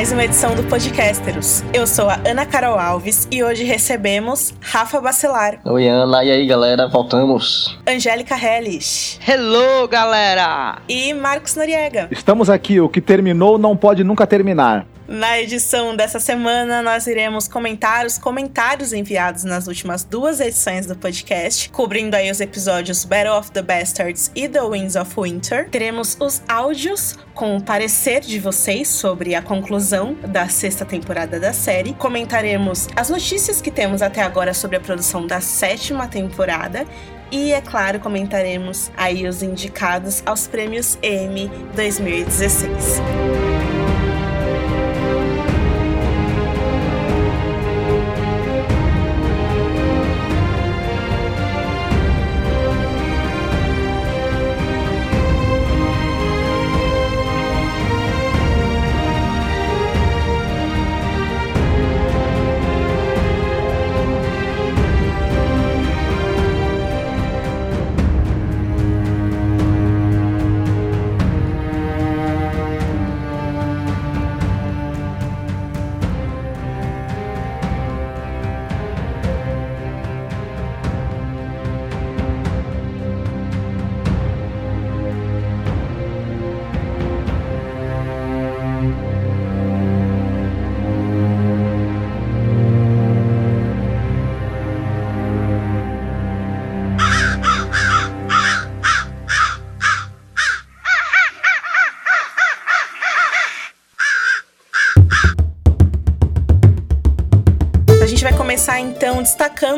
[0.00, 1.62] mais uma edição do Podcasteros.
[1.74, 5.60] Eu sou a Ana Carol Alves e hoje recebemos Rafa Bacelar.
[5.62, 6.24] Oi, Ana.
[6.24, 6.88] E aí, galera?
[6.88, 7.78] Voltamos.
[7.86, 9.20] Angélica Helles.
[9.28, 10.78] Hello, galera!
[10.88, 12.08] E Marcos Noriega.
[12.10, 14.86] Estamos aqui, o que terminou não pode nunca terminar.
[15.10, 20.94] Na edição dessa semana, nós iremos comentar os comentários enviados nas últimas duas edições do
[20.94, 25.68] podcast, cobrindo aí os episódios Battle of the Bastards e The Winds of Winter.
[25.68, 31.52] Teremos os áudios com o parecer de vocês sobre a conclusão da sexta temporada da
[31.52, 31.92] série.
[31.94, 36.86] Comentaremos as notícias que temos até agora sobre a produção da sétima temporada
[37.32, 43.69] e, é claro, comentaremos aí os indicados aos prêmios Emmy 2016.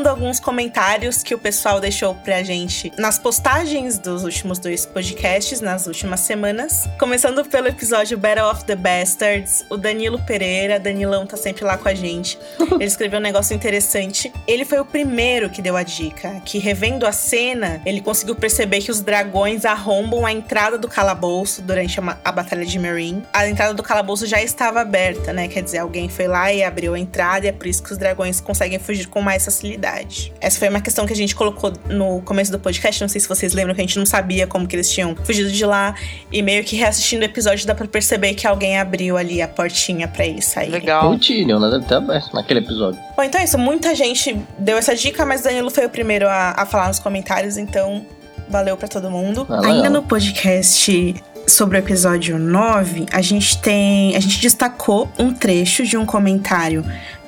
[0.01, 4.87] Então destacando alguns comentários que o pessoal deixou pra gente nas postagens dos últimos dois
[4.87, 6.89] podcasts, nas últimas semanas.
[6.99, 11.89] Começando pelo episódio Battle of the Bastards, o Danilo Pereira, Danilão tá sempre lá com
[11.89, 12.39] a gente.
[12.73, 14.33] Ele escreveu um negócio interessante.
[14.47, 18.81] Ele foi o primeiro que deu a dica, que revendo a cena, ele conseguiu perceber
[18.81, 23.23] que os dragões arrombam a entrada do calabouço durante a, a batalha de Meereen.
[23.33, 25.49] A entrada do calabouço já estava aberta, né?
[25.49, 27.99] Quer dizer, alguém foi lá e abriu a entrada e é por isso que os
[27.99, 30.12] dragões conseguem conseguem fugir com mais facilidade.
[30.41, 33.01] Essa foi uma questão que a gente colocou no começo do podcast.
[33.01, 35.51] Não sei se vocês lembram que a gente não sabia como que eles tinham fugido
[35.51, 35.95] de lá.
[36.31, 40.09] E meio que reassistindo o episódio dá pra perceber que alguém abriu ali a portinha
[40.09, 40.81] para eles saírem.
[40.81, 41.13] Legal.
[41.13, 41.71] O Tyrion, né?
[41.71, 43.01] Deve ter aberto naquele episódio.
[43.17, 43.59] Bom, então é isso.
[43.59, 47.57] Muita gente deu essa dica, mas Danilo foi o primeiro a, a falar nos comentários,
[47.57, 48.05] então
[48.49, 49.47] valeu para todo mundo.
[49.49, 51.15] Ah, Ainda no podcast
[51.47, 54.15] sobre o episódio 9, a gente tem.
[54.17, 56.85] A gente destacou um trecho de um comentário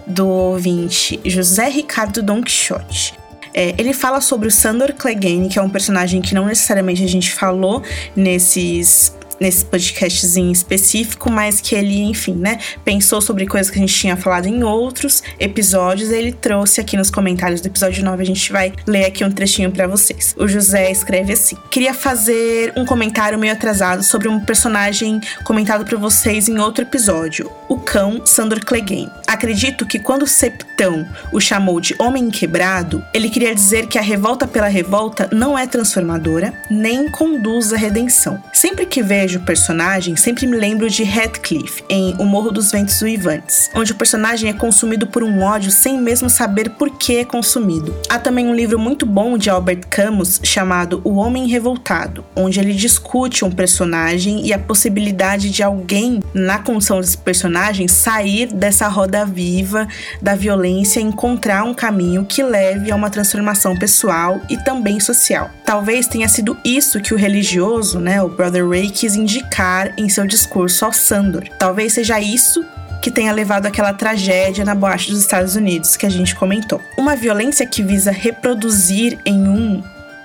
[0.07, 3.15] do ouvinte José Ricardo Don Quixote.
[3.53, 7.07] É, ele fala sobre o Sandor Clegane, que é um personagem que não necessariamente a
[7.07, 7.83] gente falou
[8.17, 13.81] nesses nesse podcast em específico, mas que ele, enfim, né, pensou sobre coisas que a
[13.81, 18.27] gente tinha falado em outros episódios, ele trouxe aqui nos comentários do episódio 9, a
[18.27, 20.35] gente vai ler aqui um trechinho para vocês.
[20.39, 25.99] O José escreve assim: "Queria fazer um comentário meio atrasado sobre um personagem comentado por
[25.99, 29.11] vocês em outro episódio, o cão Sandor Clegane.
[29.27, 34.47] Acredito que quando Septão o chamou de homem quebrado, ele queria dizer que a revolta
[34.47, 38.43] pela revolta não é transformadora, nem conduz à redenção.
[38.53, 42.71] Sempre que vejo vejo o personagem, sempre me lembro de Heathcliff, em O Morro dos
[42.71, 47.17] Ventos Uivantes, onde o personagem é consumido por um ódio sem mesmo saber por que
[47.17, 47.95] é consumido.
[48.11, 52.75] Há também um livro muito bom de Albert Camus chamado O Homem Revoltado, onde ele
[52.75, 59.25] discute um personagem e a possibilidade de alguém, na condição desse personagem, sair dessa roda
[59.25, 59.89] viva
[60.21, 65.51] da violência e encontrar um caminho que leve a uma transformação pessoal e também social.
[65.65, 70.27] Talvez tenha sido isso que o religioso, né, o Brother Ray, quis indicar em seu
[70.27, 71.45] discurso ao Sandor.
[71.59, 72.65] Talvez seja isso
[73.03, 76.81] que tenha levado àquela tragédia na boate dos Estados Unidos que a gente comentou.
[76.97, 79.83] Uma violência que visa reproduzir em um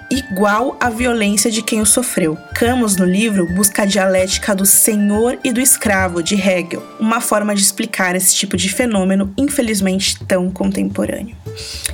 [0.10, 2.38] igual à violência de quem o sofreu.
[2.56, 7.54] Camus, no livro, busca a dialética do senhor e do escravo de Hegel, uma forma
[7.54, 11.36] de explicar esse tipo de fenômeno, infelizmente tão contemporâneo.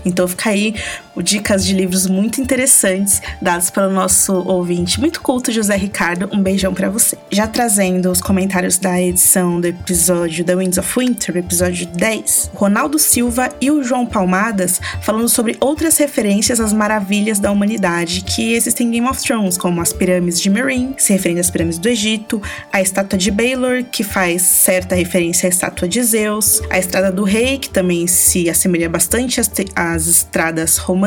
[0.06, 0.76] Então fica aí
[1.22, 6.30] dicas de livros muito interessantes dados pelo nosso ouvinte muito culto José Ricardo.
[6.34, 7.18] Um beijão para você.
[7.32, 13.00] Já trazendo os comentários da edição do episódio The Winds of Winter, episódio 10, Ronaldo
[13.00, 18.88] Silva e o João Palmadas falando sobre outras referências às maravilhas da humanidade que existem
[18.88, 22.42] em Game of Thrones, como as pirâmides de Meereen, se referente às pirâmides do Egito,
[22.72, 27.24] a estátua de Baylor, que faz certa referência à estátua de Zeus, a estrada do
[27.24, 31.05] rei, que também se assemelha bastante às, às estradas romanas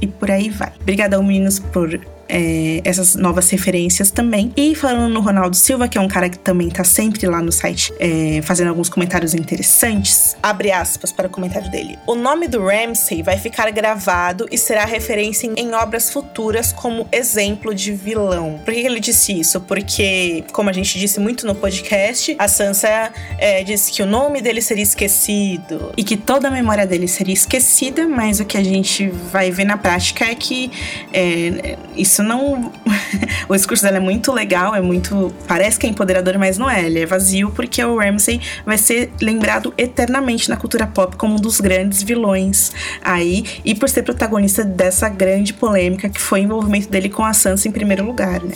[0.00, 0.72] e por aí vai.
[0.80, 2.00] Obrigadão, meninos, por
[2.32, 4.50] é, essas novas referências também.
[4.56, 7.52] E falando no Ronaldo Silva, que é um cara que também tá sempre lá no
[7.52, 11.98] site é, fazendo alguns comentários interessantes, abre aspas para o comentário dele.
[12.06, 17.74] O nome do Ramsey vai ficar gravado e será referência em, obras futuras como exemplo
[17.74, 18.60] de vilão.
[18.64, 19.60] Por que ele disse isso?
[19.60, 24.40] Porque, como a gente disse muito no podcast, a Sansa é, disse que o nome
[24.40, 28.64] dele seria esquecido e que toda a memória dele seria esquecida, mas o que a
[28.64, 30.70] gente vai ver na prática é que
[31.12, 32.72] é, isso não.
[33.48, 35.32] o discurso dela é muito legal, é muito.
[35.46, 36.84] Parece que é empoderador, mas não é.
[36.84, 41.40] Ele é vazio porque o Ramsay vai ser lembrado eternamente na cultura pop como um
[41.40, 42.72] dos grandes vilões
[43.02, 47.32] aí e por ser protagonista dessa grande polêmica que foi o envolvimento dele com a
[47.32, 48.54] Sansa em primeiro lugar, né?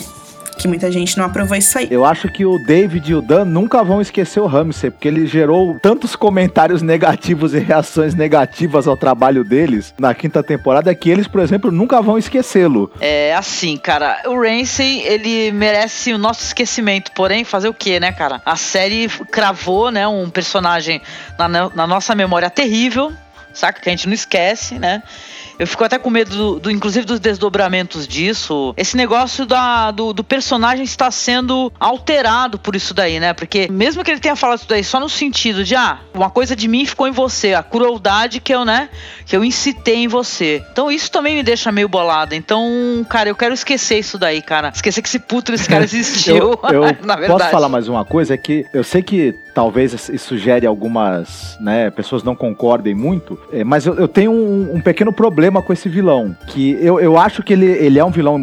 [0.57, 1.87] Que muita gente não aprovou isso aí.
[1.89, 5.25] Eu acho que o David e o Dan nunca vão esquecer o Ramsey, porque ele
[5.27, 11.27] gerou tantos comentários negativos e reações negativas ao trabalho deles na quinta temporada que eles,
[11.27, 12.91] por exemplo, nunca vão esquecê-lo.
[12.99, 18.11] É assim, cara, o Ramsey, ele merece o nosso esquecimento, porém, fazer o quê, né,
[18.11, 18.41] cara?
[18.45, 21.01] A série cravou, né, um personagem
[21.37, 23.13] na, na nossa memória terrível,
[23.53, 23.79] saca?
[23.79, 25.03] Que a gente não esquece, né?
[25.59, 28.73] Eu fico até com medo, do, do inclusive, dos desdobramentos disso.
[28.77, 33.33] Esse negócio da, do, do, personagem está sendo alterado por isso daí, né?
[33.33, 36.55] Porque mesmo que ele tenha falado isso daí só no sentido de, ah, uma coisa
[36.55, 38.89] de mim ficou em você, a crueldade que eu, né,
[39.25, 40.63] que eu incitei em você.
[40.71, 42.35] Então isso também me deixa meio bolado.
[42.35, 44.71] Então, cara, eu quero esquecer isso daí, cara.
[44.73, 46.35] Esquecer que esse puto desse cara existiu.
[46.35, 47.39] eu, eu na verdade.
[47.39, 48.33] Posso falar mais uma coisa?
[48.33, 53.63] É que eu sei que talvez isso gere algumas, né, pessoas não concordem muito, é,
[53.63, 57.41] mas eu, eu tenho um, um, pequeno problema com esse vilão, que eu, eu acho
[57.41, 58.37] que ele, ele é um vilão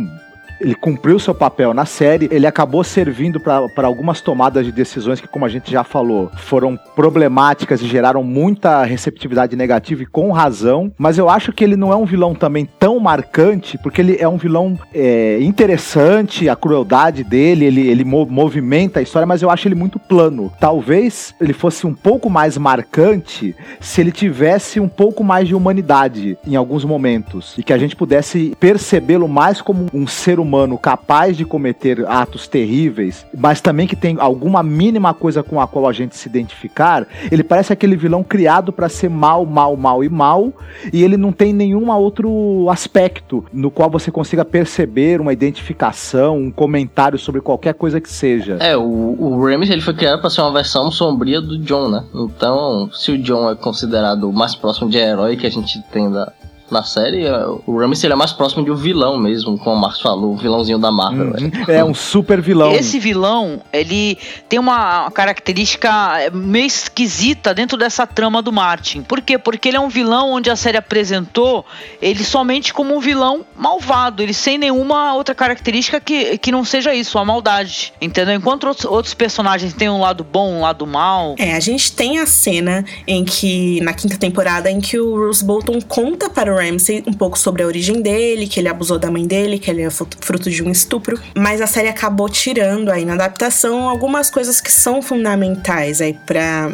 [0.65, 5.29] ele cumpriu seu papel na série, ele acabou servindo para algumas tomadas de decisões que,
[5.29, 10.91] como a gente já falou, foram problemáticas e geraram muita receptividade negativa e com razão.
[10.97, 14.27] Mas eu acho que ele não é um vilão também tão marcante, porque ele é
[14.27, 19.69] um vilão é, interessante, a crueldade dele, ele, ele movimenta a história, mas eu acho
[19.69, 20.51] ele muito plano.
[20.59, 26.39] Talvez ele fosse um pouco mais marcante se ele tivesse um pouco mais de humanidade
[26.47, 30.79] em alguns momentos e que a gente pudesse percebê-lo mais como um ser humano humano
[30.79, 35.89] capaz de cometer atos terríveis, mas também que tem alguma mínima coisa com a qual
[35.89, 40.09] a gente se identificar, ele parece aquele vilão criado para ser mal, mal, mal e
[40.09, 40.53] mal,
[40.93, 46.51] e ele não tem nenhum outro aspecto no qual você consiga perceber uma identificação, um
[46.51, 48.57] comentário sobre qualquer coisa que seja.
[48.61, 52.05] É, o, o Ramis ele foi criado para ser uma versão sombria do John, né?
[52.15, 56.11] Então, se o John é considerado o mais próximo de herói que a gente tem
[56.11, 56.33] da,
[56.75, 60.01] na série, é, o Ramsey é mais próximo de um vilão mesmo, como o Marcos
[60.01, 61.29] falou, o vilãozinho da Marvel.
[61.29, 61.51] Uhum.
[61.69, 62.73] É um super vilão.
[62.73, 64.19] Esse vilão, ele
[64.49, 65.89] tem uma característica
[66.33, 69.03] meio esquisita dentro dessa trama do Martin.
[69.03, 69.39] Por quê?
[69.39, 71.65] Porque ele é um vilão onde a série apresentou
[72.03, 76.93] ele somente como um vilão malvado, ele sem nenhuma outra característica que, que não seja
[76.93, 77.93] isso, a maldade.
[78.01, 78.35] Entendeu?
[78.35, 81.37] Enquanto outros, outros personagens têm um lado bom, um lado mal.
[81.39, 85.45] É, a gente tem a cena em que, na quinta temporada, em que o Bruce
[85.45, 89.11] Bolton conta para o Ramsey um pouco sobre a origem dele, que ele abusou da
[89.11, 91.21] mãe dele, que ele é fruto de um estupro.
[91.37, 96.71] Mas a série acabou tirando aí na adaptação algumas coisas que são fundamentais aí para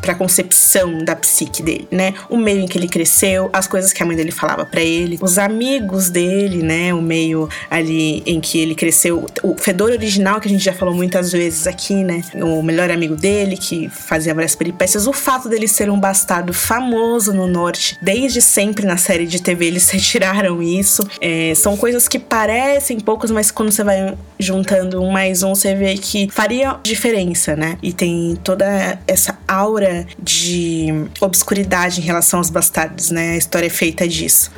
[0.00, 2.14] para a concepção da psique dele, né?
[2.28, 5.18] O meio em que ele cresceu, as coisas que a mãe dele falava para ele,
[5.20, 6.92] os amigos dele, né?
[6.94, 10.94] O meio ali em que ele cresceu, o fedor original que a gente já falou
[10.94, 12.22] muitas vezes aqui, né?
[12.34, 17.32] O melhor amigo dele que fazia várias peripécias, o fato dele ser um bastardo famoso
[17.32, 21.02] no norte, desde sempre na série de TV eles retiraram isso.
[21.20, 25.74] É, são coisas que parecem poucas, mas quando você vai juntando um mais um, você
[25.74, 27.78] vê que faria diferença, né?
[27.82, 29.83] E tem toda essa aura
[30.18, 33.32] de obscuridade em relação aos bastardos, né?
[33.32, 34.50] A história é feita disso.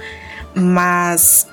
[0.55, 1.47] Mas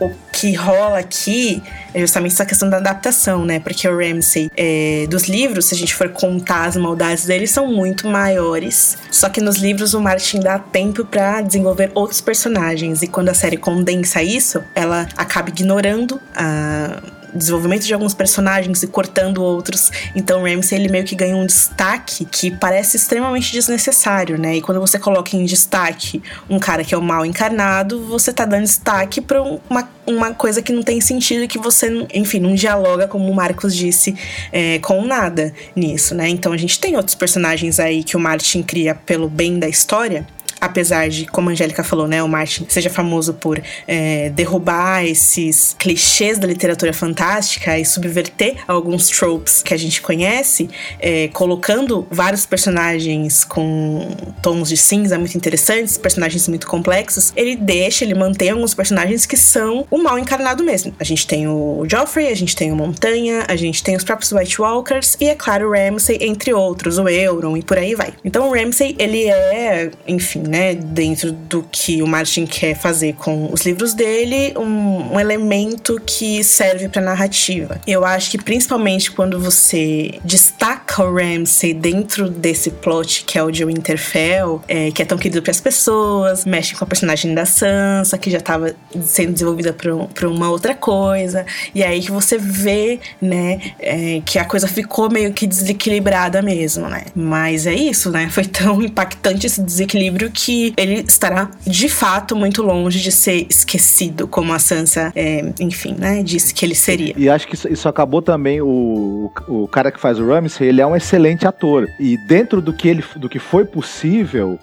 [0.00, 1.62] o que rola aqui
[1.92, 3.60] é justamente essa questão da adaptação, né?
[3.60, 7.68] Porque o Ramsey, é, dos livros, se a gente for contar as maldades dele, são
[7.68, 8.96] muito maiores.
[9.10, 13.02] Só que nos livros o Martin dá tempo para desenvolver outros personagens.
[13.02, 17.00] E quando a série condensa isso, ela acaba ignorando a
[17.34, 19.90] desenvolvimento de alguns personagens e cortando outros.
[20.14, 24.56] Então Ramsey ele meio que ganha um destaque que parece extremamente desnecessário, né?
[24.56, 28.44] E quando você coloca em destaque um cara que é o mal encarnado, você tá
[28.44, 32.54] dando destaque para uma, uma coisa que não tem sentido e que você, enfim, não
[32.54, 34.14] dialoga, como o Marcos disse,
[34.52, 36.28] é, com nada nisso, né?
[36.28, 40.26] Então a gente tem outros personagens aí que o Martin cria pelo bem da história
[40.64, 45.76] apesar de, como a Angélica falou, né, o Martin seja famoso por é, derrubar esses
[45.78, 50.68] clichês da literatura fantástica e subverter alguns tropes que a gente conhece,
[50.98, 54.08] é, colocando vários personagens com
[54.42, 59.36] tons de cinza muito interessantes, personagens muito complexos, ele deixa, ele mantém alguns personagens que
[59.36, 60.94] são o mal encarnado mesmo.
[60.98, 64.32] A gente tem o Joffrey, a gente tem o Montanha, a gente tem os próprios
[64.32, 68.14] White Walkers e, é claro, o Ramsay, entre outros, o Euron e por aí vai.
[68.24, 73.52] Então o Ramsay, ele é, enfim, né, dentro do que o Martin quer fazer com
[73.52, 77.80] os livros dele, um, um elemento que serve pra narrativa.
[77.84, 83.50] Eu acho que principalmente quando você destaca o Ramsay dentro desse plot que é o
[83.50, 87.44] de Winterfell, é, que é tão querido para as pessoas, mexe com a personagem da
[87.44, 91.44] Sansa, que já estava sendo desenvolvida para uma outra coisa,
[91.74, 96.88] e aí que você vê, né, é, que a coisa ficou meio que desequilibrada mesmo,
[96.88, 97.06] né?
[97.12, 98.28] Mas é isso, né?
[98.30, 100.43] Foi tão impactante esse desequilíbrio que
[100.76, 106.22] ele estará de fato muito longe de ser esquecido, como a Sansa, é, enfim, né,
[106.22, 107.14] disse que ele seria.
[107.16, 110.68] E acho que isso, isso acabou também o, o, o cara que faz o Ramsay,
[110.68, 111.88] ele é um excelente ator.
[111.98, 114.58] E dentro do que ele do que foi possível,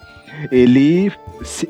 [0.52, 1.12] ele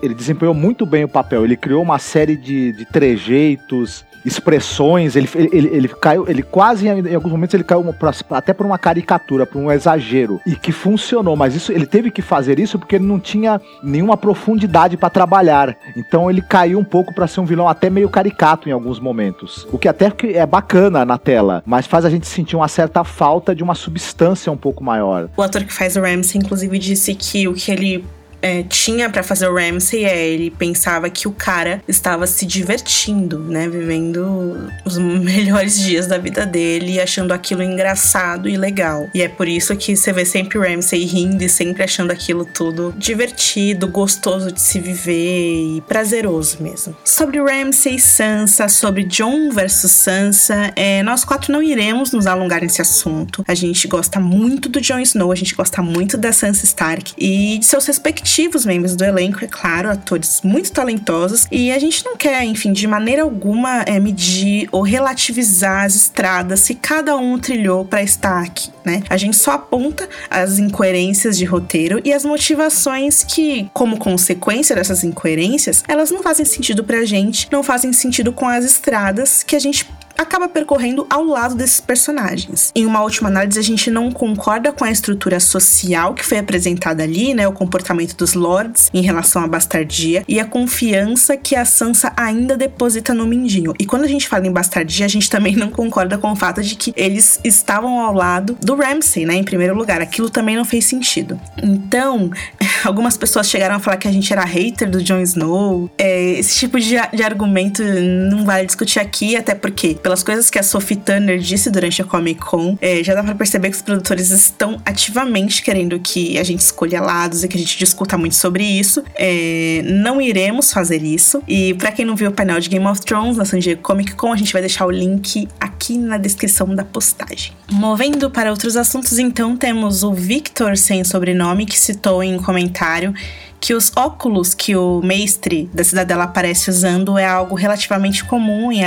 [0.02, 1.44] ele desempenhou muito bem o papel.
[1.46, 7.16] Ele criou uma série de, de trejeitos, expressões, ele, ele, ele caiu, ele quase em
[7.16, 11.36] alguns momentos ele caiu pra, até por uma caricatura, por um exagero, e que funcionou,
[11.36, 15.76] mas isso ele teve que fazer isso porque ele não tinha nenhuma profundidade para trabalhar.
[15.96, 19.68] Então ele caiu um pouco para ser um vilão até meio caricato em alguns momentos.
[19.72, 23.56] O que até é bacana na tela, mas faz a gente sentir uma certa falta
[23.56, 25.30] de uma substância um pouco maior.
[25.36, 28.06] O ator que faz o Ramsey inclusive disse que o que ele
[28.42, 33.40] é, tinha para fazer o Ramsey é ele pensava que o cara estava se divertindo,
[33.40, 39.08] né, vivendo os melhores dias da vida dele, achando aquilo engraçado e legal.
[39.14, 42.46] E é por isso que você vê sempre o Ramsey rindo e sempre achando aquilo
[42.46, 46.96] tudo divertido, gostoso de se viver e prazeroso mesmo.
[47.04, 52.62] Sobre Ramsey e Sansa, sobre John versus Sansa, é, nós quatro não iremos nos alongar
[52.62, 53.44] nesse assunto.
[53.48, 57.58] A gente gosta muito do Jon Snow, a gente gosta muito da Sansa Stark e
[57.60, 62.06] de seus respectivos respectivos membros do elenco, é claro, atores muito talentosos, e a gente
[62.06, 67.38] não quer, enfim, de maneira alguma é, medir ou relativizar as estradas que cada um
[67.38, 69.04] trilhou para estar aqui, né?
[69.10, 75.04] A gente só aponta as incoerências de roteiro e as motivações que, como consequência dessas
[75.04, 79.60] incoerências, elas não fazem sentido pra gente, não fazem sentido com as estradas que a
[79.60, 79.86] gente
[80.18, 82.72] acaba percorrendo ao lado desses personagens.
[82.76, 87.04] Em uma última análise, a gente não concorda com a estrutura social que foi apresentada
[87.04, 91.66] ali, né, o comportamento dos lords em relação à bastardia e a confiança que a
[91.66, 93.74] Sansa ainda deposita no Mindinho.
[93.80, 96.62] E quando a gente fala em bastardia, a gente também não concorda com o fato
[96.62, 100.02] de que eles estavam ao lado do Ramsay, né, em primeiro lugar.
[100.02, 101.40] Aquilo também não fez sentido.
[101.62, 102.32] Então,
[102.84, 105.90] algumas pessoas chegaram a falar que a gente era hater do Jon Snow.
[105.98, 110.60] É, esse tipo de, de argumento não vale discutir aqui, até porque pelas coisas que
[110.60, 113.82] a Sophie Turner disse durante a Comic Con, é, já dá pra perceber que os
[113.82, 118.36] produtores estão ativamente querendo que a gente escolha lados e que a gente discuta muito
[118.36, 119.02] sobre isso.
[119.16, 121.42] É, não iremos fazer isso.
[121.48, 124.14] E para quem não viu o painel de Game of Thrones na San Diego Comic
[124.16, 127.54] Con, a gente vai deixar o link aqui na descrição da postagem.
[127.72, 133.14] Movendo para outros assuntos, então, temos o Victor sem sobrenome, que citou em um comentário
[133.62, 138.84] que os óculos que o mestre da cidadela aparece usando é algo relativamente comum em,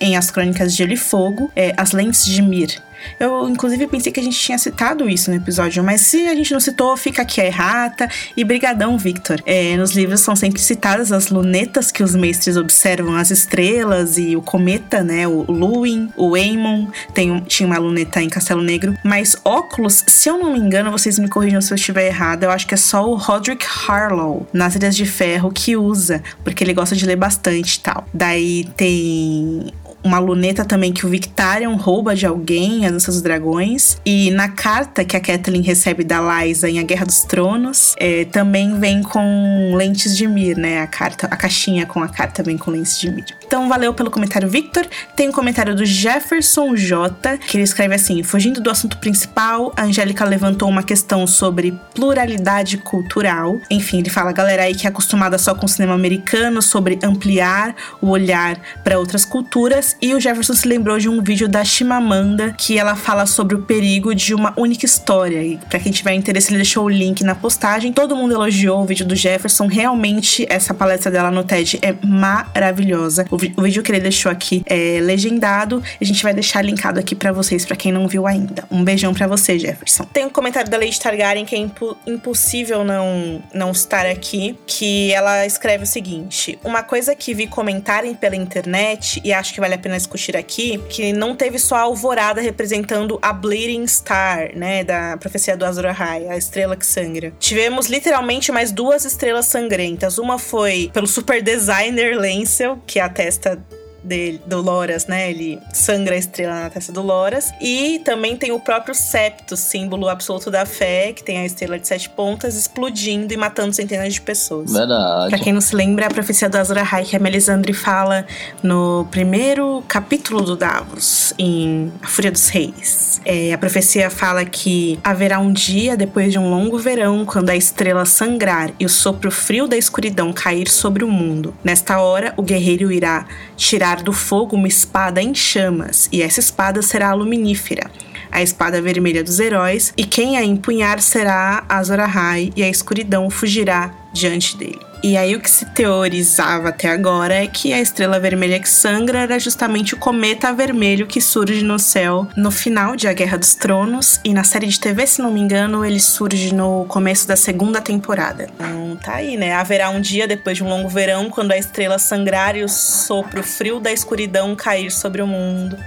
[0.00, 2.82] em As Crônicas de Gelo e Fogo, é, as lentes de Mir.
[3.18, 6.52] Eu, inclusive, pensei que a gente tinha citado isso no episódio, mas se a gente
[6.52, 8.08] não citou, fica aqui a errata.
[8.36, 9.40] E brigadão, Victor.
[9.46, 14.36] É, nos livros são sempre citadas as lunetas que os mestres observam as estrelas e
[14.36, 15.26] o cometa, né?
[15.26, 18.96] O Luin, o Aemon, tem, tinha uma luneta em Castelo Negro.
[19.04, 22.50] Mas óculos, se eu não me engano, vocês me corrijam se eu estiver errado, eu
[22.50, 26.74] acho que é só o Roderick Harlow, nas Ilhas de Ferro, que usa, porque ele
[26.74, 28.06] gosta de ler bastante e tal.
[28.12, 33.98] Daí tem uma luneta também que o Victarion rouba de alguém, a Dança dos Dragões.
[34.04, 38.24] E na carta que a Kathleen recebe da Liza em A Guerra dos Tronos, é,
[38.26, 40.80] também vem com lentes de Mir, né?
[40.80, 43.24] A carta, a caixinha com a carta vem com lentes de Mir.
[43.46, 44.86] Então valeu pelo comentário, Victor.
[45.16, 49.84] Tem um comentário do Jefferson J, que ele escreve assim: fugindo do assunto principal, a
[49.84, 53.60] Angélica levantou uma questão sobre pluralidade cultural.
[53.70, 57.74] Enfim, ele fala, galera aí que é acostumada só com o cinema americano, sobre ampliar
[58.00, 62.54] o olhar para outras culturas E o Jefferson se lembrou de um vídeo da Chimamanda
[62.56, 65.42] que ela fala sobre o perigo de uma única história.
[65.42, 67.92] E para quem tiver interesse, ele deixou o link na postagem.
[67.92, 69.66] Todo mundo elogiou o vídeo do Jefferson.
[69.66, 73.24] Realmente, essa palestra dela no TED é maravilhosa.
[73.30, 75.82] O, o vídeo que ele deixou aqui é legendado.
[76.00, 78.64] A gente vai deixar linkado aqui para vocês, para quem não viu ainda.
[78.70, 80.04] Um beijão para você, Jefferson.
[80.04, 85.12] Tem um comentário da Lady Targaryen que é impo impossível não, não estar aqui, que
[85.12, 89.74] ela escreve o seguinte: Uma coisa que vi comentarem pela internet, e acho que vale
[89.74, 94.84] a pena discutir aqui, que não teve só a alvorada representando a Bleeding Star, né,
[94.84, 97.32] da profecia do Azor Ahai, a estrela que sangra.
[97.38, 100.18] Tivemos literalmente mais duas estrelas sangrentas.
[100.18, 103.58] Uma foi pelo super designer Lancel, que é a testa
[104.02, 105.30] dele, do Loras, né?
[105.30, 107.50] Ele sangra a estrela na testa do Loras.
[107.60, 111.86] E também tem o próprio septo, símbolo absoluto da fé, que tem a estrela de
[111.86, 114.72] sete pontas, explodindo e matando centenas de pessoas.
[114.72, 115.30] Verdade.
[115.30, 118.26] Pra quem não se lembra, a profecia do Azor Ahai, que a Melisandre fala
[118.62, 123.20] no primeiro capítulo do Davos, em A Fúria dos Reis.
[123.24, 127.56] É, a profecia fala que haverá um dia, depois de um longo verão, quando a
[127.56, 131.54] estrela sangrar e o sopro frio da escuridão cair sobre o mundo.
[131.62, 133.26] Nesta hora, o guerreiro irá
[133.56, 137.90] tirar do fogo uma espada em chamas, e essa espada será luminífera,
[138.30, 143.30] a espada vermelha dos heróis, e quem a empunhar será Azor Ahai, e a escuridão
[143.30, 144.88] fugirá diante dele.
[145.02, 149.20] E aí o que se teorizava até agora é que a estrela vermelha que sangra
[149.20, 153.54] era justamente o cometa vermelho que surge no céu no final de A Guerra dos
[153.54, 157.36] Tronos e na série de TV, se não me engano, ele surge no começo da
[157.36, 158.48] segunda temporada.
[158.56, 159.54] Então tá aí, né?
[159.54, 163.42] Haverá um dia depois de um longo verão quando a estrela sangrar e o sopro
[163.44, 165.78] frio da escuridão cair sobre o mundo.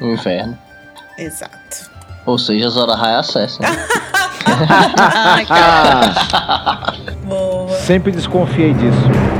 [0.00, 0.58] O inferno.
[1.18, 1.90] Exato.
[2.26, 3.62] Ou seja, Zora High acessa.
[3.62, 3.68] Né?
[7.24, 7.68] Boa.
[7.78, 9.33] Sempre desconfiei disso.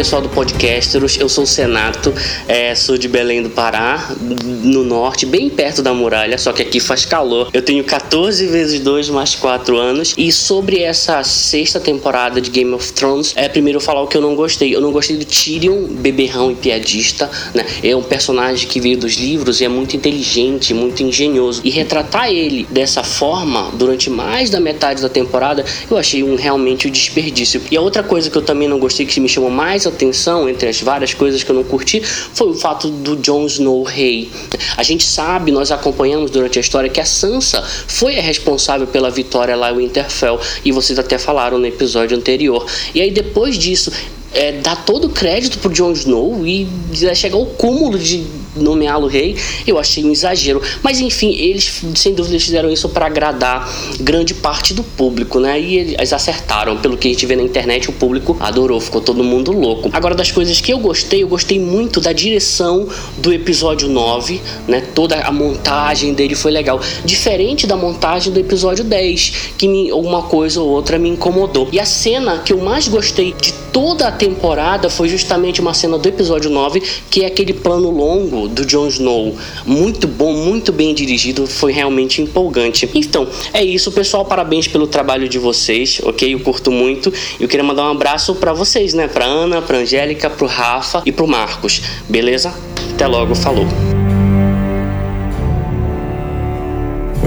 [0.00, 2.14] Pessoal do Podcasteros, eu sou o Senato,
[2.48, 6.80] é, sou de Belém do Pará, no norte, bem perto da muralha, só que aqui
[6.80, 7.50] faz calor.
[7.52, 12.72] Eu tenho 14 vezes 2 mais 4 anos e sobre essa sexta temporada de Game
[12.72, 14.74] of Thrones, é primeiro falar o que eu não gostei.
[14.74, 17.66] Eu não gostei do Tyrion, beberrão e piadista, né?
[17.82, 21.60] É um personagem que veio dos livros e é muito inteligente, muito engenhoso.
[21.62, 26.88] E retratar ele dessa forma durante mais da metade da temporada, eu achei um realmente
[26.88, 27.60] um desperdício.
[27.70, 30.68] E a outra coisa que eu também não gostei que me chamou mais atenção entre
[30.68, 34.30] as várias coisas que eu não curti foi o fato do Jon Snow rei.
[34.76, 39.10] A gente sabe, nós acompanhamos durante a história que a Sansa foi a responsável pela
[39.10, 42.66] vitória lá em Winterfell e vocês até falaram no episódio anterior.
[42.94, 43.92] E aí depois disso,
[44.32, 46.68] é, dar todo o crédito pro Jon Snow e
[47.14, 48.24] chegar ao cúmulo de
[48.56, 50.60] nomeá-lo rei, eu achei um exagero.
[50.82, 55.60] Mas enfim, eles sem dúvida fizeram isso para agradar grande parte do público, né?
[55.60, 56.76] E eles acertaram.
[56.78, 59.90] Pelo que a gente vê na internet, o público adorou, ficou todo mundo louco.
[59.92, 62.88] Agora, das coisas que eu gostei, eu gostei muito da direção
[63.18, 64.82] do episódio 9, né?
[64.94, 66.80] Toda a montagem dele foi legal.
[67.04, 69.90] Diferente da montagem do episódio 10, que me,
[70.28, 71.68] coisa ou outra me incomodou.
[71.72, 75.96] E a cena que eu mais gostei de toda a temporada foi justamente uma cena
[75.96, 79.34] do episódio 9, que é aquele plano longo do Jon Snow.
[79.64, 82.88] Muito bom, muito bem dirigido, foi realmente empolgante.
[82.94, 84.26] Então, é isso, pessoal.
[84.26, 86.34] Parabéns pelo trabalho de vocês, ok?
[86.34, 87.10] Eu curto muito.
[87.40, 89.08] Eu queria mandar um abraço para vocês, né?
[89.08, 91.80] Pra Ana, pra Angélica, pro Rafa e pro Marcos.
[92.06, 92.52] Beleza?
[92.92, 93.66] Até logo, falou.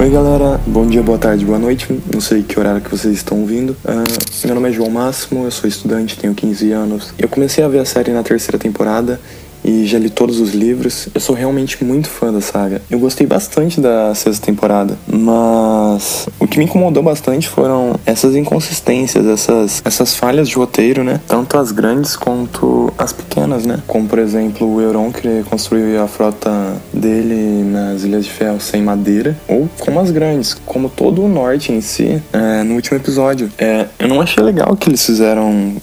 [0.04, 1.98] Oi galera, bom dia, boa tarde, boa noite.
[2.12, 3.70] Não sei que horário que vocês estão ouvindo.
[3.82, 7.14] Uh, meu nome é João Máximo, eu sou estudante, tenho 15 anos.
[7.18, 9.18] Eu comecei a ver a série na terceira temporada
[9.64, 11.08] e já li todos os livros.
[11.14, 12.82] Eu sou realmente muito fã da saga.
[12.90, 19.26] Eu gostei bastante da sexta temporada, mas o que me incomodou bastante foram essas inconsistências,
[19.26, 21.20] essas, essas falhas de roteiro, né?
[21.26, 23.80] Tanto as grandes quanto as pequenas, né?
[23.86, 26.50] Como, por exemplo, o Euron que construiu a frota
[26.92, 31.72] dele nas Ilhas de Ferro sem madeira, ou como as grandes, como todo o norte
[31.72, 33.50] em si, é, no último episódio.
[33.58, 35.76] É, eu não achei legal que eles fizeram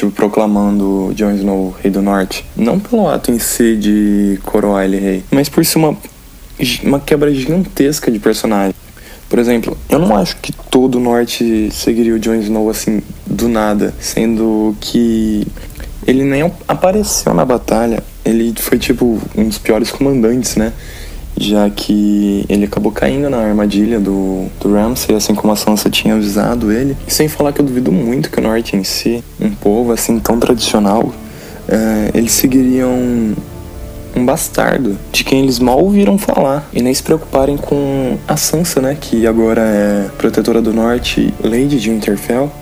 [0.00, 2.44] tipo, proclamando Jon Snow rei do norte.
[2.56, 5.96] Não pelo ato em si de coroar ele rei, mas por ser uma,
[6.82, 8.74] uma quebra gigantesca de personagem.
[9.28, 13.48] Por exemplo, eu não acho que todo o norte seguiria o Jon Snow assim, do
[13.48, 15.46] nada, sendo que
[16.06, 18.02] ele nem apareceu na batalha.
[18.24, 20.72] Ele foi, tipo, um dos piores comandantes, né?
[21.40, 26.14] Já que ele acabou caindo na armadilha do, do Ramsay, assim como a Sansa tinha
[26.14, 26.94] avisado ele.
[27.08, 30.18] E sem falar que eu duvido muito que o Norte em si, um povo assim
[30.20, 31.12] tão tradicional,
[31.66, 33.34] é, eles seguiriam
[34.14, 38.82] um bastardo de quem eles mal ouviram falar e nem se preocuparem com a Sansa,
[38.82, 42.52] né, que agora é protetora do norte, Lady de Winterfell,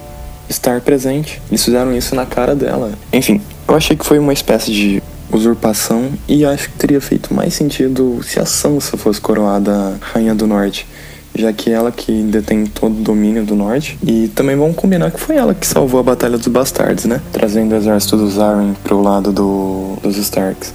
[0.49, 1.43] estar presente.
[1.51, 2.93] Eles fizeram isso na cara dela.
[3.12, 7.55] Enfim, eu achei que foi uma espécie de usurpação e acho que teria feito mais
[7.55, 10.87] sentido se a Sansa fosse coroada rainha do norte
[11.35, 13.97] já que ela que detém todo o domínio do norte.
[14.05, 17.21] E também vamos combinar que foi ela que salvou a Batalha dos Bastardos, né?
[17.33, 20.73] Trazendo o exército dos Arryn pro lado do, dos Starks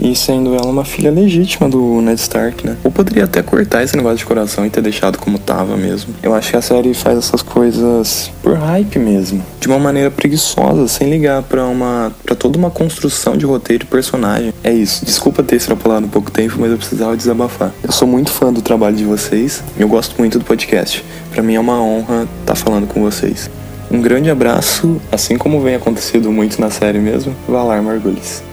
[0.00, 2.76] e sendo ela uma filha legítima do Ned Stark, né?
[2.82, 6.14] Ou poderia até cortar esse negócio de coração e ter deixado como tava mesmo.
[6.22, 10.88] Eu acho que a série faz essas coisas por hype mesmo, de uma maneira preguiçosa,
[10.88, 14.52] sem ligar para uma para toda uma construção de roteiro e personagem.
[14.64, 15.04] É isso.
[15.04, 17.72] Desculpa ter extrapolado um pouco tempo, mas eu precisava desabafar.
[17.82, 19.62] Eu sou muito fã do trabalho de vocês.
[19.78, 21.04] Eu gosto muito do podcast.
[21.32, 23.50] Para mim é uma honra estar tá falando com vocês.
[23.90, 27.34] Um grande abraço, assim como vem acontecendo muito na série mesmo.
[27.48, 28.49] Valar Margulis.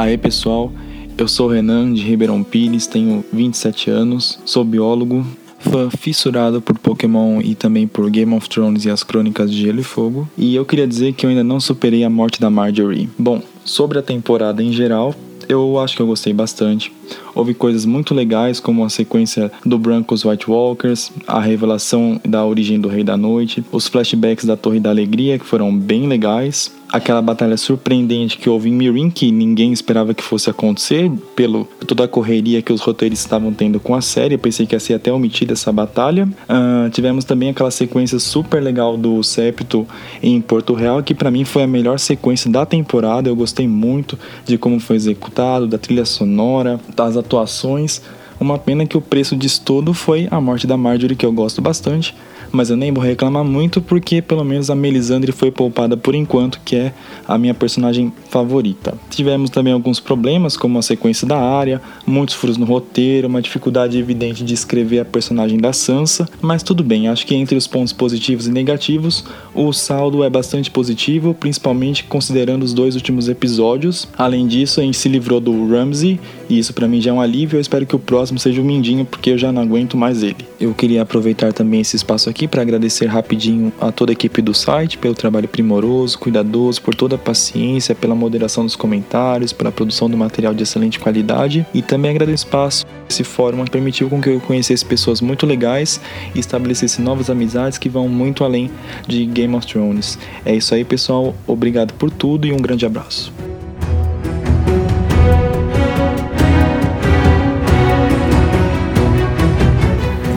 [0.00, 0.72] Aê pessoal,
[1.18, 5.26] eu sou o Renan de Ribeirão Pires, tenho 27 anos, sou biólogo,
[5.58, 9.80] fã fissurado por Pokémon e também por Game of Thrones e as Crônicas de Gelo
[9.80, 13.10] e Fogo, e eu queria dizer que eu ainda não superei a morte da Marjorie.
[13.18, 15.14] Bom, sobre a temporada em geral,
[15.46, 16.90] eu acho que eu gostei bastante.
[17.34, 22.80] Houve coisas muito legais, como a sequência do Brancos White Walkers, a revelação da origem
[22.80, 27.22] do Rei da Noite, os flashbacks da Torre da Alegria, que foram bem legais aquela
[27.22, 32.08] batalha surpreendente que houve em Mirin, que ninguém esperava que fosse acontecer, pelo toda a
[32.08, 34.34] correria que os roteiristas estavam tendo com a série.
[34.34, 36.28] Eu pensei que ia ser até omitida essa batalha.
[36.48, 39.86] Uh, tivemos também aquela sequência super legal do Septo
[40.22, 43.28] em Porto Real, que para mim foi a melhor sequência da temporada.
[43.28, 48.02] Eu gostei muito de como foi executado, da trilha sonora, das atuações.
[48.38, 51.60] Uma pena que o preço disso todo foi a morte da Marjorie, que eu gosto
[51.60, 52.14] bastante
[52.52, 56.60] mas eu nem vou reclamar muito porque pelo menos a Melisandre foi poupada por enquanto,
[56.64, 56.92] que é
[57.26, 58.94] a minha personagem favorita.
[59.08, 63.98] Tivemos também alguns problemas, como a sequência da área, muitos furos no roteiro, uma dificuldade
[63.98, 67.92] evidente de escrever a personagem da Sansa, mas tudo bem, acho que entre os pontos
[67.92, 74.08] positivos e negativos, o saldo é bastante positivo, principalmente considerando os dois últimos episódios.
[74.16, 77.20] Além disso, a gente se livrou do Ramsey, e isso para mim já é um
[77.20, 80.24] alívio, eu espero que o próximo seja o Mindinho, porque eu já não aguento mais
[80.24, 80.44] ele.
[80.60, 84.52] Eu queria aproveitar também esse espaço aqui para agradecer rapidinho a toda a equipe do
[84.52, 90.10] site pelo trabalho primoroso, cuidadoso, por toda a paciência, pela moderação dos comentários, pela produção
[90.10, 92.84] do material de excelente qualidade e também agradeço o espaço.
[93.08, 96.00] Esse fórum permitiu com que eu conhecesse pessoas muito legais
[96.34, 98.70] e estabelecesse novas amizades que vão muito além
[99.06, 100.18] de Game of Thrones.
[100.44, 101.34] É isso aí, pessoal.
[101.46, 103.32] Obrigado por tudo e um grande abraço.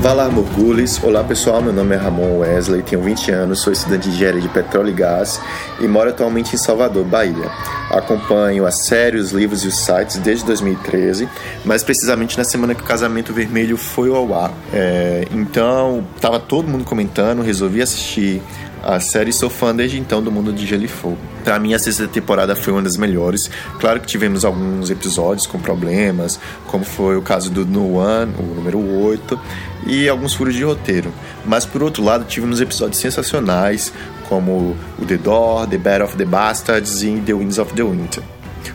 [0.04, 4.16] Valar Morgulis, olá pessoal, meu nome é Ramon Wesley, tenho 20 anos, sou estudante de
[4.16, 5.40] engenharia de petróleo e gás
[5.80, 7.50] e moro atualmente em Salvador, Bahia.
[7.90, 11.30] Acompanho a série, os livros e os sites desde 2013,
[11.64, 14.52] mais precisamente na semana que o Casamento Vermelho foi ao ar.
[14.74, 18.42] É, então, tava todo mundo comentando, resolvi assistir
[18.84, 21.18] a série sou fã desde então do mundo de Gelo e Fogo.
[21.42, 23.50] Pra mim, a sexta temporada foi uma das melhores.
[23.80, 26.38] Claro que tivemos alguns episódios com problemas,
[26.68, 29.40] como foi o caso do No One, o número 8,
[29.86, 31.14] e alguns furos de roteiro.
[31.46, 33.94] Mas por outro lado, tivemos episódios sensacionais,
[34.28, 38.24] como o The Door, The Battle of the Bastards e The Winds of the Winter.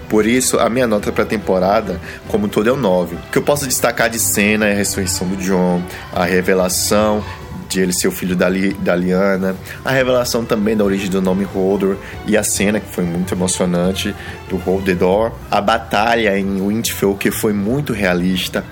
[0.08, 3.16] Por isso, a minha nota para a temporada, como todo, é o 9.
[3.16, 5.82] O que eu posso destacar de cena é a ressurreição do John,
[6.14, 7.22] a revelação
[7.68, 11.20] de ele ser o filho da, Li, da Liana, a revelação também da origem do
[11.20, 14.14] nome Hodor e a cena que foi muito emocionante
[14.48, 18.64] do Hold the Door, a batalha em Winterfell que foi muito realista,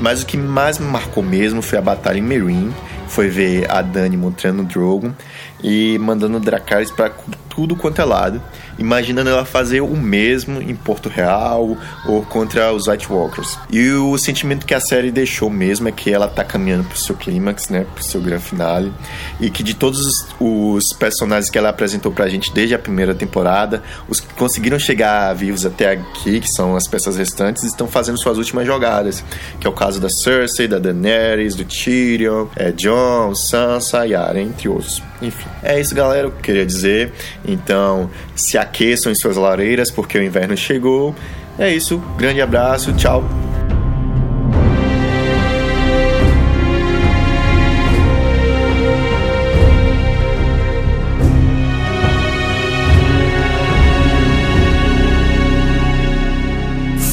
[0.00, 2.74] mas o que mais me marcou mesmo foi a batalha em Meereen,
[3.06, 5.12] foi ver a Dani montando o Drogon
[5.62, 7.10] e mandando Dracarys para
[7.48, 8.40] tudo quanto é lado
[8.80, 13.58] imaginando ela fazer o mesmo em Porto Real ou contra os White Walkers.
[13.70, 17.14] E o sentimento que a série deixou mesmo é que ela tá caminhando pro seu
[17.14, 18.92] clímax, né, pro seu grande finale,
[19.38, 23.82] e que de todos os personagens que ela apresentou pra gente desde a primeira temporada,
[24.08, 28.38] os que conseguiram chegar vivos até aqui, que são as peças restantes, estão fazendo suas
[28.38, 29.22] últimas jogadas,
[29.60, 34.40] que é o caso da Cersei, da Daenerys, do Tyrion, é, Jon, Sansa e Arya,
[34.42, 35.02] entre outros.
[35.20, 37.12] Enfim, é isso, galera, que eu queria dizer.
[37.44, 41.14] Então, se a aqueçam em suas lareiras porque o inverno chegou.
[41.58, 43.28] É isso, grande abraço, tchau.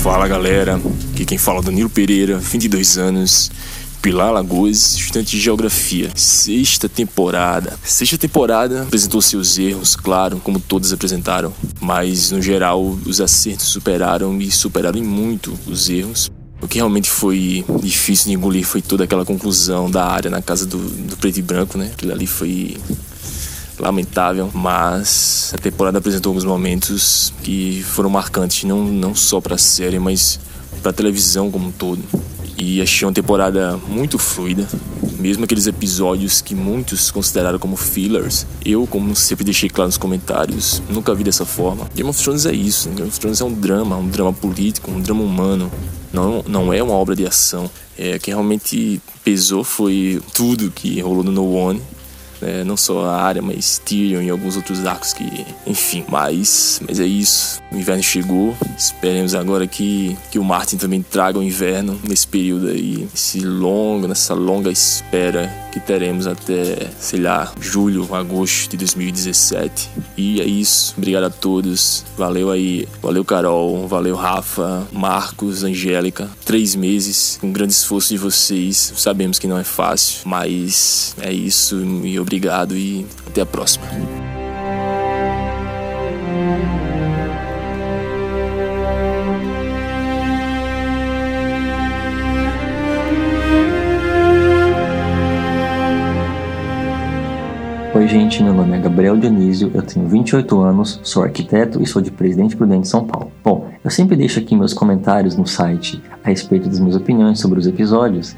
[0.03, 0.79] Fala galera,
[1.11, 3.51] aqui quem fala é Danilo Pereira, 22 anos,
[4.07, 6.09] Pilar Lagoas, estudante de Geografia.
[6.15, 7.77] Sexta temporada.
[7.83, 14.41] Sexta temporada apresentou seus erros, claro, como todas apresentaram, mas no geral os acertos superaram
[14.41, 16.31] e superaram muito os erros.
[16.61, 20.65] O que realmente foi difícil de engolir foi toda aquela conclusão da área na casa
[20.65, 21.91] do, do preto e branco, né?
[21.91, 22.77] Aquilo ali foi
[23.77, 29.57] lamentável, mas a temporada apresentou alguns momentos que foram marcantes, não, não só para a
[29.57, 30.39] série, mas
[30.81, 32.01] para a televisão como um todo.
[32.57, 34.67] E achei uma temporada muito fluida,
[35.19, 38.47] mesmo aqueles episódios que muitos consideraram como fillers.
[38.65, 41.87] Eu, como sempre deixei claro nos comentários, nunca vi dessa forma.
[41.93, 44.99] Game of Thrones é isso, Game of Thrones é um drama, um drama político, um
[44.99, 45.71] drama humano.
[46.11, 47.69] Não, não é uma obra de ação.
[47.95, 51.81] É, que realmente pesou foi tudo que rolou no No One
[52.41, 52.63] né?
[52.63, 56.05] Não só a área, mas Tyrion e alguns outros arcos que, enfim.
[56.09, 57.61] Mas, mas é isso.
[57.71, 58.55] O inverno chegou.
[58.77, 64.07] Esperemos agora que, que o Martin também traga o inverno nesse período aí, esse longo,
[64.07, 69.89] nessa longa espera que teremos até, sei lá, julho, agosto de 2017.
[70.17, 70.93] E é isso.
[70.97, 72.03] Obrigado a todos.
[72.17, 72.87] Valeu aí.
[73.01, 73.87] Valeu, Carol.
[73.87, 76.29] Valeu, Rafa, Marcos, Angélica.
[76.45, 78.93] Três meses, com grande esforço de vocês.
[78.95, 81.77] Sabemos que não é fácil, mas é isso.
[82.03, 83.85] E obrigado e até a próxima.
[97.95, 102.01] Oi, gente, meu nome é Gabriel Dionísio, eu tenho 28 anos, sou arquiteto e sou
[102.01, 103.31] de Presidente Prudente, São Paulo.
[103.43, 107.57] Bom, eu sempre deixo aqui meus comentários no site a respeito das minhas opiniões sobre
[107.57, 108.35] os episódios,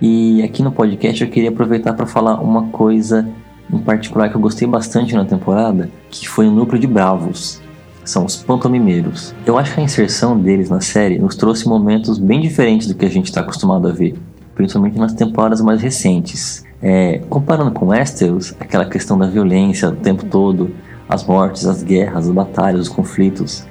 [0.00, 3.28] e aqui no podcast eu queria aproveitar para falar uma coisa
[3.72, 7.60] em particular que eu gostei bastante na temporada, que foi o núcleo de bravos.
[8.04, 9.34] São os pantomimeiros.
[9.44, 13.04] Eu acho que a inserção deles na série nos trouxe momentos bem diferentes do que
[13.04, 14.16] a gente está acostumado a ver,
[14.54, 16.64] principalmente nas temporadas mais recentes.
[16.80, 20.70] É, comparando com Westeros, aquela questão da violência o tempo todo,
[21.08, 23.66] as mortes, as guerras, as batalhas, os conflitos,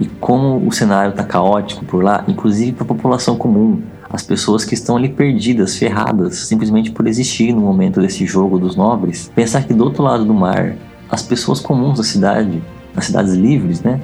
[0.00, 4.64] e como o cenário está caótico por lá, inclusive para a população comum, as pessoas
[4.64, 9.30] que estão ali perdidas, ferradas, simplesmente por existir no momento desse jogo dos nobres.
[9.34, 10.76] Pensar que do outro lado do mar,
[11.10, 12.62] as pessoas comuns da cidade,
[12.94, 14.00] das cidades livres, né?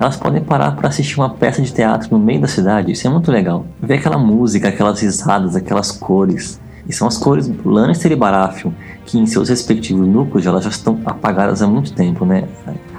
[0.00, 3.10] Elas podem parar para assistir uma peça de teatro no meio da cidade, isso é
[3.10, 3.64] muito legal.
[3.80, 8.72] Ver aquela música, aquelas risadas, aquelas cores, e são as cores Lannister e Baratheon,
[9.06, 12.48] que em seus respectivos núcleos elas já estão apagadas há muito tempo, né?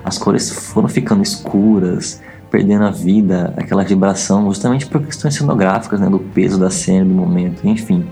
[0.06, 2.22] As cores foram ficando escuras,
[2.54, 6.08] perdendo a vida, aquela vibração, justamente por questões cenográficas, né?
[6.08, 8.06] Do peso da cena, do momento, enfim.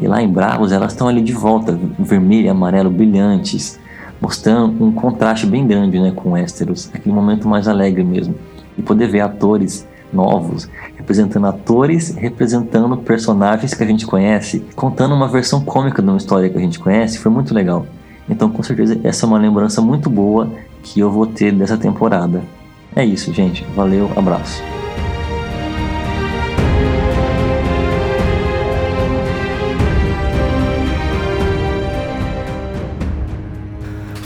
[0.00, 3.78] E lá em Bravos elas estão ali de volta, vermelho e amarelo brilhantes,
[4.20, 6.12] mostrando um contraste bem grande, né?
[6.16, 8.34] Com Westeros, aquele momento mais alegre mesmo.
[8.76, 15.28] E poder ver atores novos, representando atores, representando personagens que a gente conhece, contando uma
[15.28, 17.86] versão cômica de uma história que a gente conhece, foi muito legal.
[18.28, 20.50] Então, com certeza, essa é uma lembrança muito boa
[20.82, 22.42] que eu vou ter dessa temporada.
[22.96, 23.62] É isso, gente.
[23.74, 24.62] Valeu, abraço.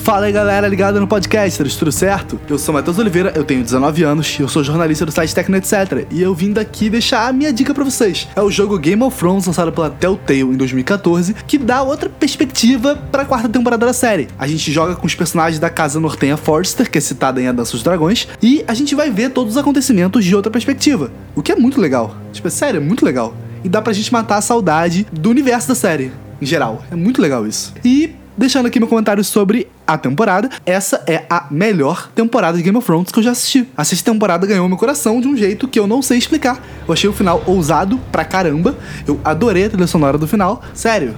[0.02, 2.40] Fala aí galera, ligada no podcast, tudo certo?
[2.48, 6.06] Eu sou Matheus Oliveira, eu tenho 19 anos, eu sou jornalista do site Tecno Etc.
[6.10, 8.26] E eu vim daqui deixar a minha dica para vocês.
[8.34, 12.96] É o jogo Game of Thrones, lançado pela Telltale em 2014, que dá outra perspectiva
[13.12, 14.26] para a quarta temporada da série.
[14.38, 17.52] A gente joga com os personagens da casa Nortenha Forster, que é citada em A
[17.52, 21.42] Dança dos Dragões, e a gente vai ver todos os acontecimentos de outra perspectiva, o
[21.42, 22.16] que é muito legal.
[22.32, 23.34] Tipo, é sério, é muito legal.
[23.62, 26.10] E dá pra gente matar a saudade do universo da série,
[26.40, 26.82] em geral.
[26.90, 27.74] É muito legal isso.
[27.84, 30.48] E deixando aqui meu comentário sobre a temporada.
[30.64, 33.68] Essa é a melhor temporada de Game of Thrones que eu já assisti.
[33.76, 36.58] A sexta temporada ganhou meu coração de um jeito que eu não sei explicar.
[36.88, 38.78] Eu achei o final ousado pra caramba.
[39.06, 40.62] Eu adorei a trilha sonora do final.
[40.72, 41.14] Sério,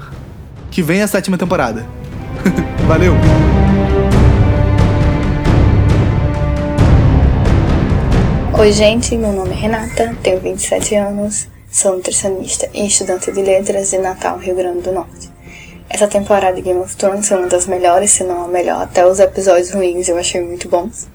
[0.69, 1.87] que vem a sétima temporada.
[2.89, 3.15] Valeu!
[8.59, 13.91] Oi, gente, meu nome é Renata, tenho 27 anos, sou nutricionista e estudante de letras
[13.91, 15.33] de Natal, Rio Grande do Norte.
[15.93, 18.81] Essa temporada de Game of Thrones foi uma das melhores, se não a melhor.
[18.81, 21.07] Até os episódios ruins eu achei muito bons.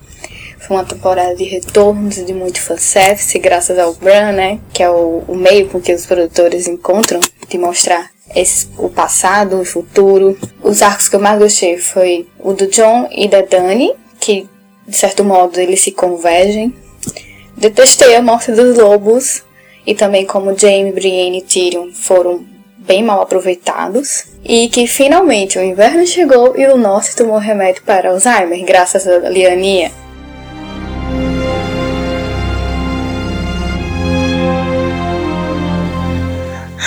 [0.60, 4.60] Foi uma temporada de retornos, de muito fanservice, graças ao Bran, né?
[4.72, 9.60] Que é o, o meio com que os produtores encontram de mostrar esse, o passado,
[9.60, 10.38] o futuro.
[10.62, 14.48] Os arcos que eu mais gostei foi o do John e da Dani, que
[14.88, 16.72] de certo modo eles se convergem.
[17.58, 19.44] Detestei a morte dos lobos
[19.88, 22.46] e também como Jaime, Brienne e Tyrion foram
[22.88, 28.10] bem mal aproveitados e que finalmente o inverno chegou e o norte tomou remédio para
[28.10, 29.92] Alzheimer, graças a Lianinha.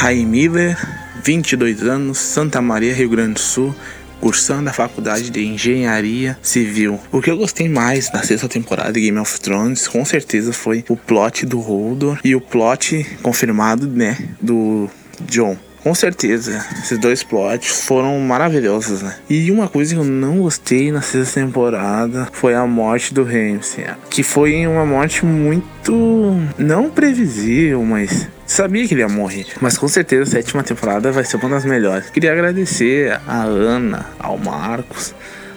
[0.03, 0.79] Hi Miller,
[1.23, 3.75] 22 anos, Santa Maria, Rio Grande do Sul,
[4.19, 6.99] cursando a faculdade de Engenharia Civil.
[7.13, 10.83] O que eu gostei mais da sexta temporada de Game of Thrones, com certeza, foi
[10.89, 14.89] o plot do Holdor e o plot confirmado, né, do
[15.29, 15.57] John.
[15.83, 19.17] Com certeza, esses dois plots foram maravilhosos, né?
[19.31, 23.87] E uma coisa que eu não gostei na sexta temporada foi a morte do Ramsay,
[24.11, 29.47] que foi uma morte muito não previsível, mas sabia que ele ia morrer.
[29.61, 32.11] Mas com certeza a sétima temporada vai ser uma das melhores.
[32.11, 35.15] Queria agradecer a Ana, ao Marcos,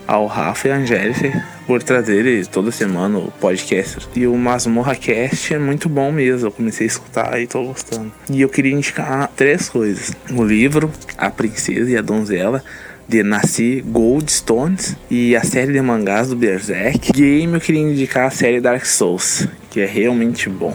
[0.07, 4.07] ao Rafa e à Angélica por trazer toda semana o podcast.
[4.15, 6.47] E o Masmorra Cast é muito bom mesmo.
[6.47, 8.11] Eu comecei a escutar e tô gostando.
[8.29, 12.63] E eu queria indicar três coisas: o livro A Princesa e a Donzela.
[13.05, 17.11] De Nasci Goldstones e a série de mangás do Berserk.
[17.11, 20.73] Game eu queria indicar a série Dark Souls, que é realmente bom.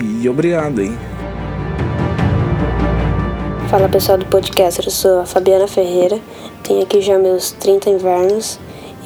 [0.00, 0.96] E obrigado, hein?
[3.72, 6.18] Fala pessoal do podcast, eu sou a Fabiana Ferreira,
[6.62, 8.58] tenho aqui já meus 30 invernos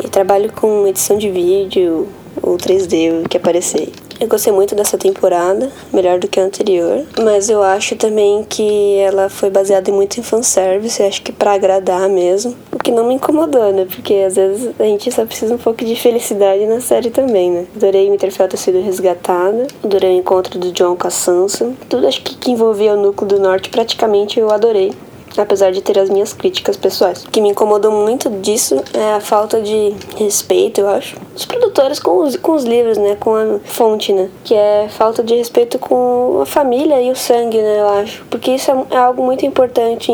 [0.03, 2.09] e trabalho com edição de vídeo
[2.42, 3.90] ou 3D, o que aparecer.
[4.19, 8.97] Eu gostei muito dessa temporada, melhor do que a anterior, mas eu acho também que
[8.97, 13.14] ela foi baseada muito em fanservice, acho que para agradar mesmo, o que não me
[13.14, 13.87] incomodou, né?
[13.87, 17.66] Porque às vezes a gente só precisa um pouco de felicidade na série também, né?
[17.77, 22.23] Adorei Winterfell ter sido resgatada, adorei o encontro do John com a Sansa, tudo acho
[22.23, 24.92] que, que envolvia o núcleo do norte praticamente eu adorei
[25.38, 27.25] apesar de ter as minhas críticas pessoais.
[27.25, 31.99] O que me incomodou muito disso é a falta de respeito, eu acho, dos produtores
[31.99, 35.79] com os, com os livros, né, com a fonte, né, que é falta de respeito
[35.79, 39.44] com a família e o sangue, né, eu acho, porque isso é, é algo muito
[39.44, 40.12] importante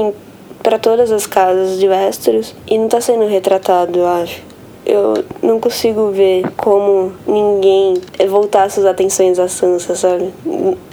[0.63, 4.52] para todas as casas de Westeros e não está sendo retratado, eu acho
[4.85, 7.95] eu não consigo ver como ninguém
[8.29, 10.33] voltar suas atenções à Sansa, sabe?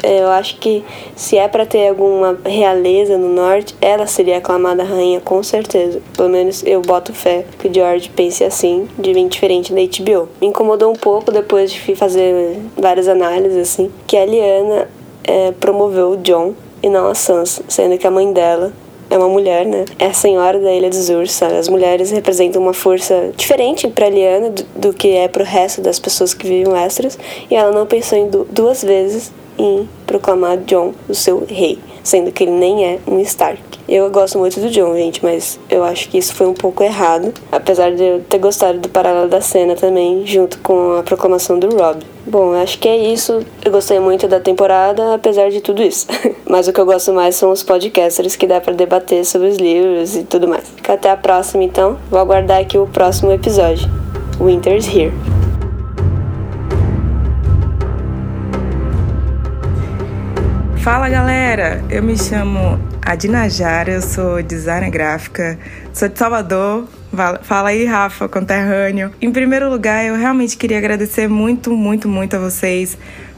[0.03, 0.83] Eu acho que
[1.15, 6.01] se é para ter alguma realeza no norte, ela seria aclamada rainha com certeza.
[6.15, 10.29] Pelo menos eu boto fé que o George pense assim, de bem diferente da HBO.
[10.39, 14.87] Me incomodou um pouco depois de fazer várias análises assim, que a Liana
[15.23, 18.71] é, promoveu o John e não a Sansa, sendo que a mãe dela
[19.09, 19.85] é uma mulher, né?
[19.97, 21.55] É a senhora da Ilha dos Ursos, sabe?
[21.55, 25.99] As mulheres representam uma força diferente para Liana do, do, que é pro resto das
[25.99, 27.17] pessoas que vivem Westeros,
[27.49, 32.31] e ela não pensou em du duas vezes em proclamar John o seu rei, sendo
[32.31, 33.61] que ele nem é um Stark.
[33.87, 37.33] Eu gosto muito do John, gente, mas eu acho que isso foi um pouco errado,
[37.51, 41.75] apesar de eu ter gostado do paralelo da cena também, junto com a proclamação do
[41.75, 42.03] Rob.
[42.25, 43.43] Bom, acho que é isso.
[43.65, 46.05] Eu gostei muito da temporada, apesar de tudo isso.
[46.47, 49.57] Mas o que eu gosto mais são os podcasters que dá para debater sobre os
[49.57, 50.65] livros e tudo mais.
[50.87, 51.97] Até a próxima, então.
[52.11, 53.89] Vou aguardar aqui o próximo episódio.
[54.39, 55.11] Winter's Here.
[60.81, 65.59] Fala galera, eu me chamo Adina Jara, eu sou designer gráfica,
[65.93, 66.87] sou de Salvador,
[67.41, 69.11] Fala aí, Rafa, conterrâneo.
[69.19, 72.97] Em primeiro lugar, eu realmente queria agradecer muito, muito, muito a vocês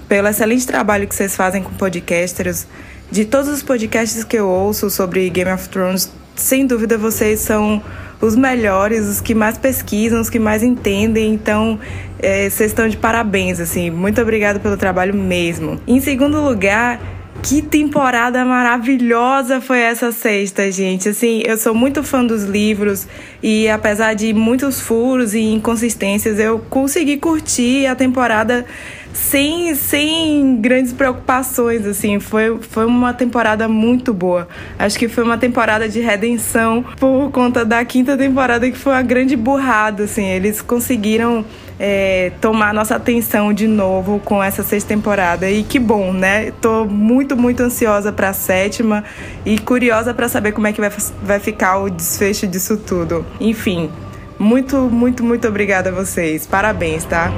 [0.10, 2.68] pelo excelente trabalho que vocês fazem com podcasters.
[3.10, 7.82] De todos os podcasts que eu ouço sobre Game of Thrones, sem dúvida vocês são
[8.20, 11.34] os melhores, os que mais pesquisam, os que mais entendem.
[11.34, 11.80] Então,
[12.20, 13.90] é, vocês estão de parabéns, assim.
[13.90, 15.80] Muito obrigada pelo trabalho mesmo.
[15.88, 17.00] Em segundo lugar,
[17.44, 21.10] que temporada maravilhosa foi essa sexta, gente.
[21.10, 23.08] Assim, eu sou muito fã dos livros
[23.42, 28.66] e apesar de muitos furos e inconsistências, eu consegui curtir a temporada
[29.14, 32.20] sem, sem grandes preocupações, assim.
[32.20, 34.48] Foi, foi uma temporada muito boa.
[34.78, 39.02] Acho que foi uma temporada de redenção por conta da quinta temporada que foi uma
[39.02, 40.26] grande burrada, assim.
[40.26, 41.46] Eles conseguiram
[41.80, 45.50] é, tomar nossa atenção de novo com essa sexta temporada.
[45.50, 46.52] E que bom, né?
[46.62, 49.04] Tô muito, muito ansiosa para a sétima
[49.44, 50.92] e curiosa para saber como é que vai,
[51.24, 53.26] vai ficar o desfecho disso tudo.
[53.40, 53.90] Enfim,
[54.38, 56.46] muito, muito, muito obrigada a vocês.
[56.46, 57.32] Parabéns, tá?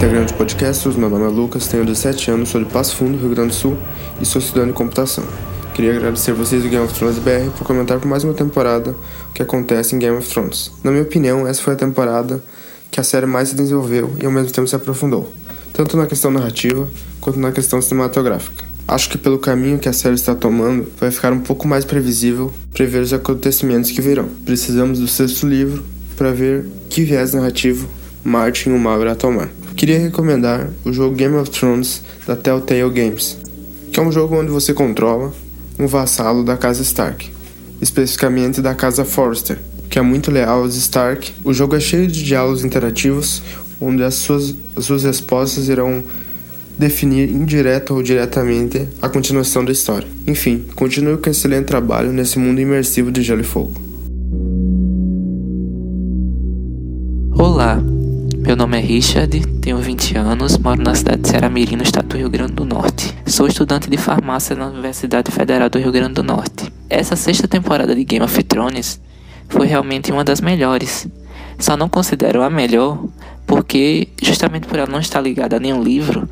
[0.00, 0.88] Integrante do podcast.
[0.88, 3.76] Meu nome é Lucas, tenho 17 anos, sou de Passo Fundo, Rio Grande do Sul
[4.18, 5.22] e sou estudante de computação.
[5.74, 8.96] Queria agradecer vocês do Game of Thrones BR por comentar por mais uma temporada
[9.28, 10.72] o que acontece em Game of Thrones.
[10.82, 12.42] Na minha opinião, essa foi a temporada
[12.90, 15.30] que a série mais se desenvolveu e ao mesmo tempo se aprofundou,
[15.70, 16.88] tanto na questão narrativa
[17.20, 18.64] quanto na questão cinematográfica.
[18.88, 22.50] Acho que pelo caminho que a série está tomando, vai ficar um pouco mais previsível
[22.72, 24.30] prever os acontecimentos que virão.
[24.46, 25.84] Precisamos do sexto livro
[26.16, 27.86] para ver que viés narrativo
[28.24, 29.50] Martin o Mal irá tomar.
[29.80, 33.38] Queria recomendar o jogo Game of Thrones da Telltale Games,
[33.90, 35.32] que é um jogo onde você controla
[35.78, 37.32] um vassalo da casa Stark,
[37.80, 39.58] especificamente da casa Forrester,
[39.88, 41.32] que é muito leal aos Stark.
[41.42, 43.42] O jogo é cheio de diálogos interativos,
[43.80, 46.04] onde as suas, as suas respostas irão
[46.78, 50.06] definir indireta ou diretamente a continuação da história.
[50.26, 53.72] Enfim, continue com excelente trabalho nesse mundo imersivo de Gelo e Fogo.
[57.32, 57.82] Olá,
[58.50, 62.16] meu nome é Richard, tenho 20 anos, moro na cidade de Ceará-Mirim, no estado do
[62.16, 63.14] Rio Grande do Norte.
[63.24, 66.68] Sou estudante de farmácia na Universidade Federal do Rio Grande do Norte.
[66.88, 69.00] Essa sexta temporada de Game of Thrones
[69.48, 71.06] foi realmente uma das melhores.
[71.60, 73.00] Só não considero a melhor
[73.46, 76.28] porque, justamente por ela não estar ligada a nenhum livro,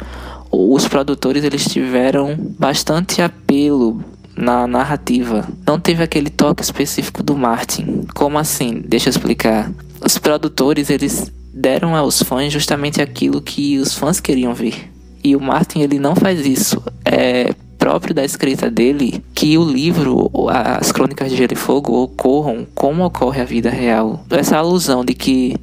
[0.50, 4.02] os produtores eles tiveram bastante apelo
[4.36, 5.46] na narrativa.
[5.64, 8.08] Não teve aquele toque específico do Martin.
[8.12, 8.82] Como assim?
[8.84, 9.70] Deixa eu explicar.
[10.04, 14.90] Os produtores eles deram aos fãs justamente aquilo que os fãs queriam ver.
[15.22, 16.80] E o Martin ele não faz isso.
[17.04, 22.66] É próprio da escrita dele que o livro, as Crônicas de Gelo e Fogo, ocorram
[22.74, 24.24] como ocorre a vida real.
[24.30, 25.56] Essa alusão de que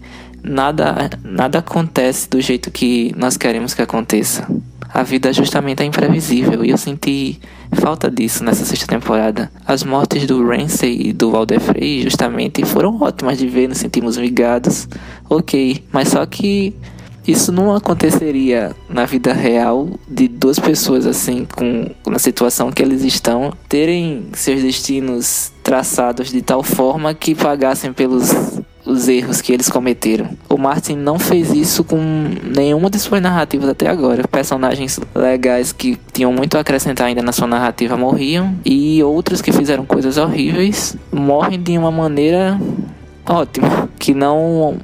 [0.45, 4.47] nada, nada acontece do jeito que nós queremos que aconteça.
[4.93, 7.39] A vida justamente é imprevisível e eu senti
[7.73, 9.51] falta disso nessa sexta temporada.
[9.65, 14.15] As mortes do Ramsay e do Walder Frey justamente foram ótimas de ver, nos sentimos
[14.15, 14.87] ligados,
[15.29, 16.73] ok, mas só que
[17.27, 23.03] isso não aconteceria na vida real de duas pessoas assim com na situação que eles
[23.03, 28.31] estão terem seus destinos traçados de tal forma que pagassem pelos
[28.85, 30.29] os erros que eles cometeram.
[30.49, 31.97] O Martin não fez isso com
[32.43, 34.27] nenhuma de suas narrativas até agora.
[34.27, 39.51] Personagens legais que tinham muito a acrescentar ainda na sua narrativa morriam e outros que
[39.51, 42.59] fizeram coisas horríveis morrem de uma maneira
[43.25, 44.77] ótima, que não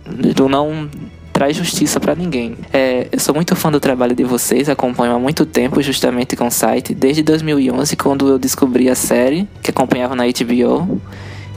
[0.50, 0.90] não
[1.32, 2.58] traz justiça para ninguém.
[2.74, 6.48] É, eu sou muito fã do trabalho de vocês, acompanho há muito tempo justamente com
[6.48, 11.02] o site, desde 2011 quando eu descobri a série que acompanhava na HBO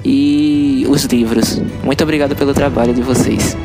[0.05, 1.61] e os livros.
[1.83, 3.57] Muito obrigado pelo trabalho de vocês.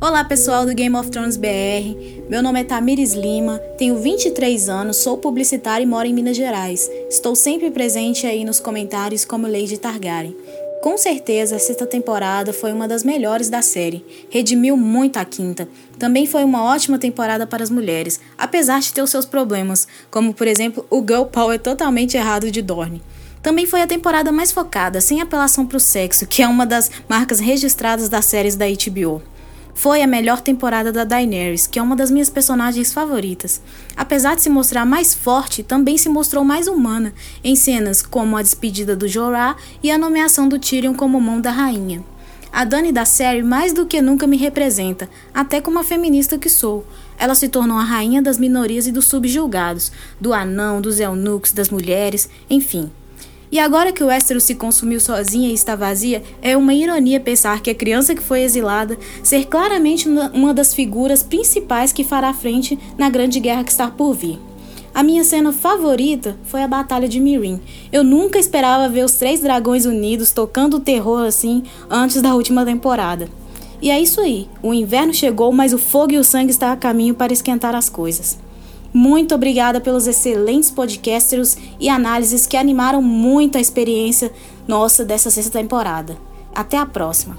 [0.00, 1.96] Olá pessoal do Game of Thrones BR,
[2.28, 6.90] meu nome é Tamires Lima, tenho 23 anos, sou publicitária e moro em Minas Gerais.
[7.08, 10.36] Estou sempre presente aí nos comentários como Lady Targaryen.
[10.84, 14.04] Com certeza, a sexta temporada foi uma das melhores da série.
[14.28, 15.66] Redimiu muito a quinta.
[15.98, 20.34] Também foi uma ótima temporada para as mulheres, apesar de ter os seus problemas, como
[20.34, 23.00] por exemplo o girl power totalmente errado de Dorne.
[23.42, 26.90] Também foi a temporada mais focada, sem apelação para o sexo, que é uma das
[27.08, 29.22] marcas registradas das séries da HBO.
[29.74, 33.60] Foi a melhor temporada da Daenerys, que é uma das minhas personagens favoritas.
[33.96, 37.12] Apesar de se mostrar mais forte, também se mostrou mais humana,
[37.42, 41.50] em cenas como a despedida do Jorah e a nomeação do Tyrion como mão da
[41.50, 42.02] rainha.
[42.52, 46.48] A Dani da série mais do que nunca me representa, até como a feminista que
[46.48, 46.86] sou.
[47.18, 51.68] Ela se tornou a rainha das minorias e dos subjulgados, do anão, dos eunucos, das
[51.68, 52.92] mulheres, enfim.
[53.54, 57.60] E agora que o Westeros se consumiu sozinha e está vazia, é uma ironia pensar
[57.60, 62.76] que a criança que foi exilada ser claramente uma das figuras principais que fará frente
[62.98, 64.40] na grande guerra que está por vir.
[64.92, 67.60] A minha cena favorita foi a Batalha de Mirin.
[67.92, 73.28] Eu nunca esperava ver os três dragões unidos tocando terror assim antes da última temporada.
[73.80, 74.48] E é isso aí.
[74.64, 77.88] O inverno chegou, mas o fogo e o sangue estão a caminho para esquentar as
[77.88, 78.36] coisas.
[78.96, 84.32] Muito obrigada pelos excelentes podcasters e análises que animaram muito a experiência
[84.68, 86.16] nossa dessa sexta temporada.
[86.54, 87.36] Até a próxima!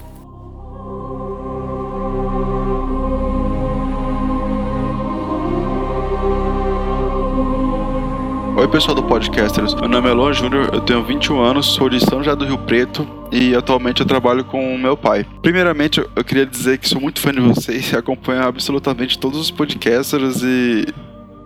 [8.58, 12.00] Oi pessoal do Podcasters, meu nome é Luan Júnior, eu tenho 21 anos, sou de
[12.00, 15.26] São José do Rio Preto e atualmente eu trabalho com meu pai.
[15.40, 19.50] Primeiramente, eu queria dizer que sou muito fã de vocês e acompanho absolutamente todos os
[19.50, 20.86] podcasters e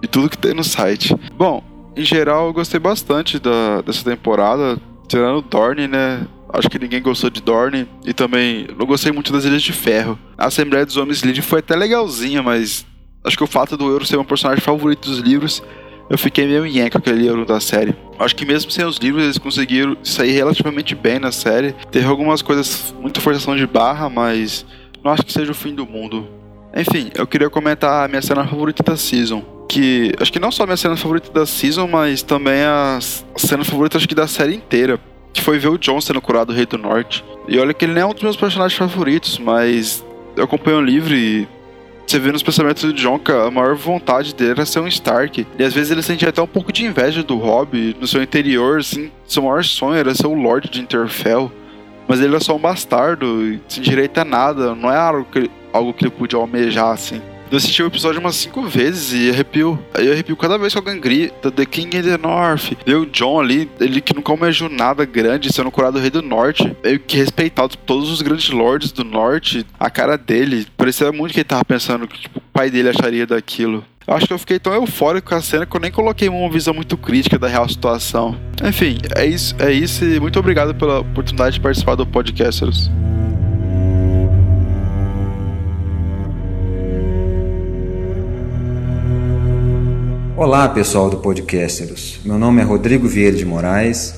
[0.02, 1.14] e tudo que tem no site.
[1.36, 1.62] Bom,
[1.96, 4.78] em geral eu gostei bastante da, dessa temporada,
[5.08, 6.26] tirando Dorne, né?
[6.52, 10.18] Acho que ninguém gostou de Dorne e também não gostei muito das Ilhas de Ferro.
[10.36, 12.84] A Assembleia dos Homens Lid foi até legalzinha, mas
[13.24, 15.62] acho que o fato do Euro ser meu personagem favorito dos livros,
[16.08, 17.94] eu fiquei meio em com aquele Euro da série.
[18.18, 21.72] Acho que mesmo sem os livros eles conseguiram sair relativamente bem na série.
[21.90, 24.66] Teve algumas coisas, muita forçação de barra, mas
[25.04, 26.26] não acho que seja o fim do mundo.
[26.76, 30.64] Enfim, eu queria comentar a minha cena favorita da season que acho que não só
[30.64, 32.98] a minha cena favorita da season, mas também a
[33.36, 34.98] cena favorita acho que da série inteira,
[35.32, 37.24] que foi ver o Jon sendo curado do Rei do Norte.
[37.46, 40.04] E olha que ele não é um dos meus personagens favoritos, mas
[40.36, 41.46] eu acompanho o livro e
[42.04, 45.46] você vê nos pensamentos do Jon que a maior vontade dele era ser um Stark.
[45.56, 48.80] E às vezes ele sentia até um pouco de inveja do Robb no seu interior,
[48.80, 51.52] assim, seu maior sonho era ser o Lorde de Interfell.
[52.08, 55.94] Mas ele é só um bastardo, sem direito a nada, não é algo que, algo
[55.94, 57.22] que ele podia almejar, assim.
[57.50, 59.76] Eu assisti o episódio umas cinco vezes e arrepio.
[59.92, 62.76] Aí eu arrepio cada vez que alguém grita The King in the North.
[62.86, 66.76] E o John ali, ele que nunca almejou nada grande, sendo curado rei do norte.
[66.84, 69.66] Meio que respeitado todos os grandes lords do norte.
[69.80, 73.26] A cara dele, parecia muito que ele tava pensando que tipo, o pai dele acharia
[73.26, 73.84] daquilo.
[74.06, 76.48] Eu acho que eu fiquei tão eufórico com a cena que eu nem coloquei uma
[76.48, 78.38] visão muito crítica da real situação.
[78.64, 82.88] Enfim, é isso, é isso e muito obrigado pela oportunidade de participar do Podcasters.
[90.40, 94.14] Olá pessoal do Podcasters, meu nome é Rodrigo Vieira de Moraes,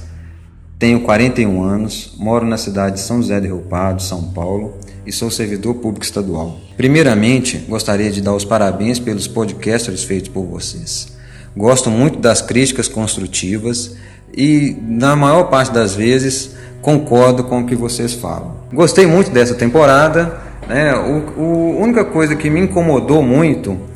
[0.79, 5.11] tenho 41 anos, moro na cidade de São José do Rio Pardo, São Paulo e
[5.11, 6.61] sou servidor público estadual.
[6.77, 11.09] Primeiramente, gostaria de dar os parabéns pelos podcasters feitos por vocês.
[11.57, 13.97] Gosto muito das críticas construtivas
[14.33, 18.59] e, na maior parte das vezes, concordo com o que vocês falam.
[18.73, 20.41] Gostei muito dessa temporada.
[20.69, 20.95] Né?
[20.95, 23.91] O, o, a única coisa que me incomodou muito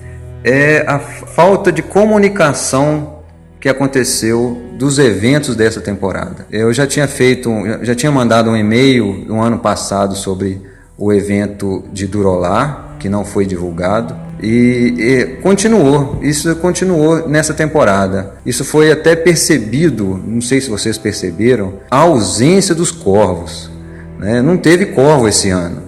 [0.46, 3.16] é a falta de comunicação
[3.58, 6.46] que aconteceu dos eventos dessa temporada.
[6.52, 7.50] Eu já tinha feito,
[7.82, 10.62] já tinha mandado um e-mail no ano passado sobre
[10.96, 18.34] o evento de Durolar, que não foi divulgado, e, e, continuou, isso continuou nessa temporada.
[18.46, 23.68] Isso foi até percebido, não sei se vocês perceberam, a ausência dos corvos.
[24.16, 24.40] Né?
[24.40, 25.82] Não teve corvo esse ano.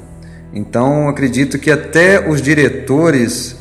[0.53, 3.58] Então acredito que até os diretores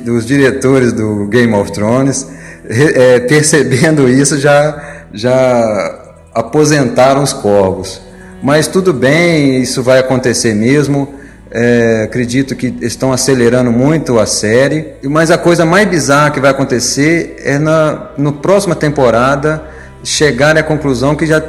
[0.00, 2.26] dos diretores do Game of Thrones,
[2.68, 6.04] é, percebendo isso, já, já
[6.34, 8.00] aposentaram os corvos.
[8.42, 11.14] Mas tudo bem, isso vai acontecer mesmo.
[11.50, 14.94] É, acredito que estão acelerando muito a série.
[15.02, 19.62] Mas a coisa mais bizarra que vai acontecer é na no próxima temporada
[20.04, 21.42] chegar à conclusão que já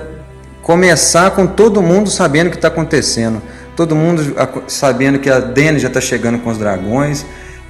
[0.64, 3.42] começar com todo mundo sabendo o que está acontecendo.
[3.76, 4.36] Todo mundo
[4.68, 7.26] sabendo que a Dany já está chegando com os dragões,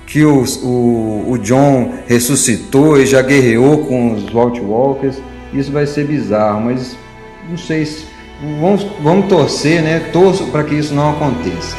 [0.10, 5.22] que os, o, o John ressuscitou e já guerreou com os White Walkers.
[5.54, 6.98] Isso vai ser bizarro, mas
[7.48, 8.08] não sei se.
[8.60, 10.00] Vamos, vamos torcer, né?
[10.12, 11.78] Torço para que isso não aconteça.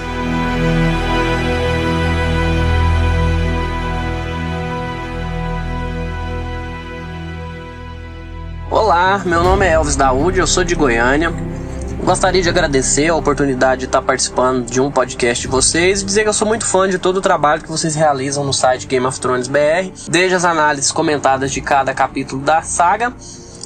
[8.71, 11.33] Olá, meu nome é Elvis Daúde, eu sou de Goiânia.
[12.05, 16.23] Gostaria de agradecer a oportunidade de estar participando de um podcast de vocês e dizer
[16.23, 19.07] que eu sou muito fã de todo o trabalho que vocês realizam no site Game
[19.07, 23.13] of Thrones BR, desde as análises comentadas de cada capítulo da saga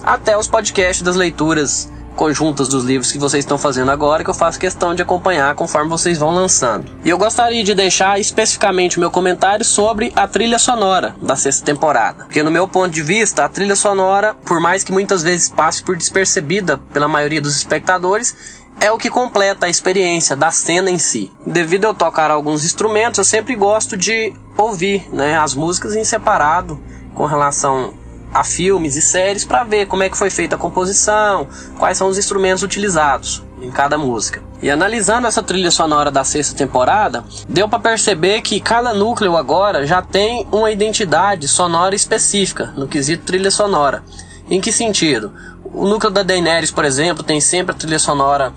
[0.03, 4.35] até os podcasts das leituras conjuntas dos livros que vocês estão fazendo agora que eu
[4.35, 6.91] faço questão de acompanhar conforme vocês vão lançando.
[7.05, 12.25] E eu gostaria de deixar especificamente meu comentário sobre a trilha sonora da sexta temporada.
[12.25, 15.83] Porque no meu ponto de vista, a trilha sonora, por mais que muitas vezes passe
[15.83, 20.99] por despercebida pela maioria dos espectadores, é o que completa a experiência da cena em
[20.99, 21.33] si.
[21.47, 26.81] Devido eu tocar alguns instrumentos, eu sempre gosto de ouvir né, as músicas em separado
[27.15, 27.95] com relação
[28.35, 31.47] a filmes e séries para ver como é que foi feita a composição,
[31.79, 34.43] quais são os instrumentos utilizados em cada música.
[34.61, 39.87] E analisando essa trilha sonora da sexta temporada, deu para perceber que cada núcleo agora
[39.87, 44.03] já tem uma identidade sonora específica no quesito trilha sonora.
[44.51, 45.33] Em que sentido?
[45.65, 48.53] O núcleo da Daenerys, por exemplo, tem sempre a trilha sonora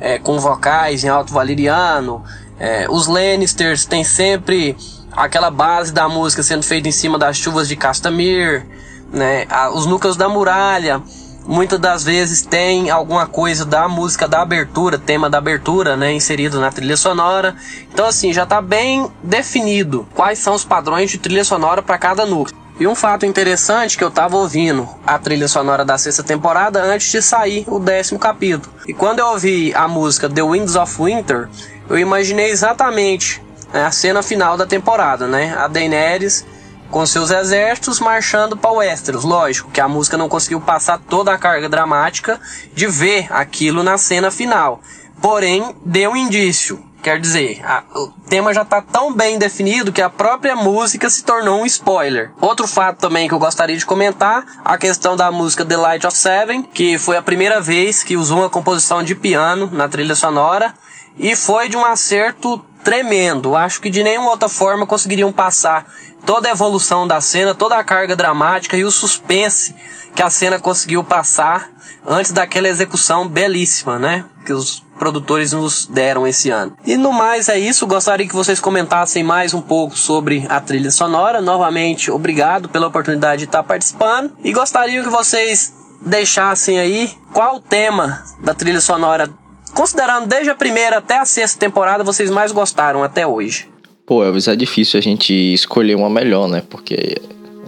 [0.00, 2.24] é, com vocais em alto valeriano.
[2.58, 4.76] É, os Lannisters têm sempre
[5.12, 8.66] aquela base da música sendo feita em cima das chuvas de Castamere
[9.12, 9.46] né?
[9.72, 11.02] Os núcleos da muralha
[11.46, 16.60] muitas das vezes tem alguma coisa da música da abertura, tema da abertura, né, inserido
[16.60, 17.56] na trilha sonora.
[17.92, 22.24] Então assim, já está bem definido quais são os padrões de trilha sonora para cada
[22.24, 22.58] núcleo.
[22.78, 27.12] E um fato interessante que eu estava ouvindo a trilha sonora da sexta temporada antes
[27.12, 28.72] de sair o décimo capítulo.
[28.88, 31.48] E quando eu ouvi a música The Winds of Winter,
[31.90, 35.54] eu imaginei exatamente né, a cena final da temporada, né?
[35.58, 36.46] A Daenerys
[36.90, 39.24] com seus exércitos marchando para Westeros.
[39.24, 42.40] Lógico que a música não conseguiu passar toda a carga dramática
[42.74, 44.80] de ver aquilo na cena final.
[45.20, 46.84] Porém, deu um indício.
[47.02, 51.24] Quer dizer, a, o tema já está tão bem definido que a própria música se
[51.24, 52.30] tornou um spoiler.
[52.40, 56.16] Outro fato também que eu gostaria de comentar, a questão da música The Light of
[56.16, 60.74] Seven, que foi a primeira vez que usou uma composição de piano na trilha sonora
[61.18, 63.56] e foi de um acerto tremendo.
[63.56, 65.86] Acho que de nenhuma outra forma conseguiriam passar
[66.24, 69.74] toda a evolução da cena, toda a carga dramática e o suspense
[70.14, 71.70] que a cena conseguiu passar
[72.06, 74.24] antes daquela execução belíssima, né?
[74.44, 76.76] Que os produtores nos deram esse ano.
[76.84, 80.90] E no mais é isso, gostaria que vocês comentassem mais um pouco sobre a trilha
[80.90, 81.40] sonora.
[81.40, 85.72] Novamente, obrigado pela oportunidade de estar participando e gostaria que vocês
[86.02, 89.30] deixassem aí qual o tema da trilha sonora,
[89.74, 93.68] considerando desde a primeira até a sexta temporada, vocês mais gostaram até hoje.
[94.04, 96.62] Pô, Elvis, é difícil a gente escolher uma melhor, né?
[96.68, 97.20] Porque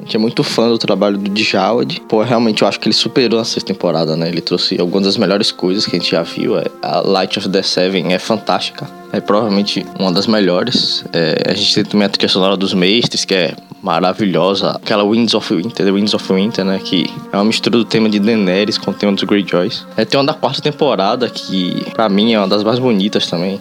[0.02, 2.00] gente é muito fã do trabalho do Djawad.
[2.08, 4.28] Pô, realmente eu acho que ele superou a sexta temporada, né?
[4.28, 6.58] Ele trouxe algumas das melhores coisas que a gente já viu.
[6.58, 8.88] É, a Light of the Seven é fantástica.
[9.12, 11.04] É provavelmente uma das melhores.
[11.12, 14.70] É, a gente tem também a trilha sonora dos Mestres, que é maravilhosa.
[14.70, 16.80] Aquela Winds of Winter, The Winds of Winter, né?
[16.82, 19.86] Que é uma mistura do tema de Daenerys com o tema dos Greyjoys.
[19.96, 23.60] É, tem uma da quarta temporada que, pra mim, é uma das mais bonitas também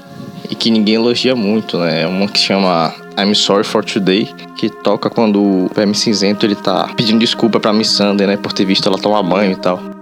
[0.49, 2.03] e que ninguém elogia muito, né?
[2.03, 6.55] É uma que chama I'm Sorry for Today, que toca quando o Verme Cinzento ele
[6.55, 8.37] tá pedindo desculpa pra Miss Sunday, né?
[8.37, 10.00] Por ter visto ela tomar banho e tal.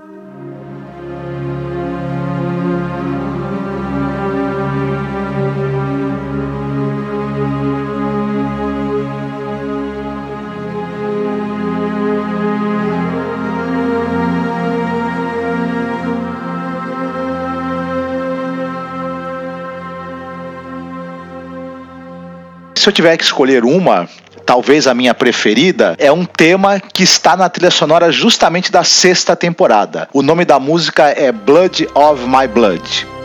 [22.79, 24.07] Se eu tiver que escolher uma,
[24.45, 29.35] talvez a minha preferida, é um tema que está na trilha sonora justamente da sexta
[29.35, 30.07] temporada.
[30.13, 33.18] O nome da música é Blood of My Blood.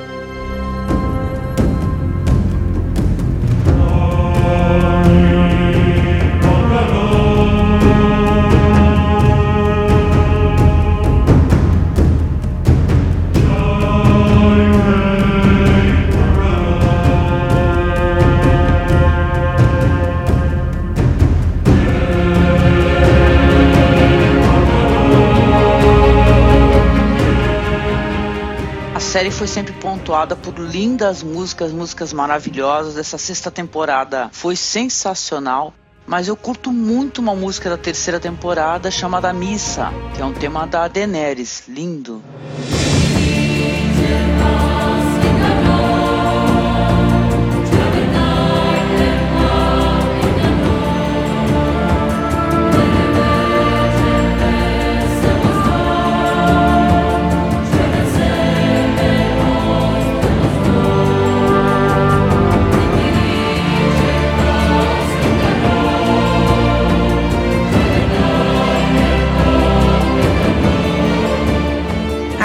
[29.14, 32.98] Série foi sempre pontuada por lindas músicas, músicas maravilhosas.
[32.98, 35.72] Essa sexta temporada foi sensacional.
[36.04, 40.66] Mas eu curto muito uma música da terceira temporada chamada Missa, que é um tema
[40.66, 42.24] da Daenerys, lindo.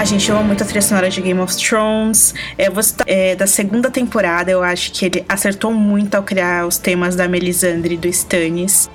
[0.09, 2.33] Gente ama muito a trilha sonora de Game of Thrones.
[2.57, 6.65] É, você tá, é, da segunda temporada, eu acho que ele acertou muito ao criar
[6.65, 8.89] os temas da Melisandre e do Stannis.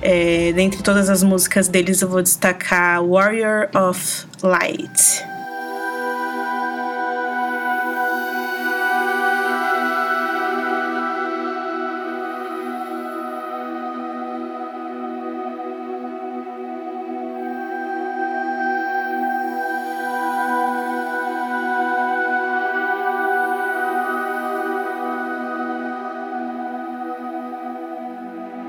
[0.00, 5.35] É, dentre todas as músicas deles, eu vou destacar Warrior of Light.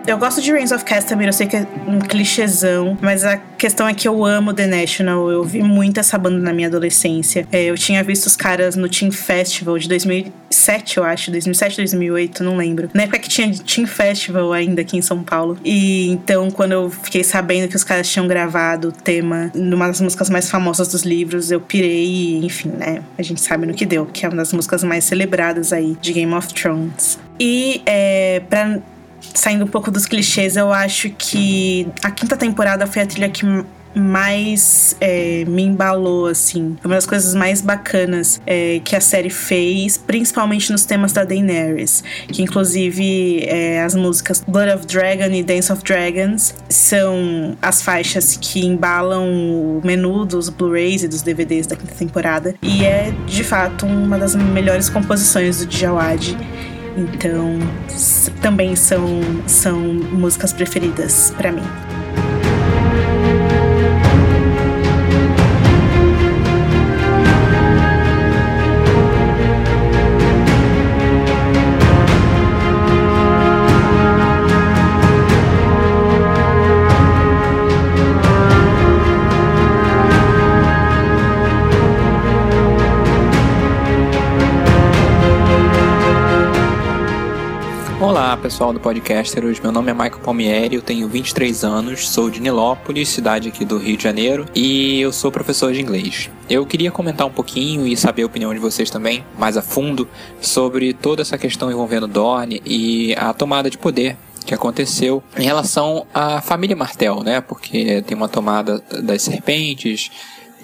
[0.07, 3.85] Eu gosto de Reigns of Castamere, eu sei que é um clichêzão, mas a questão
[3.85, 5.29] é que eu amo The National.
[5.29, 7.45] Eu vi muito essa banda na minha adolescência.
[7.51, 12.41] É, eu tinha visto os caras no Team Festival de 2007, eu acho, 2007, 2008,
[12.41, 12.89] não lembro.
[12.93, 15.57] Na época que tinha Team Festival ainda aqui em São Paulo.
[15.61, 19.99] E então, quando eu fiquei sabendo que os caras tinham gravado o tema numa das
[19.99, 23.03] músicas mais famosas dos livros, eu pirei e, enfim, né?
[23.17, 26.13] A gente sabe no que deu, que é uma das músicas mais celebradas aí de
[26.13, 27.19] Game of Thrones.
[27.37, 28.79] E é, pra
[29.33, 33.45] saindo um pouco dos clichês, eu acho que a quinta temporada foi a trilha que
[33.97, 36.77] mais é, me embalou, assim.
[36.83, 42.03] Uma das coisas mais bacanas é, que a série fez, principalmente nos temas da Daenerys.
[42.27, 48.37] Que, inclusive, é, as músicas Blood of Dragon e Dance of Dragons são as faixas
[48.39, 52.55] que embalam o menu dos Blu-rays e dos DVDs da quinta temporada.
[52.61, 56.37] E é, de fato, uma das melhores composições do Djawad.
[56.97, 57.59] Então,
[58.41, 61.61] também são, são músicas preferidas para mim.
[88.47, 93.09] Pessoal do Podcasteros, meu nome é Michael Palmieri, eu tenho 23 anos, sou de Nilópolis,
[93.09, 96.29] cidade aqui do Rio de Janeiro, e eu sou professor de inglês.
[96.49, 100.07] Eu queria comentar um pouquinho e saber a opinião de vocês também, mais a fundo,
[100.39, 106.07] sobre toda essa questão envolvendo Dorne e a tomada de poder que aconteceu em relação
[106.13, 107.41] à família Martel, né?
[107.41, 110.09] Porque tem uma tomada das serpentes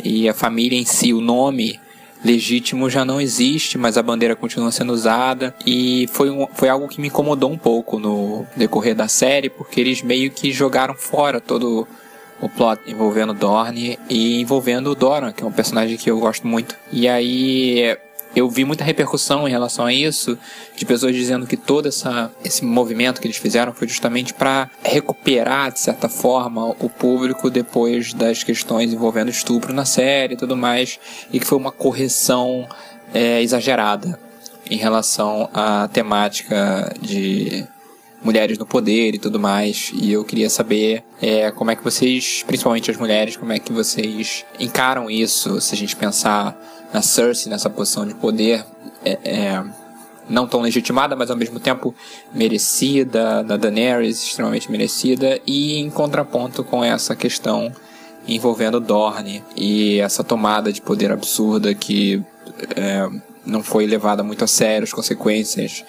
[0.02, 1.78] e a família em si, o nome
[2.24, 5.54] legítimo já não existe, mas a bandeira continua sendo usada.
[5.66, 9.82] E foi, um, foi algo que me incomodou um pouco no decorrer da série, porque
[9.82, 11.88] eles meio que jogaram fora todo
[12.42, 16.48] o plot envolvendo Dorne e envolvendo o Doran, que é um personagem que eu gosto
[16.48, 16.76] muito.
[16.92, 17.98] E aí
[18.36, 20.38] eu vi muita repercussão em relação a isso,
[20.76, 25.72] de pessoas dizendo que todo essa, esse movimento que eles fizeram foi justamente para recuperar,
[25.72, 31.00] de certa forma, o público depois das questões envolvendo estupro na série e tudo mais,
[31.32, 32.68] e que foi uma correção
[33.14, 34.20] é, exagerada
[34.70, 37.68] em relação à temática de
[38.24, 39.92] mulheres no poder e tudo mais.
[39.94, 43.74] E eu queria saber é, como é que vocês, principalmente as mulheres, como é que
[43.74, 46.58] vocês encaram isso, se a gente pensar
[46.94, 48.64] na Cersei nessa posição de poder
[49.04, 49.64] é, é,
[50.30, 51.94] não tão legitimada, mas ao mesmo tempo
[52.34, 57.72] merecida, da Daenerys extremamente merecida, e em contraponto com essa questão
[58.28, 62.24] envolvendo Dorne e essa tomada de poder absurda que
[62.76, 63.10] é,
[63.46, 65.84] não foi levada muito a sério, as consequências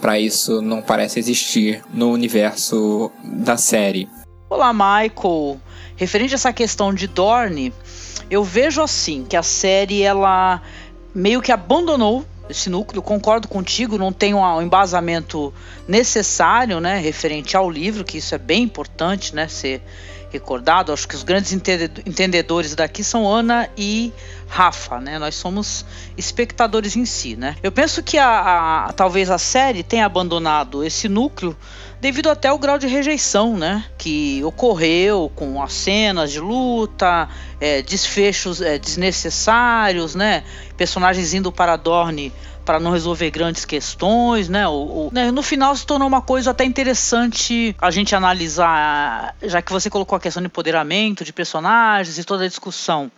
[0.00, 4.08] para isso não parece existir no universo da série.
[4.54, 5.60] Olá, Michael.
[5.96, 7.74] Referente a essa questão de Dorne,
[8.30, 10.62] eu vejo assim que a série ela
[11.12, 13.02] meio que abandonou esse núcleo.
[13.02, 15.52] Concordo contigo, não tem um embasamento
[15.88, 19.82] necessário, né, referente ao livro, que isso é bem importante, né, ser
[20.30, 20.92] recordado.
[20.92, 24.12] Acho que os grandes entendedores daqui são Ana e
[24.54, 25.18] Rafa, né?
[25.18, 25.84] Nós somos
[26.16, 27.56] espectadores em si, né?
[27.60, 31.56] Eu penso que a, a talvez a série tenha abandonado esse núcleo
[32.00, 37.28] devido até ao grau de rejeição, né, que ocorreu com as cenas de luta,
[37.60, 40.44] é, desfechos é, desnecessários, né,
[40.76, 42.32] personagens indo para Dorne
[42.64, 44.64] para não resolver grandes questões, né?
[45.10, 45.32] Né?
[45.32, 50.14] No final se tornou uma coisa até interessante a gente analisar, já que você colocou
[50.14, 53.10] a questão de empoderamento de personagens e toda a discussão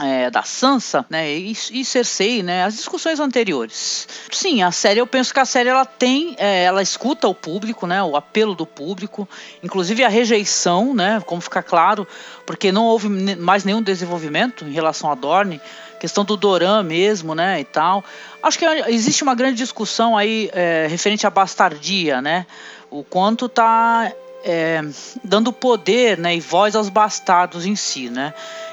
[0.00, 4.06] é, da Sansa, né, e, e, Cersei, né, as discussões anteriores.
[4.30, 7.86] Sim, a série, eu penso que a série ela tem, é, ela escuta o público,
[7.86, 9.28] né, o apelo do público,
[9.62, 12.06] inclusive a rejeição, né, como fica claro,
[12.46, 15.60] porque não houve mais nenhum desenvolvimento em relação a Dorne,
[15.98, 18.04] questão do Doran mesmo, né, e tal.
[18.40, 22.46] Acho que existe uma grande discussão aí é, referente à bastardia, né,
[22.90, 24.12] o quanto tá
[24.44, 24.80] é,
[25.24, 28.32] dando poder, né, e voz aos bastardos em si, né.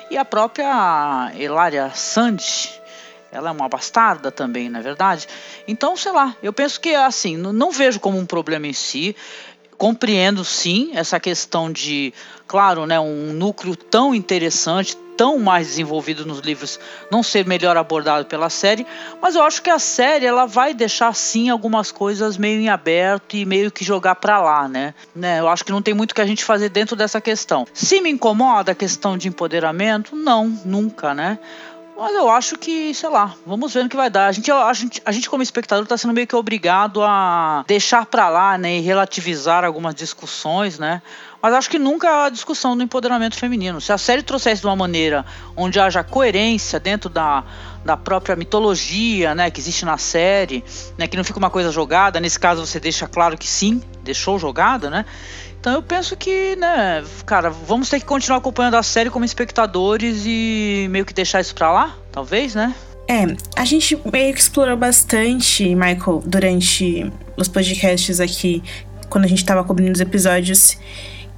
[0.10, 2.70] E a própria Hilária Sandy,
[3.32, 5.28] ela é uma bastarda também, na é verdade.
[5.68, 9.16] Então, sei lá, eu penso que assim, não vejo como um problema em si.
[9.78, 12.14] Compreendo sim essa questão de,
[12.48, 16.80] claro, né, um núcleo tão interessante, tão mais desenvolvido nos livros
[17.12, 18.86] não ser melhor abordado pela série,
[19.22, 23.36] mas eu acho que a série ela vai deixar sim algumas coisas meio em aberto
[23.36, 24.94] e meio que jogar para lá, né?
[25.16, 25.40] né?
[25.40, 27.66] Eu acho que não tem muito que a gente fazer dentro dessa questão.
[27.74, 31.40] Se me incomoda a questão de empoderamento, não, nunca, né?
[31.98, 34.28] Mas eu acho que, sei lá, vamos ver no que vai dar.
[34.28, 38.06] A gente, a gente, a gente como espectador, está sendo meio que obrigado a deixar
[38.06, 41.02] para lá, né, e relativizar algumas discussões, né?
[41.46, 43.80] Mas acho que nunca a discussão do empoderamento feminino.
[43.80, 45.24] Se a série trouxesse de uma maneira
[45.56, 47.44] onde haja coerência dentro da,
[47.86, 50.64] da própria mitologia, né, que existe na série,
[50.98, 54.40] né, que não fica uma coisa jogada, nesse caso você deixa claro que sim, deixou
[54.40, 55.06] jogada, né?
[55.60, 60.24] Então eu penso que, né, cara, vamos ter que continuar acompanhando a série como espectadores
[60.26, 62.74] e meio que deixar isso pra lá, talvez, né?
[63.08, 63.24] É,
[63.56, 68.64] a gente meio que explorou bastante, Michael, durante os podcasts aqui,
[69.12, 70.76] quando a gente tava cobrindo os episódios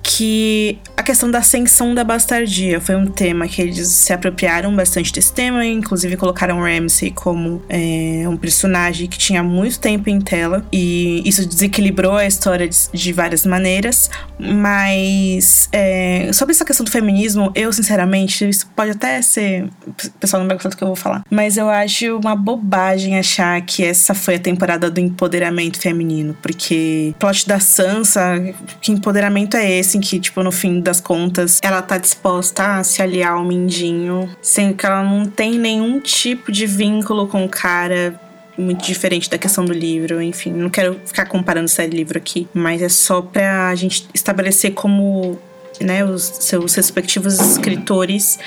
[0.01, 5.11] que a questão da ascensão da bastardia foi um tema que eles se apropriaram bastante
[5.11, 10.65] desse tema, inclusive colocaram Ramsay como é, um personagem que tinha muito tempo em tela,
[10.71, 14.09] e isso desequilibrou a história de, de várias maneiras.
[14.39, 19.65] Mas é, sobre essa questão do feminismo, eu sinceramente, isso pode até ser.
[19.85, 23.17] O pessoal não vai gostar do que eu vou falar, mas eu acho uma bobagem
[23.17, 29.57] achar que essa foi a temporada do empoderamento feminino, porque plot da Sansa, que empoderamento
[29.57, 29.86] é esse?
[29.87, 34.29] Assim, que, tipo, no fim das contas, ela tá disposta a se aliar ao Mindinho,
[34.41, 38.19] sendo que ela não tem nenhum tipo de vínculo com o cara
[38.57, 42.81] muito diferente da questão do livro, enfim, não quero ficar comparando série livro aqui, mas
[42.81, 45.39] é só pra gente estabelecer como
[45.81, 48.39] né, os seus respectivos escritores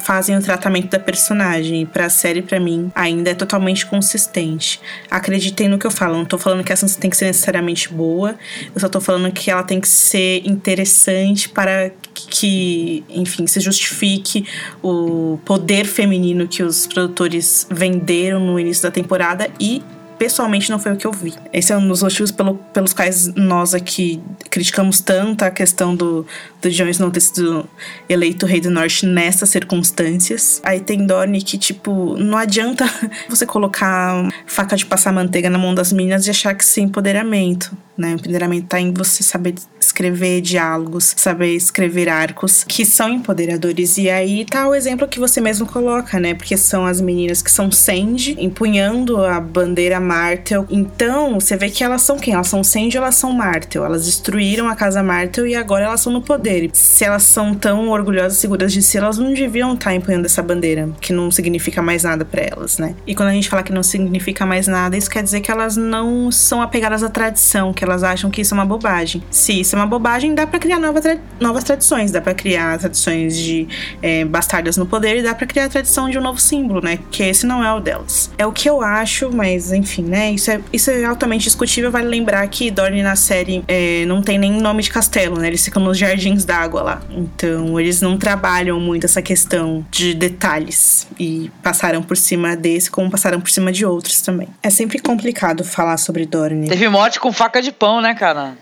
[0.00, 1.84] fazem o tratamento da personagem.
[1.84, 4.80] Para a série, para mim, ainda é totalmente consistente.
[5.10, 6.16] Acreditem no que eu falo.
[6.16, 8.36] Não tô falando que a Sansa tem que ser necessariamente boa.
[8.74, 14.46] Eu só tô falando que ela tem que ser interessante para que, enfim, se justifique
[14.82, 19.82] o poder feminino que os produtores venderam no início da temporada e
[20.20, 21.32] pessoalmente não foi o que eu vi.
[21.50, 26.26] Esse é um dos motivos pelo, pelos quais nós aqui criticamos tanto a questão do,
[26.60, 27.68] do Jon Snow ter sido
[28.08, 30.60] eleito rei do norte nessas circunstâncias.
[30.64, 32.84] Aí tem Dorne que, tipo, não adianta
[33.28, 36.82] você colocar faca de passar manteiga na mão das meninas e achar que isso é
[36.82, 37.76] empoderamento.
[37.96, 38.12] Né?
[38.12, 43.98] O empoderamento tá em você saber escrever diálogos, saber escrever arcos que são empoderadores.
[43.98, 46.32] E aí tá o exemplo que você mesmo coloca, né?
[46.32, 50.66] Porque são as meninas que são Sandy empunhando a bandeira Martel.
[50.70, 52.32] Então, você vê que elas são quem?
[52.32, 53.84] Elas são Sandy elas são Martel?
[53.84, 56.49] Elas destruíram a casa Martel e agora elas estão no poder.
[56.72, 60.26] Se elas são tão orgulhosas e seguras de si, elas não deviam estar tá empunhando
[60.26, 62.94] essa bandeira, que não significa mais nada para elas, né?
[63.06, 65.76] E quando a gente fala que não significa mais nada, isso quer dizer que elas
[65.76, 69.22] não são apegadas à tradição, que elas acham que isso é uma bobagem.
[69.30, 72.78] Se isso é uma bobagem, dá para criar nova tra novas tradições, dá para criar
[72.78, 73.66] tradições de
[74.02, 76.98] é, bastardas no poder e dá para criar a tradição de um novo símbolo, né?
[77.10, 78.30] Que esse não é o delas.
[78.36, 80.32] É o que eu acho, mas enfim, né?
[80.32, 81.90] Isso é, isso é altamente discutível.
[81.90, 85.48] Vale lembrar que Dorne na série é, não tem nem nome de castelo, né?
[85.48, 87.02] Eles ficam nos jardins d'água lá.
[87.10, 93.10] Então eles não trabalham muito essa questão de detalhes e passaram por cima desse, como
[93.10, 94.48] passaram por cima de outros também.
[94.62, 96.68] É sempre complicado falar sobre Dorne.
[96.68, 98.56] Teve morte com faca de pão, né, cara?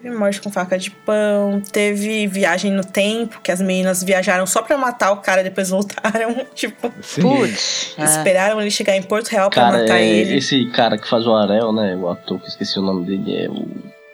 [0.00, 4.62] Teve morte com faca de pão, teve viagem no tempo, que as meninas viajaram só
[4.62, 6.46] pra matar o cara, depois voltaram.
[6.54, 6.88] tipo,
[7.20, 8.04] putz, é.
[8.04, 10.36] esperaram ele chegar em Porto Real pra cara, matar é, ele.
[10.36, 11.96] Esse cara que faz o Arel, né?
[11.96, 13.66] O ator que esqueci o nome dele, é o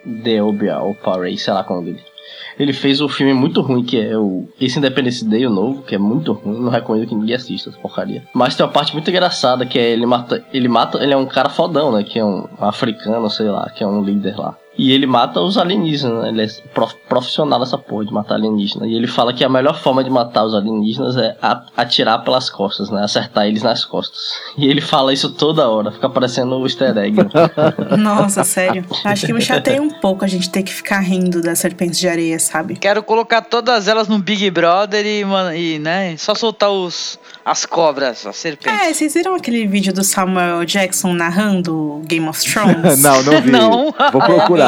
[0.03, 2.14] Deobia, ou Parey, sei lá qual é o nome dele.
[2.57, 5.83] Ele fez o um filme muito ruim, que é o Esse Independence Day, o novo,
[5.83, 8.23] que é muito ruim, não recomendo que ninguém assista essa porcaria.
[8.33, 10.43] Mas tem uma parte muito engraçada, que é ele mata.
[10.53, 11.03] Ele mata.
[11.03, 12.03] Ele é um cara fodão, né?
[12.03, 14.57] Que é um africano, sei lá, que é um líder lá.
[14.77, 16.29] E ele mata os alienígenas, né?
[16.29, 18.89] Ele é prof profissional nessa porra de matar alienígenas.
[18.89, 21.37] E ele fala que a melhor forma de matar os alienígenas é
[21.77, 23.03] atirar pelas costas, né?
[23.03, 24.35] Acertar eles nas costas.
[24.57, 27.17] E ele fala isso toda hora, fica parecendo o um easter egg.
[27.97, 28.85] Nossa, sério.
[29.03, 32.07] Acho que me chateia um pouco a gente ter que ficar rindo das serpentes de
[32.07, 32.75] areia, sabe?
[32.75, 35.23] Quero colocar todas elas no Big Brother e,
[35.57, 38.81] e né, só soltar os, as cobras, as serpentes.
[38.81, 43.01] É, vocês viram aquele vídeo do Samuel Jackson narrando Game of Thrones?
[43.01, 43.51] não, não vi.
[43.51, 43.93] Não.
[44.11, 44.64] Vou procurar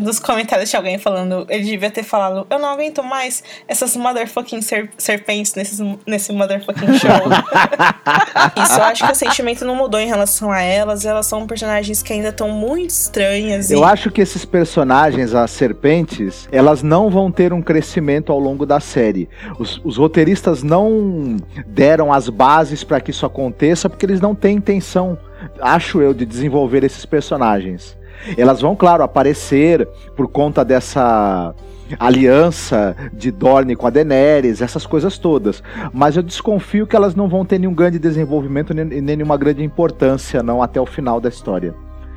[0.00, 4.62] nos comentários de alguém falando, ele devia ter falado, eu não aguento mais essas motherfucking
[4.62, 7.10] ser serpentes nesses, nesse motherfucking show.
[8.62, 12.02] Isso, eu acho que o sentimento não mudou em relação a elas, elas são personagens
[12.02, 13.70] que ainda estão muito estranhas.
[13.70, 13.84] Eu e...
[13.84, 18.80] acho que esses personagens, as serpentes, elas não vão ter um crescimento ao longo da
[18.80, 19.28] série.
[19.58, 21.36] Os, os roteiristas não
[21.66, 25.18] deram as bases para que isso aconteça, porque eles não têm intenção,
[25.60, 27.96] acho eu, de desenvolver esses personagens.
[28.36, 29.86] Elas vão, claro, aparecer
[30.16, 31.54] por conta dessa
[31.98, 35.62] aliança de Dorne com a Daenerys, essas coisas todas.
[35.92, 40.42] Mas eu desconfio que elas não vão ter nenhum grande desenvolvimento nem nenhuma grande importância
[40.42, 41.74] não até o final da história.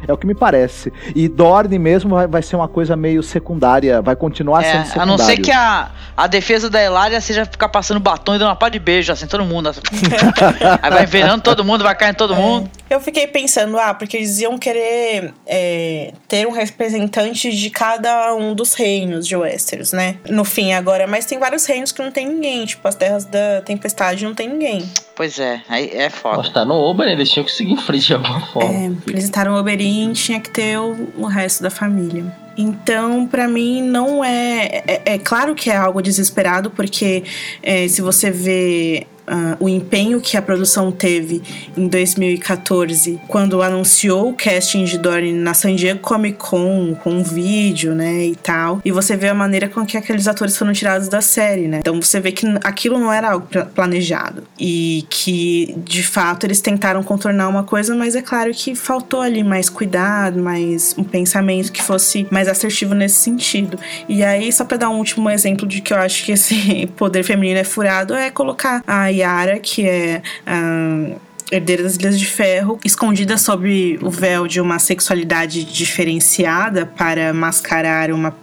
[0.07, 0.91] É o que me parece.
[1.15, 5.03] E Dorne mesmo vai, vai ser uma coisa meio secundária, vai continuar é, sendo secundária.
[5.03, 8.49] A não ser que a, a defesa da Elária seja ficar passando batom e dando
[8.49, 9.69] uma pá de beijo, assim, todo mundo.
[9.69, 9.81] Assim.
[10.81, 12.37] Aí vai envenenando todo mundo, vai caindo todo é.
[12.37, 12.69] mundo.
[12.89, 18.55] Eu fiquei pensando, ah, porque eles iam querer é, ter um representante de cada um
[18.55, 20.17] dos reinos de Westeros, né?
[20.29, 21.05] No fim, agora.
[21.05, 22.65] Mas tem vários reinos que não tem ninguém.
[22.65, 24.89] Tipo, as terras da tempestade não tem ninguém.
[25.15, 26.37] Pois é, aí é foda.
[26.37, 28.71] Mas tá no Oberyn, eles tinham que seguir em frente de alguma forma.
[28.71, 32.25] É, eles estaram no Oberyn, tinha que ter o, o resto da família.
[32.57, 35.17] Então, para mim, não é, é, é.
[35.19, 37.23] claro que é algo desesperado, porque
[37.61, 41.41] é, se você vê uh, o empenho que a produção teve
[41.75, 47.23] em 2014, quando anunciou o casting de Dory na San Diego Comic Con, com um
[47.23, 48.81] vídeo, né, e tal.
[48.83, 51.79] E você vê a maneira com que aqueles atores foram tirados da série, né?
[51.79, 54.43] Então você vê que aquilo não era algo planejado.
[54.59, 59.43] E que, de fato, eles tentaram contornar uma coisa, mas é claro que faltou ali
[59.43, 63.77] mais cuidado, mais um pensamento que fosse mais assertivo nesse sentido.
[64.07, 67.23] E aí, só pra dar um último exemplo de que eu acho que esse poder
[67.23, 70.21] feminino é furado, é colocar a Yara, que é.
[70.47, 71.15] Um,
[71.49, 78.11] herdeira das Ilhas de Ferro, escondida sob o véu de uma sexualidade diferenciada para mascarar
[78.11, 78.35] uma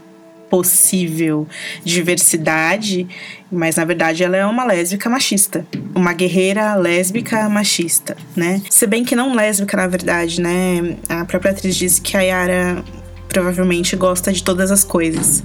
[0.48, 1.48] possível
[1.84, 3.08] diversidade,
[3.50, 8.62] mas na verdade ela é uma lésbica machista, uma guerreira lésbica machista, né?
[8.70, 10.96] Se bem que não lésbica na verdade, né?
[11.08, 12.84] A própria atriz disse que a Yara
[13.28, 15.42] provavelmente gosta de todas as coisas,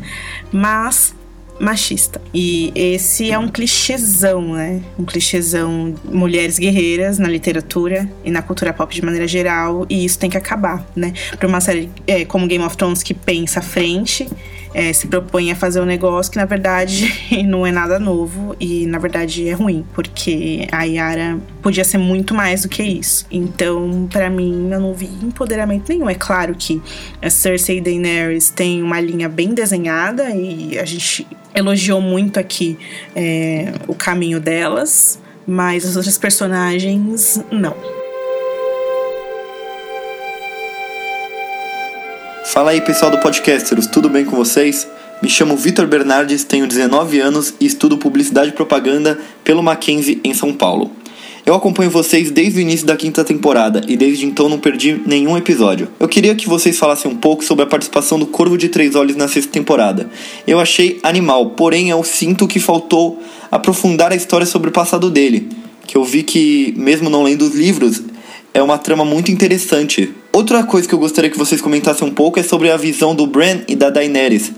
[0.51, 1.15] mas
[1.59, 2.21] machista.
[2.33, 4.81] E esse é um clichêzão, né?
[4.97, 10.17] Um clichêzão mulheres guerreiras na literatura e na cultura pop de maneira geral, e isso
[10.17, 11.13] tem que acabar, né?
[11.37, 14.27] Para uma série é, como Game of Thrones que pensa à frente
[14.73, 17.11] é, se propõe a fazer um negócio que na verdade
[17.45, 22.33] não é nada novo e na verdade é ruim, porque a Yara podia ser muito
[22.33, 23.25] mais do que isso.
[23.31, 26.09] Então, para mim, eu não vi empoderamento nenhum.
[26.09, 26.81] É claro que
[27.21, 32.77] a Cersei Daenerys têm uma linha bem desenhada e a gente elogiou muito aqui
[33.15, 37.98] é, o caminho delas, mas as outras personagens não.
[42.51, 44.87] Fala aí pessoal do Podcasters, tudo bem com vocês?
[45.21, 50.33] Me chamo Vitor Bernardes, tenho 19 anos e estudo Publicidade e Propaganda pelo Mackenzie em
[50.33, 50.89] São Paulo.
[51.45, 55.37] Eu acompanho vocês desde o início da quinta temporada e desde então não perdi nenhum
[55.37, 55.89] episódio.
[55.99, 59.15] Eu queria que vocês falassem um pouco sobre a participação do Corvo de Três Olhos
[59.15, 60.09] na sexta temporada.
[60.47, 63.21] Eu achei animal, porém eu sinto que faltou
[63.51, 65.47] aprofundar a história sobre o passado dele.
[65.85, 68.01] Que eu vi que, mesmo não lendo os livros,
[68.53, 70.13] é uma trama muito interessante.
[70.31, 73.27] Outra coisa que eu gostaria que vocês comentassem um pouco é sobre a visão do
[73.27, 74.51] Bran e da Daenerys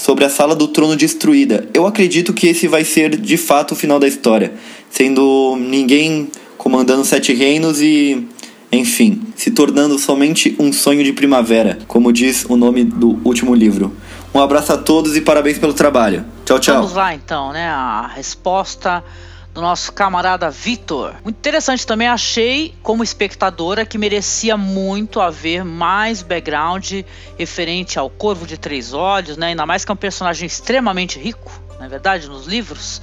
[0.00, 1.68] sobre a sala do trono destruída.
[1.74, 4.52] Eu acredito que esse vai ser de fato o final da história,
[4.88, 8.26] sendo ninguém comandando sete reinos e,
[8.72, 13.94] enfim, se tornando somente um sonho de primavera, como diz o nome do último livro.
[14.34, 16.24] Um abraço a todos e parabéns pelo trabalho.
[16.44, 16.76] Tchau, tchau.
[16.76, 17.68] Vamos lá então, né?
[17.68, 19.04] A resposta
[19.52, 21.14] do nosso camarada Vitor.
[21.24, 27.02] Muito interessante também, achei como espectadora que merecia muito haver mais background
[27.36, 29.48] referente ao Corvo de Três Olhos, né?
[29.48, 33.02] Ainda mais que é um personagem extremamente rico, na é verdade, nos livros.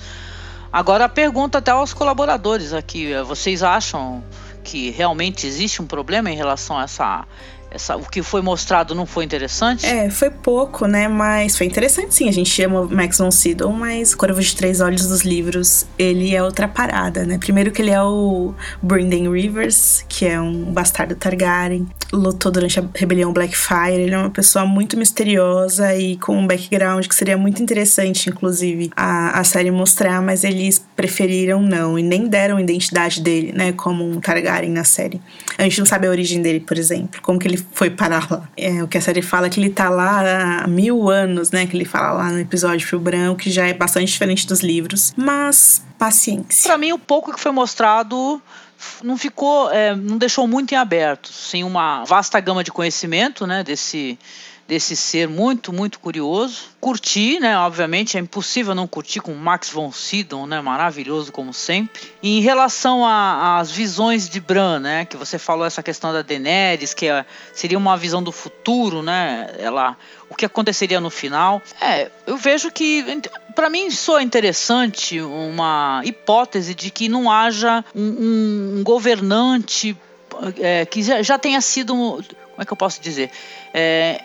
[0.72, 4.24] Agora a pergunta até aos colaboradores aqui, vocês acham
[4.64, 7.26] que realmente existe um problema em relação a essa
[7.70, 9.86] essa, o que foi mostrado não foi interessante?
[9.86, 11.08] É, foi pouco, né?
[11.08, 12.30] Mas foi interessante sim.
[12.30, 16.42] A gente ama Max von Sydow, mas Corvo de Três Olhos dos livros, ele é
[16.42, 17.38] outra parada, né?
[17.38, 21.88] Primeiro que ele é o Brynden Rivers, que é um bastardo Targaryen.
[22.14, 24.02] Lutou durante a rebelião Blackfire.
[24.02, 28.92] Ele é uma pessoa muito misteriosa e com um background que seria muito interessante, inclusive,
[28.96, 32.00] a, a série mostrar, mas eles preferiram não.
[32.00, 33.74] E nem deram identidade dele, né?
[33.74, 35.22] Como um Targaryen na série.
[35.58, 37.22] A gente não sabe a origem dele, por exemplo.
[37.22, 38.48] Como que ele foi parar lá.
[38.56, 41.66] É, o que a série fala é que ele tá lá há mil anos, né?
[41.66, 45.14] Que ele fala lá no episódio Fio Branco, que já é bastante diferente dos livros.
[45.16, 46.68] Mas, paciência.
[46.68, 48.42] Para mim, o pouco que foi mostrado
[49.04, 53.64] não ficou, é, não deixou muito em aberto, sem uma vasta gama de conhecimento, né,
[53.64, 54.18] desse
[54.68, 56.66] desse ser muito, muito curioso.
[56.80, 57.58] Curti, né?
[57.58, 60.60] Obviamente é impossível não curtir com Max von Sydow, né?
[60.60, 62.02] Maravilhoso como sempre.
[62.22, 65.06] E em relação às visões de Bran, né?
[65.06, 69.56] Que você falou essa questão da Daenerys, que é, seria uma visão do futuro, né?
[69.58, 69.98] Ela,
[70.30, 71.62] o que aconteceria no final?
[71.80, 73.22] É, eu vejo que
[73.56, 79.96] para mim soa interessante uma hipótese de que não haja um, um, governante
[80.60, 81.96] é, que já, já, tenha sido
[82.58, 83.30] como é que eu posso dizer?
[83.74, 84.22] É,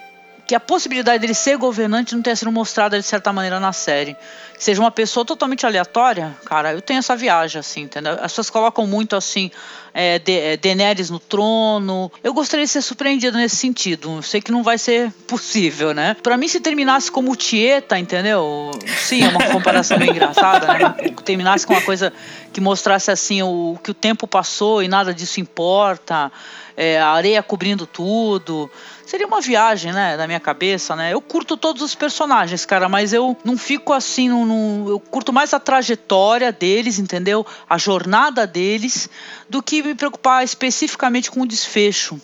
[0.47, 4.17] que a possibilidade dele ser governante não tenha sido mostrada de certa maneira na série.
[4.57, 8.15] Que seja uma pessoa totalmente aleatória, cara, eu tenho essa viagem, assim, entendeu?
[8.15, 9.51] As pessoas colocam muito assim,
[9.95, 12.11] é, de, é, Daenerys no trono.
[12.23, 14.17] Eu gostaria de ser surpreendido nesse sentido.
[14.17, 16.17] Eu sei que não vai ser possível, né?
[16.23, 18.71] Pra mim, se terminasse como Tieta, entendeu?
[18.99, 20.95] Sim, é uma comparação bem engraçada, né?
[21.25, 22.13] Terminasse com uma coisa
[22.53, 26.33] que mostrasse assim o que o tempo passou e nada disso importa.
[26.77, 28.71] É, a areia cobrindo tudo
[29.13, 31.13] seria uma viagem, né, da minha cabeça, né?
[31.13, 35.53] Eu curto todos os personagens, cara, mas eu não fico assim, no, eu curto mais
[35.53, 37.45] a trajetória deles, entendeu?
[37.69, 39.11] A jornada deles,
[39.51, 42.19] do que me preocupar especificamente com o desfecho.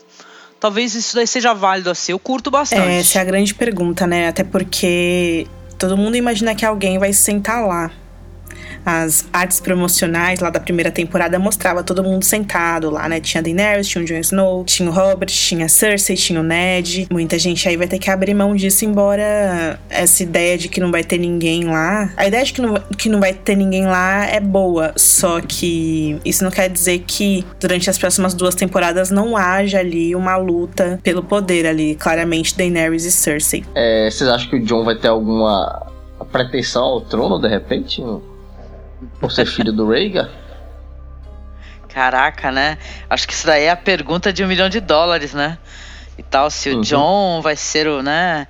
[0.58, 2.12] Talvez isso daí seja válido assim.
[2.12, 2.88] Eu curto bastante.
[2.88, 4.28] É, essa é a grande pergunta, né?
[4.28, 5.46] Até porque
[5.78, 7.90] todo mundo imagina que alguém vai sentar lá
[8.84, 13.20] as artes promocionais lá da primeira temporada mostrava todo mundo sentado lá, né?
[13.20, 17.06] Tinha Daenerys, tinha o Jon Snow, tinha o Robert, tinha a Cersei, tinha o Ned.
[17.10, 20.90] Muita gente aí vai ter que abrir mão disso, embora essa ideia de que não
[20.90, 22.12] vai ter ninguém lá.
[22.16, 26.18] A ideia de que não, que não vai ter ninguém lá é boa, só que
[26.24, 30.98] isso não quer dizer que durante as próximas duas temporadas não haja ali uma luta
[31.02, 33.64] pelo poder ali, claramente Daenerys e Cersei.
[33.74, 35.86] É, vocês acham que o Jon vai ter alguma
[36.30, 38.02] pretensão ao trono de repente?
[39.20, 40.28] Por ser filho do Rhaegar?
[41.88, 42.78] Caraca, né?
[43.08, 45.58] Acho que isso daí é a pergunta de um milhão de dólares, né?
[46.16, 46.78] E tal, se uhum.
[46.78, 48.46] o John vai ser o, né?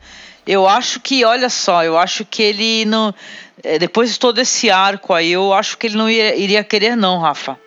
[0.46, 3.14] Eu acho que, olha só, eu acho que ele não.
[3.62, 6.96] É, depois de todo esse arco aí, eu acho que ele não iria, iria querer,
[6.96, 7.58] não, Rafa.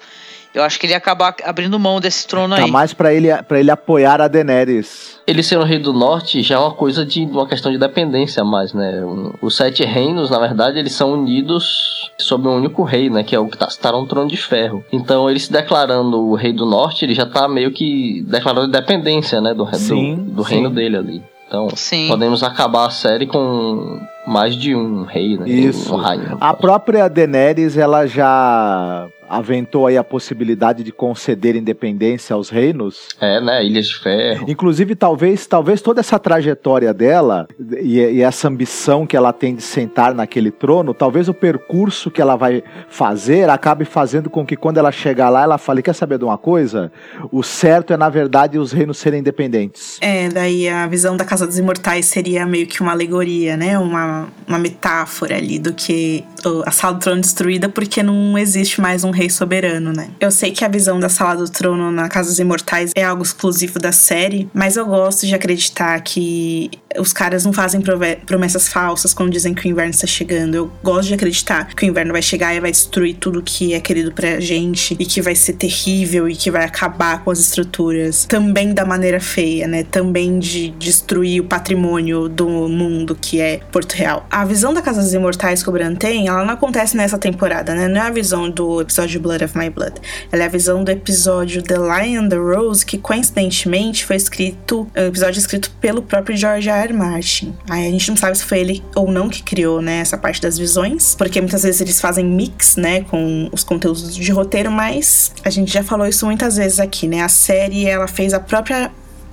[0.54, 2.72] Eu acho que ele ia acabar abrindo mão desse trono tá aí.
[2.72, 5.20] mais para ele, pra ele apoiar a Daenerys.
[5.26, 8.44] Ele ser o rei do norte já é uma coisa de uma questão de dependência
[8.44, 9.02] mais, né?
[9.42, 13.24] Os sete reinos, na verdade, eles são unidos sob um único rei, né?
[13.24, 14.84] Que é o que está no trono de ferro.
[14.92, 19.40] Então, ele se declarando o rei do norte, ele já tá meio que declarando independência,
[19.40, 19.54] né?
[19.54, 21.24] Do, sim, do, do reino dele ali.
[21.48, 22.08] Então, Sim.
[22.08, 25.50] podemos acabar a série com mais de um rei, né?
[25.50, 25.94] Isso.
[25.94, 32.50] Um rainha, a própria Daenerys, ela já aventou aí a possibilidade de conceder independência aos
[32.50, 33.08] reinos.
[33.20, 33.66] É, né?
[33.66, 34.46] Ilhas de Ferro.
[34.48, 37.48] Inclusive, talvez, talvez toda essa trajetória dela
[37.82, 42.22] e, e, essa ambição que ela tem de sentar naquele trono, talvez o percurso que
[42.22, 46.18] ela vai fazer acabe fazendo com que quando ela chegar lá, ela fale: quer saber
[46.18, 46.92] de uma coisa?
[47.32, 49.98] O certo é, na verdade, os reinos serem independentes.
[50.02, 53.78] É, daí a visão da Casa dos Imortais seria meio que uma alegoria, né?
[53.80, 56.24] Uma, uma metáfora ali do que
[56.66, 60.10] a sala do trono destruída porque não existe mais um rei soberano, né?
[60.20, 63.24] Eu sei que a visão da Sala do Trono na Casa dos Imortais é algo
[63.24, 66.70] exclusivo da série, mas eu gosto de acreditar que
[67.00, 67.82] os caras não fazem
[68.26, 70.56] promessas falsas quando dizem que o inverno está chegando.
[70.56, 73.80] Eu gosto de acreditar que o inverno vai chegar e vai destruir tudo que é
[73.80, 78.26] querido pra gente e que vai ser terrível e que vai acabar com as estruturas.
[78.26, 79.84] Também da maneira feia, né?
[79.84, 84.26] Também de destruir o patrimônio do mundo que é Porto Real.
[84.30, 87.74] A visão da Casa dos Imortais que o Bran tem, ela não acontece nessa temporada,
[87.74, 87.88] né?
[87.88, 89.96] Não é a visão do episódio episódio Blood of My Blood.
[90.32, 94.88] Ela é a visão do episódio The Lion and the Rose, que coincidentemente foi escrito,
[94.94, 96.82] é um episódio escrito pelo próprio George R.
[96.82, 96.94] R.
[96.94, 97.54] Martin.
[97.70, 100.42] Aí a gente não sabe se foi ele ou não que criou, né, essa parte
[100.42, 105.34] das visões, porque muitas vezes eles fazem mix, né, com os conteúdos de roteiro, mas
[105.44, 107.22] a gente já falou isso muitas vezes aqui, né?
[107.22, 108.92] A série ela fez a própria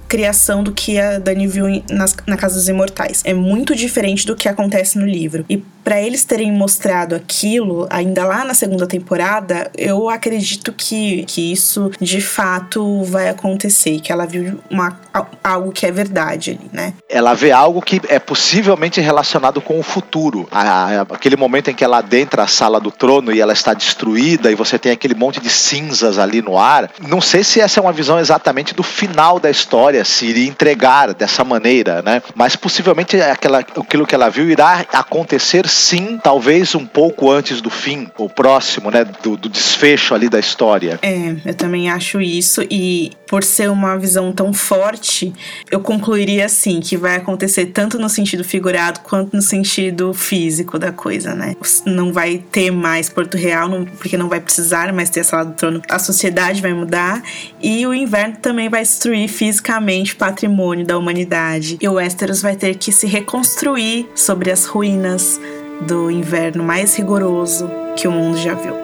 [0.08, 3.20] criação do que a Dani viu nas, na Casa dos Imortais.
[3.24, 5.44] É muito diferente do que acontece no livro.
[5.50, 11.50] E para eles terem mostrado aquilo, ainda lá na segunda temporada, eu acredito que, que
[11.50, 15.00] isso de fato vai acontecer, que ela viu uma,
[15.42, 16.92] algo que é verdade ali, né?
[17.08, 20.46] Ela vê algo que é possivelmente relacionado com o futuro.
[20.52, 24.52] A, aquele momento em que ela adentra a sala do trono e ela está destruída
[24.52, 26.90] e você tem aquele monte de cinzas ali no ar.
[27.00, 31.14] Não sei se essa é uma visão exatamente do final da história, se iria entregar
[31.14, 32.22] dessa maneira, né?
[32.34, 37.70] Mas possivelmente aquela, aquilo que ela viu irá acontecer sim, talvez um pouco antes do
[37.70, 40.98] fim, ou próximo, né, do, do desfecho ali da história.
[41.02, 45.32] É, eu também acho isso e por ser uma visão tão forte,
[45.70, 50.90] eu concluiria assim que vai acontecer tanto no sentido figurado quanto no sentido físico da
[50.90, 51.54] coisa, né?
[51.84, 55.44] Não vai ter mais Porto Real, não, porque não vai precisar mais ter a sala
[55.44, 55.82] do trono.
[55.88, 57.22] A sociedade vai mudar
[57.60, 61.76] e o inverno também vai destruir fisicamente o patrimônio da humanidade.
[61.80, 65.38] E o Westeros vai ter que se reconstruir sobre as ruínas
[65.86, 68.74] do inverno mais rigoroso que o mundo já viu.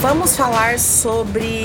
[0.00, 1.57] Vamos falar sobre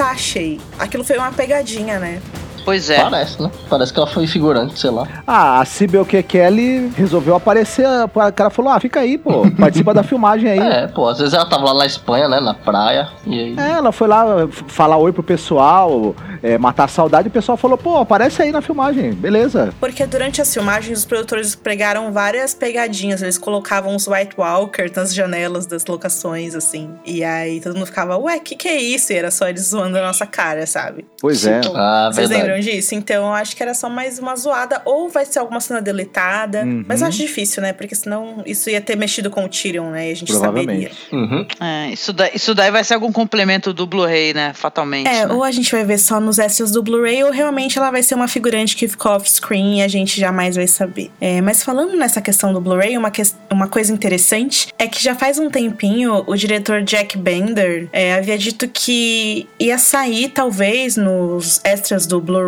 [0.00, 0.58] Onde está a Shay?
[0.78, 2.22] Aquilo foi uma pegadinha, né?
[2.64, 3.02] Pois é.
[3.02, 3.50] Parece, né?
[3.68, 5.06] Parece que ela foi figurante, sei lá.
[5.26, 7.86] Ah, a Cibel que Kelly resolveu aparecer.
[7.86, 9.48] O cara falou: ah, fica aí, pô.
[9.58, 10.58] Participa da filmagem aí.
[10.58, 12.40] É, pô, às vezes ela tava lá na Espanha, né?
[12.40, 13.08] Na praia.
[13.26, 13.56] E aí...
[13.58, 17.56] É, ela foi lá falar oi pro pessoal, é, matar a saudade, e o pessoal
[17.56, 19.72] falou: pô, aparece aí na filmagem, beleza.
[19.80, 23.22] Porque durante as filmagens, os produtores pregaram várias pegadinhas.
[23.22, 26.90] Eles colocavam os White Walkers nas janelas das locações, assim.
[27.04, 29.12] E aí todo mundo ficava: ué, que que é isso?
[29.12, 31.06] E era só eles zoando a nossa cara, sabe?
[31.20, 31.60] Pois é.
[31.74, 32.49] Ah, Vocês verdade.
[32.50, 32.94] Lembram disso?
[32.94, 36.62] Então eu acho que era só mais uma zoada, ou vai ser alguma cena deletada.
[36.62, 36.84] Uhum.
[36.86, 37.72] Mas eu acho difícil, né?
[37.72, 40.08] Porque senão isso ia ter mexido com o Tyrion, né?
[40.08, 40.90] E a gente saberia.
[41.12, 41.46] Uhum.
[41.60, 44.52] É, isso, daí, isso daí vai ser algum complemento do Blu-ray, né?
[44.54, 45.08] Fatalmente.
[45.08, 45.32] É, né?
[45.32, 48.14] ou a gente vai ver só nos extras do Blu-ray, ou realmente ela vai ser
[48.14, 51.10] uma figurante que ficou off-screen e a gente jamais vai saber.
[51.20, 55.14] É, mas falando nessa questão do Blu-ray, uma, que, uma coisa interessante é que já
[55.14, 61.60] faz um tempinho o diretor Jack Bender é, havia dito que ia sair, talvez, nos
[61.64, 62.39] extras do Blu-ray,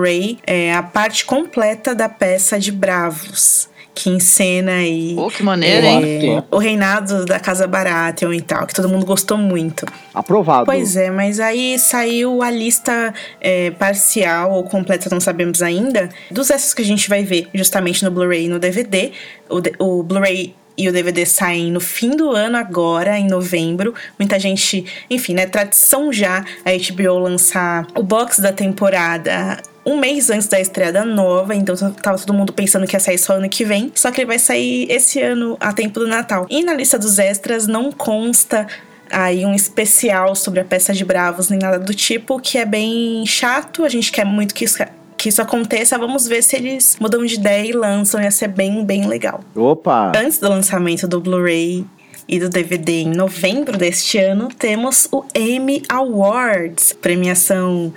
[0.47, 6.43] é, a parte completa da peça de Bravos que encena aí Pô, que maneiro, hein?
[6.51, 9.85] o reinado da Casa Baratheon e tal, que todo mundo gostou muito.
[10.15, 10.65] Aprovado.
[10.65, 16.51] Pois é, mas aí saiu a lista é, parcial ou completa, não sabemos ainda, dos
[16.51, 19.13] extras que a gente vai ver justamente no Blu-ray e no DVD.
[19.49, 23.95] O, o Blu-ray e o DVD saem no fim do ano agora, em novembro.
[24.19, 25.45] Muita gente, enfim, né?
[25.47, 31.05] Tradição já a HBO lançar o box da temporada um mês antes da estreia da
[31.05, 33.91] nova, então tava todo mundo pensando que ia sair só ano que vem.
[33.95, 36.47] Só que ele vai sair esse ano, a tempo do Natal.
[36.49, 38.67] E na lista dos extras não consta
[39.11, 43.25] aí um especial sobre a peça de Bravos, nem nada do tipo, que é bem
[43.27, 43.85] chato.
[43.85, 44.79] A gente quer muito que isso,
[45.17, 45.99] que isso aconteça.
[45.99, 48.23] Vamos ver se eles mudam de ideia e lançam.
[48.23, 49.41] Ia ser bem, bem legal.
[49.55, 50.13] Opa!
[50.17, 51.85] Antes do lançamento do Blu-ray,
[52.29, 57.93] e do DVD em novembro deste ano, temos o Emmy Awards, premiação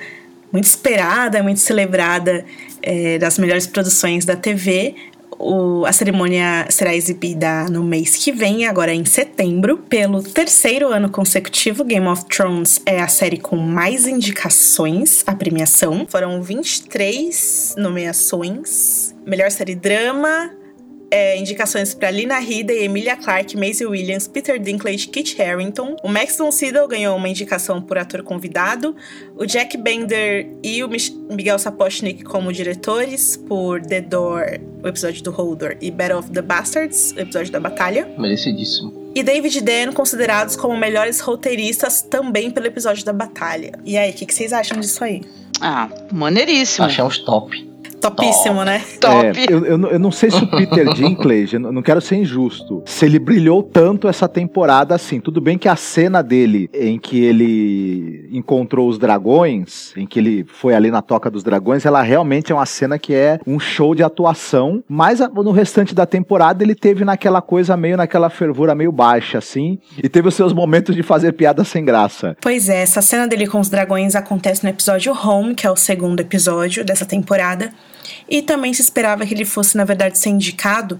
[0.55, 2.45] muito esperada, muito celebrada
[2.81, 4.95] é, das melhores produções da TV,
[5.37, 9.77] o, a cerimônia será exibida no mês que vem, agora em setembro.
[9.77, 16.05] Pelo terceiro ano consecutivo, Game of Thrones é a série com mais indicações à premiação.
[16.07, 19.13] Foram 23 nomeações.
[19.25, 20.51] Melhor série drama,
[21.09, 25.95] é, indicações para Lina Headey, Emilia Clarke, Maisie Williams, Peter Dinklage, Kit Harington.
[26.03, 28.95] O Max von Sydow ganhou uma indicação por ator convidado.
[29.35, 30.89] O Jack Bender e o
[31.29, 36.41] Miguel Sapochnik como diretores por The Door, o episódio do Holder, e Battle of the
[36.41, 38.07] Bastards, o episódio da Batalha.
[38.17, 39.05] Merecidíssimo.
[39.15, 43.79] E David Dan considerados como melhores roteiristas também pelo episódio da Batalha.
[43.85, 45.21] E aí, o que, que vocês acham disso aí?
[45.61, 46.85] Ah, maneiríssimo.
[46.85, 47.74] Achei uns top.
[48.09, 48.65] Topíssimo, Top.
[48.65, 48.81] né?
[48.99, 49.25] Top.
[49.25, 52.83] É, eu, eu, eu, não sei se o Peter Dinklage, eu não quero ser injusto,
[52.85, 55.19] se ele brilhou tanto essa temporada assim.
[55.19, 60.45] Tudo bem que a cena dele em que ele encontrou os dragões, em que ele
[60.47, 63.95] foi ali na toca dos dragões, ela realmente é uma cena que é um show
[63.95, 68.91] de atuação, mas no restante da temporada ele teve naquela coisa meio, naquela fervura meio
[68.91, 72.37] baixa, assim, e teve os seus momentos de fazer piada sem graça.
[72.41, 75.75] Pois é, essa cena dele com os dragões acontece no episódio Home, que é o
[75.75, 77.71] segundo episódio dessa temporada.
[78.27, 80.99] E também se esperava que ele fosse, na verdade, ser indicado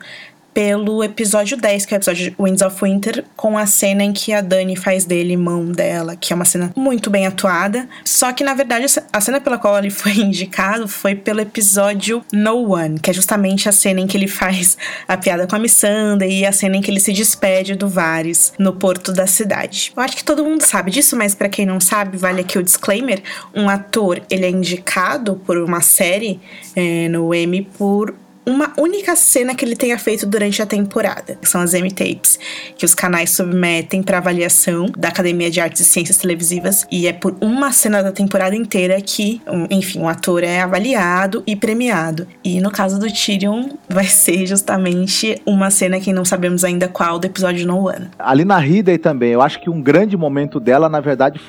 [0.56, 4.32] pelo episódio 10, que é o episódio Winds of Winter, com a cena em que
[4.32, 7.90] a Dani faz dele mão dela, que é uma cena muito bem atuada.
[8.06, 12.72] Só que, na verdade, a cena pela qual ele foi indicado foi pelo episódio No
[12.72, 16.40] One, que é justamente a cena em que ele faz a piada com a Missandei
[16.40, 19.91] e a cena em que ele se despede do Varys no porto da cidade.
[19.94, 22.64] Eu acho que todo mundo sabe disso, mas para quem não sabe, vale aqui o
[22.64, 23.22] disclaimer:
[23.53, 26.40] um ator ele é indicado por uma série
[26.73, 28.15] é, no Emmy por
[28.46, 32.40] uma única cena que ele tenha feito durante a temporada, que são as M-Tapes,
[32.78, 37.14] que os canais submetem para avaliação da Academia de Artes e Ciências Televisivas, e é
[37.14, 42.28] por uma cena da temporada inteira que, enfim, o ator é avaliado e premiado.
[42.44, 47.20] E no caso do Tyrion, vai ser justamente uma cena que não sabemos ainda qual
[47.20, 48.10] do episódio No One.
[48.20, 51.40] Ali na Ridley também, eu acho que um grande momento dela, na verdade,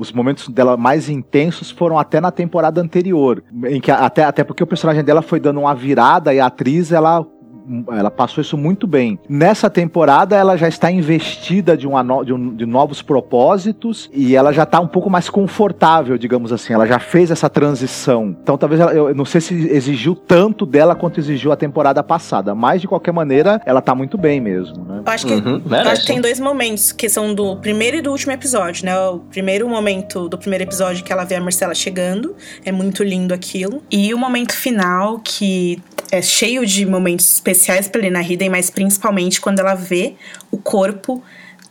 [0.00, 4.62] os momentos dela mais intensos foram até na temporada anterior, em que até, até porque
[4.62, 7.26] o personagem dela foi dando uma virada e a atriz, ela
[7.90, 9.18] ela passou isso muito bem.
[9.28, 14.34] Nessa temporada, ela já está investida de, uma no, de, um, de novos propósitos e
[14.34, 16.72] ela já está um pouco mais confortável, digamos assim.
[16.72, 18.36] Ela já fez essa transição.
[18.42, 22.54] Então, talvez ela, eu não sei se exigiu tanto dela quanto exigiu a temporada passada,
[22.54, 25.02] mas de qualquer maneira, ela está muito bem mesmo, né?
[25.04, 28.00] Eu acho que, uhum, eu acho que tem dois momentos que são do primeiro e
[28.00, 28.98] do último episódio, né?
[28.98, 32.34] O primeiro momento do primeiro episódio que ela vê a Marcela chegando,
[32.64, 33.82] é muito lindo aquilo.
[33.90, 35.80] E o momento final que
[36.12, 40.14] é cheio de momentos especiais para Lena Headey, mas principalmente quando ela vê
[40.50, 41.22] o corpo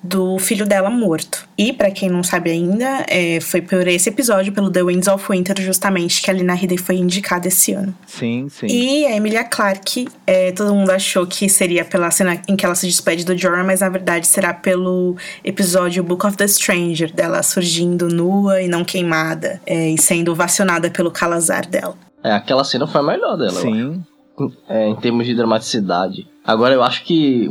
[0.01, 1.45] do filho dela morto.
[1.57, 5.25] E, para quem não sabe ainda, é, foi por esse episódio, pelo The Winds of
[5.29, 7.93] Winter, justamente, que a Lina Headey foi indicada esse ano.
[8.07, 8.67] Sim, sim.
[8.67, 12.75] E a Emilia Clarke, é, todo mundo achou que seria pela cena em que ela
[12.75, 17.43] se despede do Jorah, mas na verdade será pelo episódio Book of the Stranger, dela
[17.43, 21.97] surgindo nua e não queimada, é, e sendo vacionada pelo Calazar dela.
[22.23, 23.51] É, aquela cena foi a melhor dela.
[23.51, 24.01] Sim
[24.67, 26.27] é, em termos de dramaticidade.
[26.49, 27.47] Agora eu acho que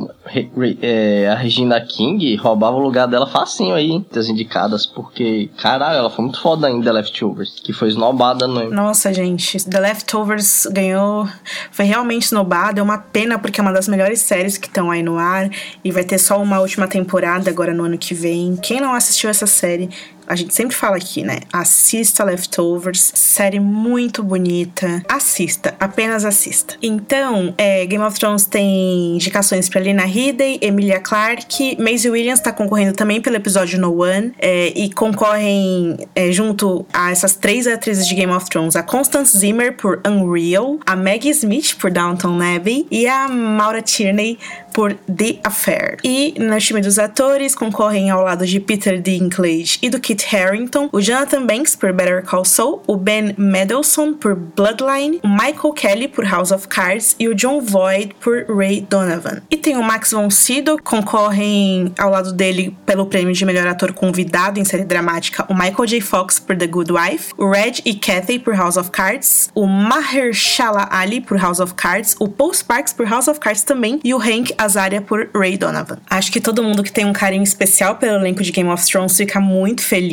[0.83, 6.11] é, a Regina King roubava o lugar dela facinho aí, das indicadas, porque, caralho, ela
[6.11, 8.71] foi muito foda em The Leftovers, que foi snobada no.
[8.71, 11.29] Nossa, gente, The Leftovers ganhou.
[11.71, 15.03] Foi realmente snobada, é uma pena, porque é uma das melhores séries que estão aí
[15.03, 15.49] no ar,
[15.85, 18.57] e vai ter só uma última temporada agora no ano que vem.
[18.57, 19.91] Quem não assistiu essa série,
[20.29, 21.41] a gente sempre fala aqui, né?
[21.51, 25.03] Assista Leftovers, série muito bonita.
[25.09, 26.77] Assista, apenas assista.
[26.83, 32.53] Então, é, Game of Thrones tem indicações para Lina Headey, Emilia Clarke, Maisie Williams tá
[32.53, 38.07] concorrendo também pelo episódio No One é, e concorrem é, junto a essas três atrizes
[38.07, 42.87] de Game of Thrones, a Constance Zimmer por Unreal, a Maggie Smith por Downton Abbey
[42.91, 44.39] e a Maura Tierney
[44.73, 45.97] por The Affair.
[46.05, 50.89] E no time dos atores concorrem ao lado de Peter Dinklage e do Kit Harington,
[50.93, 56.09] o Jonathan Banks por Better Call Saul, o Ben Mendelsohn por Bloodline, o Michael Kelly
[56.09, 59.43] por House of Cards e o John Voight por Ray Donovan.
[59.51, 63.93] E tem o Max von Sydow, concorrem ao lado dele pelo prêmio de melhor ator
[63.93, 66.01] convidado em série dramática, o Michael J.
[66.01, 70.89] Fox por The Good Wife, o Red e Kathy por House of Cards, o Mahershala
[70.91, 74.19] Ali por House of Cards, o Paul Sparks por House of Cards também e o
[74.19, 75.99] Hank Azaria por Ray Donovan.
[76.09, 79.17] Acho que todo mundo que tem um carinho especial pelo elenco de Game of Thrones
[79.17, 80.08] fica muito feliz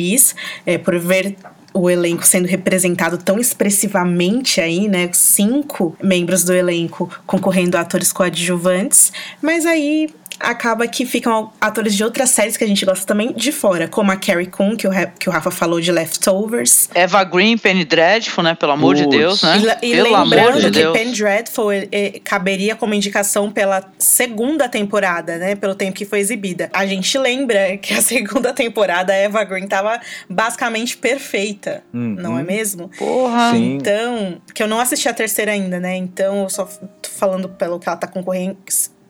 [0.64, 1.36] é, por ver
[1.72, 5.10] o elenco sendo representado tão expressivamente aí, né?
[5.12, 9.12] Cinco membros do elenco concorrendo a atores coadjuvantes.
[9.42, 10.08] Mas aí
[10.40, 14.10] acaba que ficam atores de outras séries que a gente gosta também de fora, como
[14.10, 16.88] a Carrie Coon, que o, que o Rafa falou de Leftovers.
[16.94, 18.54] Eva Green, Penny Dreadful, né?
[18.54, 19.78] Pelo amor de Deus, né?
[19.82, 20.96] E, e Pelo lembrando de que Deus.
[20.96, 25.54] Penny Dreadful ele, ele, caberia como indicação pela segunda temporada, né?
[25.54, 26.68] Pelo tempo que foi exibida.
[26.72, 32.16] A gente lembra que a segunda temporada a Eva Green tava basicamente perfeita, uhum.
[32.18, 32.90] não é mesmo?
[32.98, 33.52] Porra!
[33.52, 33.76] Sim.
[33.76, 35.96] Então, que eu não assisti a terceira ainda, né?
[35.96, 38.56] Então eu só tô falando pelo que ela tá concorrendo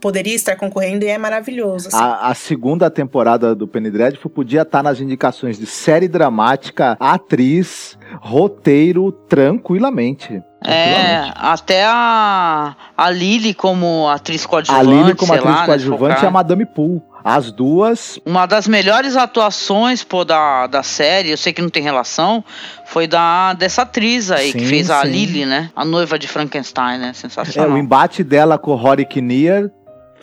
[0.06, 1.88] poderia estar concorrendo e é maravilhoso.
[1.88, 1.96] Assim.
[1.96, 7.98] A, a, segunda temporada do Penny Dreadful podia estar nas indicações de série dramática, atriz,
[8.20, 10.40] roteiro, tranquilamente.
[10.64, 14.88] É, até a, a Lily como atriz coadjuvante.
[14.88, 17.02] A Lily como atriz lá, né, coadjuvante né, e a Madame Poole.
[17.24, 18.20] As duas.
[18.24, 22.44] Uma das melhores atuações, pô, da, da série, eu sei que não tem relação,
[22.84, 25.70] foi da dessa atriz aí, sim, que fez a Lily, né?
[25.74, 27.12] A noiva de Frankenstein, né?
[27.12, 27.68] Sensacional.
[27.68, 29.68] É, o embate dela com o Rory Kinnear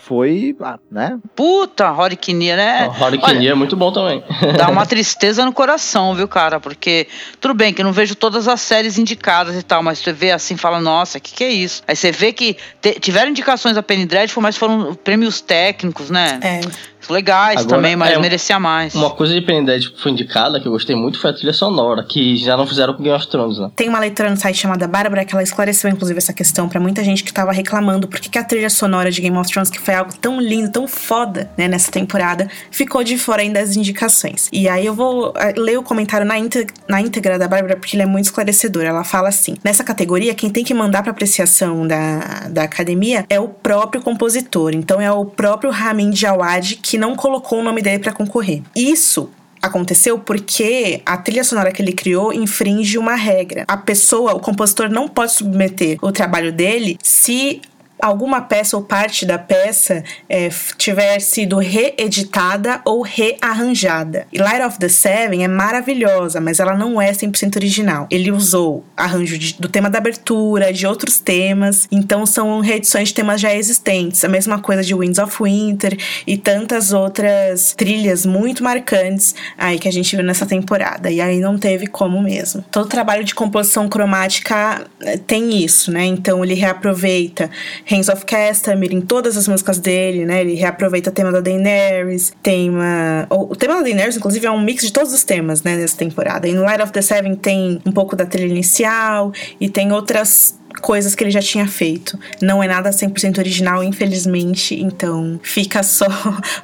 [0.06, 1.18] foi, ah, né?
[1.34, 2.88] Puta, Rory Kinnear, né?
[2.88, 4.22] Rory Kinnear é muito bom também.
[4.58, 6.60] Dá uma tristeza no coração, viu, cara?
[6.60, 7.08] Porque,
[7.40, 10.32] tudo bem que eu não vejo todas as séries indicadas e tal, mas você vê
[10.32, 11.82] assim fala, nossa, o que, que é isso?
[11.88, 12.58] Aí você vê que
[13.00, 16.40] tiveram indicações a Penny Dreadful, mas foram prêmios técnicos, né?
[16.42, 16.62] É
[17.10, 18.94] legais Agora, também, mas é, merecia mais.
[18.94, 22.04] Uma coisa de Penny que foi indicada, que eu gostei muito, foi a trilha sonora,
[22.04, 23.72] que já não fizeram com Game of Thrones, né?
[23.76, 27.04] Tem uma leitura no site chamada Bárbara que ela esclareceu, inclusive, essa questão para muita
[27.04, 29.94] gente que tava reclamando por que a trilha sonora de Game of Thrones, que foi
[29.94, 34.50] algo tão lindo, tão foda, né, nessa temporada, ficou de fora ainda das indicações.
[34.52, 37.96] E aí eu vou eh, ler o comentário na, íntegra, na íntegra da Bárbara, porque
[37.96, 38.84] ele é muito esclarecedor.
[38.84, 43.40] Ela fala assim: nessa categoria, quem tem que mandar pra apreciação da, da academia é
[43.40, 44.74] o próprio compositor.
[44.74, 48.62] Então é o próprio Ramin Djawad que não colocou o nome dele para concorrer.
[48.76, 49.30] Isso
[49.62, 53.64] aconteceu porque a trilha sonora que ele criou infringe uma regra.
[53.66, 57.62] A pessoa, o compositor, não pode submeter o trabalho dele se
[58.04, 64.28] alguma peça ou parte da peça é, tiver sido reeditada ou rearranjada.
[64.32, 68.06] E Light of the Seven é maravilhosa, mas ela não é 100% original.
[68.12, 73.14] Ele usou arranjo de, do tema da abertura, de outros temas, então são reedições de
[73.14, 74.26] temas já existentes.
[74.26, 75.98] A mesma coisa de Winds of Winter
[76.28, 81.10] e tantas outras trilhas muito marcantes aí que a gente viu nessa temporada.
[81.10, 82.64] E aí não teve como mesmo.
[82.70, 86.04] Todo trabalho de composição cromática é, tem isso, né?
[86.04, 87.50] Então ele reaproveita
[87.94, 90.42] Hands of Castamere, em todas as músicas dele, né?
[90.42, 93.28] Ele reaproveita o tema da Daenerys, tema...
[93.30, 95.76] O tema da Daenerys, inclusive, é um mix de todos os temas, né?
[95.76, 96.48] Nessa temporada.
[96.48, 100.60] E no Light of the Seven tem um pouco da trilha inicial e tem outras
[100.82, 102.20] coisas que ele já tinha feito.
[102.42, 106.08] Não é nada 100% original, infelizmente, então fica só.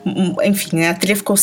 [0.43, 0.89] Enfim, né?
[0.89, 1.35] a trilha ficou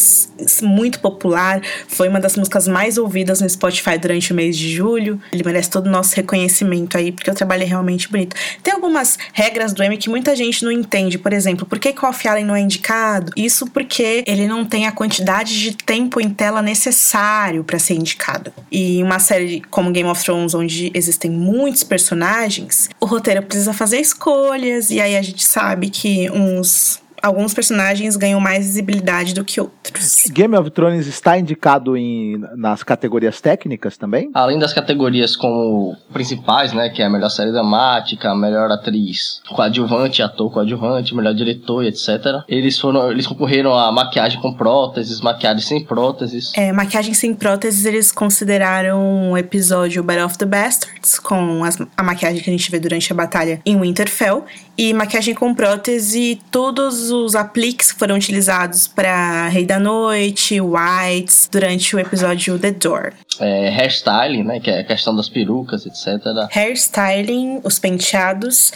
[0.63, 5.21] muito popular, foi uma das músicas mais ouvidas no Spotify durante o mês de julho.
[5.33, 8.37] Ele merece todo o nosso reconhecimento aí, porque o trabalho é realmente bonito.
[8.63, 11.19] Tem algumas regras do Emmy que muita gente não entende.
[11.19, 13.33] Por exemplo, por que Coffee Allen não é indicado?
[13.37, 18.53] Isso porque ele não tem a quantidade de tempo em tela necessário para ser indicado.
[18.71, 22.89] E uma série como Game of Thrones, onde existem muitos personagens, personagens.
[23.01, 28.41] O roteiro precisa fazer escolhas, e aí a gente sabe que uns alguns personagens ganham
[28.41, 30.25] mais visibilidade do que outros.
[30.31, 34.31] Game of Thrones está indicado em, nas categorias técnicas também?
[34.35, 39.41] Além das categorias como principais, né, que é a melhor série dramática, a melhor atriz
[39.49, 42.43] coadjuvante, ator coadjuvante, melhor diretor e etc.
[42.49, 46.53] Eles foram, eles concorreram a maquiagem com próteses, maquiagem sem próteses.
[46.57, 52.03] É, maquiagem sem próteses eles consideraram o episódio Battle of the Bastards com as, a
[52.03, 54.45] maquiagem que a gente vê durante a batalha em Winterfell
[54.79, 61.49] e maquiagem com prótese, todos os apliques que foram utilizados para Rei da Noite, Whites,
[61.51, 63.13] durante o episódio The Door.
[63.41, 66.23] É, hairstyling, né, que é a questão das perucas, etc.
[66.55, 68.73] Hairstyling, os penteados,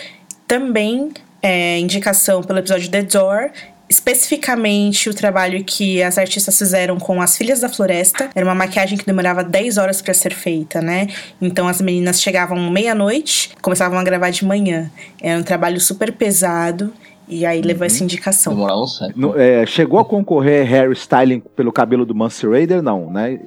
[0.46, 1.12] também
[1.42, 3.50] é, indicação pelo episódio The Door
[3.90, 8.30] especificamente o trabalho que as artistas fizeram com as Filhas da Floresta.
[8.32, 11.08] Era uma maquiagem que demorava 10 horas para ser feita, né?
[11.42, 14.88] Então as meninas chegavam meia-noite, começavam a gravar de manhã.
[15.20, 16.92] Era um trabalho super pesado.
[17.30, 17.86] E aí levou uhum.
[17.86, 18.54] essa indicação.
[18.54, 19.38] Demorava um século.
[19.38, 22.82] É, chegou a concorrer hairstyling pelo cabelo do Mance Raider?
[22.82, 23.38] Não, né?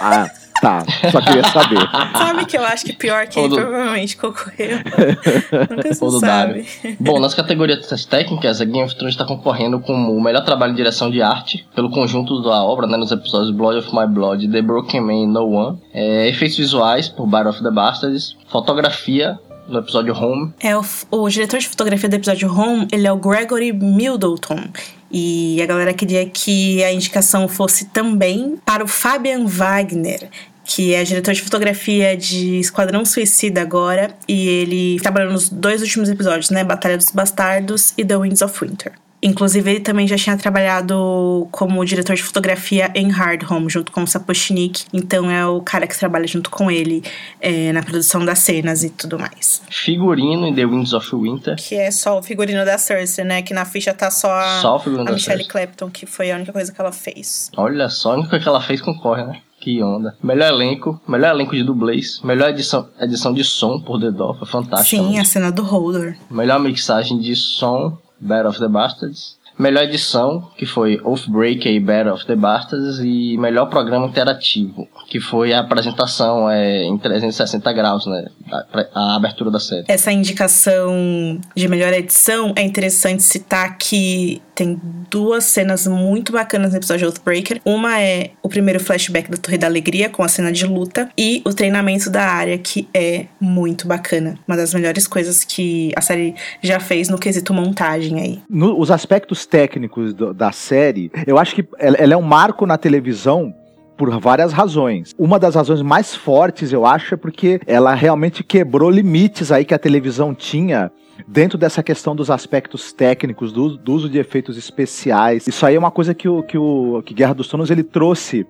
[0.00, 0.30] Ah.
[0.62, 1.80] Tá, só queria saber.
[2.16, 3.56] sabe que eu acho que pior que ele do...
[3.56, 4.78] provavelmente concorreu.
[5.68, 6.66] Nunca se sabe.
[7.00, 10.76] Bom, nas categorias técnicas, a Game of Thrones está concorrendo com o melhor trabalho de
[10.76, 14.62] direção de arte, pelo conjunto da obra, né, nos episódios Blood of My Blood, The
[14.62, 15.78] Broken Man e No One.
[15.92, 18.36] É, efeitos visuais, por Battle of the Bastards.
[18.46, 20.52] Fotografia, no episódio Home.
[20.60, 24.64] É, o, o diretor de fotografia do episódio Home, ele é o Gregory Middleton.
[25.10, 30.30] E a galera queria que a indicação fosse também para o Fabian Wagner,
[30.64, 36.08] que é diretor de fotografia de Esquadrão Suicida agora, e ele trabalhou nos dois últimos
[36.08, 36.64] episódios, né?
[36.64, 38.92] Batalha dos Bastardos e The Winds of Winter.
[39.22, 44.02] Inclusive, ele também já tinha trabalhado como diretor de fotografia em Hard Home, junto com
[44.02, 44.84] o Sapochnik.
[44.92, 47.04] Então, é o cara que trabalha junto com ele
[47.40, 49.62] é, na produção das cenas e tudo mais.
[49.70, 51.56] Figurino em The Winds of Winter.
[51.56, 53.42] Que é só o figurino da Cersei, né?
[53.42, 56.52] Que na ficha tá só a, só o a Michelle Clapton, que foi a única
[56.52, 57.50] coisa que ela fez.
[57.56, 59.40] Olha só, a única que ela fez concorre, né?
[59.60, 60.16] Que onda.
[60.20, 65.00] Melhor elenco, melhor elenco de dublês, melhor edição, edição de som por The Dolphin, fantástica.
[65.00, 66.18] Sim, a cena do Holder.
[66.28, 69.36] Melhor mixagem de som, Battle of the Bastards.
[69.58, 75.20] Melhor edição, que foi Oathbreaker e Battle of the Bastards, e melhor programa interativo, que
[75.20, 78.26] foi a apresentação é, em 360 graus, né?
[78.50, 79.84] A, a, abertura da série.
[79.88, 84.80] Essa indicação de melhor edição é interessante citar que tem
[85.10, 87.60] duas cenas muito bacanas no episódio Oathbreaker.
[87.64, 91.42] Uma é o primeiro flashback da Torre da Alegria, com a cena de luta, e
[91.44, 94.38] o treinamento da área, que é muito bacana.
[94.46, 98.42] Uma das melhores coisas que a série já fez no quesito montagem aí.
[98.48, 102.76] No, os aspectos técnicos do, da série, eu acho que ela, é um marco na
[102.76, 103.54] televisão
[103.96, 105.14] por várias razões.
[105.18, 109.74] Uma das razões mais fortes, eu acho, é porque ela realmente quebrou limites aí que
[109.74, 110.90] a televisão tinha
[111.26, 115.46] dentro dessa questão dos aspectos técnicos, do, do uso de efeitos especiais.
[115.46, 118.46] Isso aí é uma coisa que o, que o que Guerra dos Tronos ele trouxe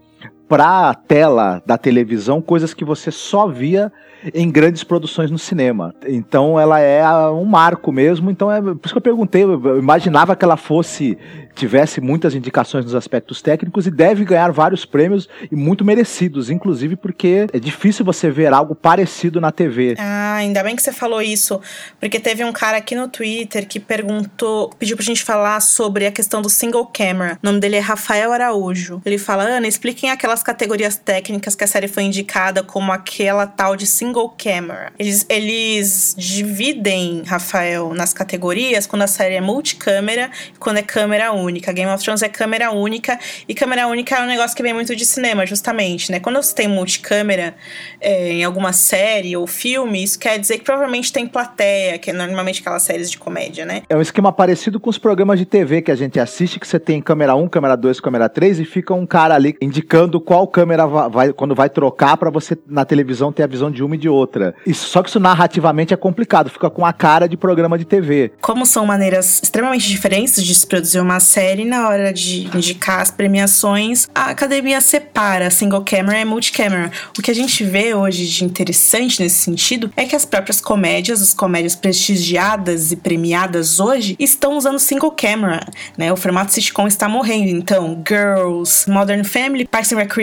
[0.52, 3.90] pra tela da televisão coisas que você só via
[4.34, 5.94] em grandes produções no cinema.
[6.06, 8.30] Então ela é um marco mesmo.
[8.30, 9.44] Então é por isso que eu perguntei.
[9.44, 11.16] Eu imaginava que ela fosse
[11.54, 16.96] tivesse muitas indicações nos aspectos técnicos e deve ganhar vários prêmios e muito merecidos, inclusive
[16.96, 19.94] porque é difícil você ver algo parecido na TV.
[19.98, 21.60] Ah, ainda bem que você falou isso,
[22.00, 26.12] porque teve um cara aqui no Twitter que perguntou, pediu pra gente falar sobre a
[26.12, 27.38] questão do single camera.
[27.42, 29.02] O nome dele é Rafael Araújo.
[29.04, 33.76] Ele fala: "Ana, expliquem aquelas categorias técnicas que a série foi indicada como aquela tal
[33.76, 34.92] de single single camera.
[34.98, 41.32] Eles, eles dividem, Rafael, nas categorias quando a série é multicâmera e quando é câmera
[41.32, 41.72] única.
[41.72, 44.94] Game of Thrones é câmera única e câmera única é um negócio que vem muito
[44.94, 46.20] de cinema, justamente, né?
[46.20, 47.54] Quando você tem multicâmera
[48.00, 52.12] é, em alguma série ou filme, isso quer dizer que provavelmente tem plateia, que é
[52.12, 53.82] normalmente aquelas séries de comédia, né?
[53.88, 56.78] É um esquema parecido com os programas de TV que a gente assiste, que você
[56.78, 60.86] tem câmera 1, câmera 2, câmera 3 e fica um cara ali indicando qual câmera
[60.86, 64.08] vai, quando vai trocar para você na televisão ter a visão de uma e de
[64.08, 64.54] outra.
[64.66, 68.32] Isso, só que isso narrativamente é complicado, fica com a cara de programa de TV.
[68.40, 73.10] Como são maneiras extremamente diferentes de se produzir uma série, na hora de indicar as
[73.10, 76.90] premiações, a academia separa single camera e multicamera.
[77.10, 81.20] O que a gente vê hoje de interessante nesse sentido é que as próprias comédias,
[81.20, 85.60] as comédias prestigiadas e premiadas hoje, estão usando single camera,
[85.94, 86.10] né?
[86.10, 90.21] O formato sitcom está morrendo, então Girls, Modern Family, Parks and Recreation,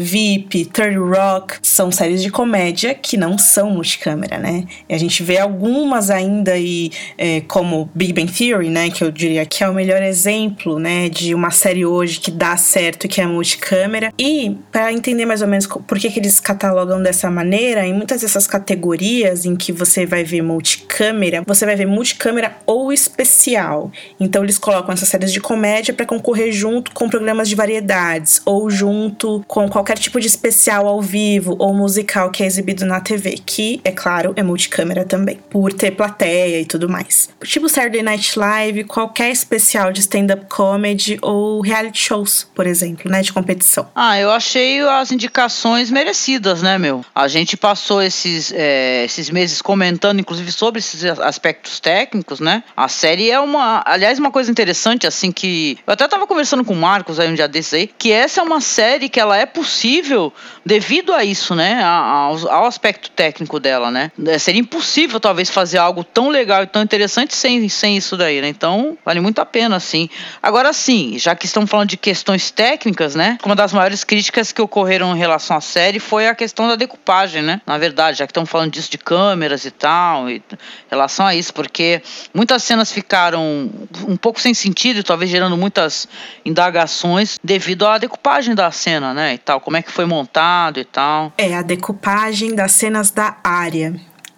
[0.00, 4.64] VIP, Third Rock são séries de comédia que não são multicâmera, né?
[4.88, 8.90] E a gente vê algumas ainda aí, é, como Big Bang Theory, né?
[8.90, 11.08] Que eu diria que é o melhor exemplo, né?
[11.08, 14.12] De uma série hoje que dá certo e que é multicâmera.
[14.18, 18.22] E para entender mais ou menos por que, que eles catalogam dessa maneira, em muitas
[18.22, 23.90] dessas categorias em que você vai ver multicâmera, você vai ver multicâmera ou especial.
[24.18, 28.70] Então eles colocam essas séries de comédia para concorrer junto com programas de variedades ou
[28.70, 33.38] junto com qualquer tipo de especial ao vivo ou musical que é exibido na TV,
[33.44, 37.28] que, é claro, é multicâmera também, por ter plateia e tudo mais.
[37.44, 43.22] Tipo Saturday Night Live, qualquer especial de stand-up comedy ou reality shows, por exemplo, né,
[43.22, 43.88] de competição.
[43.94, 47.04] Ah, eu achei as indicações merecidas, né, meu?
[47.14, 52.62] A gente passou esses, é, esses meses comentando, inclusive, sobre esses aspectos técnicos, né?
[52.76, 53.82] A série é uma.
[53.86, 55.78] Aliás, uma coisa interessante, assim, que.
[55.86, 58.44] Eu até tava conversando com o Marcos aí um dia desses aí, que essa é
[58.44, 60.32] uma série que ela é possível
[60.64, 61.82] devido a isso, né?
[61.82, 64.10] Ao, ao aspecto técnico dela, né?
[64.26, 68.40] É, seria impossível, talvez, fazer algo tão legal e tão interessante sem, sem isso daí,
[68.40, 68.48] né?
[68.48, 70.08] Então, vale muito a pena, assim.
[70.42, 73.38] Agora, sim, já que estamos falando de questões técnicas, né?
[73.44, 77.42] Uma das maiores críticas que ocorreram em relação à série foi a questão da decupagem,
[77.42, 77.60] né?
[77.66, 80.42] Na verdade, já que estamos falando disso de câmeras e tal, e em
[80.90, 82.02] relação a isso, porque
[82.34, 83.70] muitas cenas ficaram
[84.06, 86.08] um pouco sem sentido, talvez gerando muitas
[86.44, 89.34] indagações devido à decupagem da cena, né?
[89.34, 91.32] E tal, como é que foi montado e tal.
[91.36, 93.94] É, a decupagem das cenas da área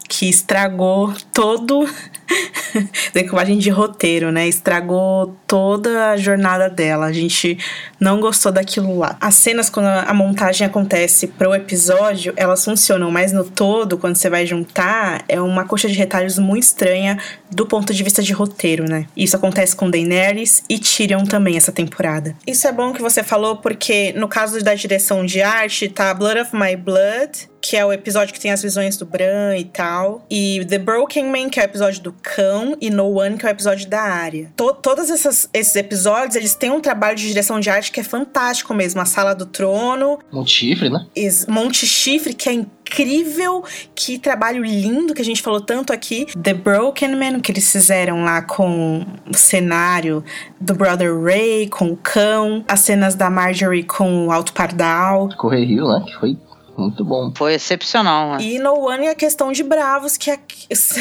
[0.09, 1.89] que estragou todo
[3.13, 4.49] decupagem de roteiro, né?
[4.49, 7.07] Estragou toda a jornada dela.
[7.07, 7.59] A gente
[7.99, 9.17] não gostou daquilo lá.
[9.21, 14.31] As cenas, quando a montagem acontece pro episódio, elas funcionam, mas no todo, quando você
[14.31, 17.19] vai juntar, é uma coxa de retalhos muito estranha
[17.51, 19.07] do ponto de vista de roteiro, né?
[19.17, 22.35] Isso acontece com Daenerys e Tyrion também essa temporada.
[22.47, 26.41] Isso é bom que você falou, porque no caso da direção de arte, tá Blood
[26.41, 30.25] of My Blood que é o episódio que tem as visões do Bran e tal.
[30.31, 32.77] E The Broken Man, que é o episódio do cão.
[32.81, 34.51] E No One, que é o episódio da área.
[34.57, 38.05] To todos essas, esses episódios, eles têm um trabalho de direção de arte que é
[38.05, 39.01] fantástico mesmo.
[39.01, 40.19] A Sala do Trono.
[40.33, 41.07] Monte Chifre, né?
[41.49, 43.65] Monte Chifre, que é incrível.
[43.95, 46.27] Que trabalho lindo que a gente falou tanto aqui.
[46.41, 50.25] The Broken Man, que eles fizeram lá com o cenário
[50.61, 52.65] do Brother Ray, com o cão.
[52.67, 55.29] As cenas da Marjorie com o Alto Pardal.
[55.37, 56.05] Correio Rio, né?
[56.07, 56.37] Que foi
[56.81, 57.33] muito bom.
[57.35, 58.43] Foi excepcional, né?
[58.43, 60.39] E No One é a questão de Bravos, que é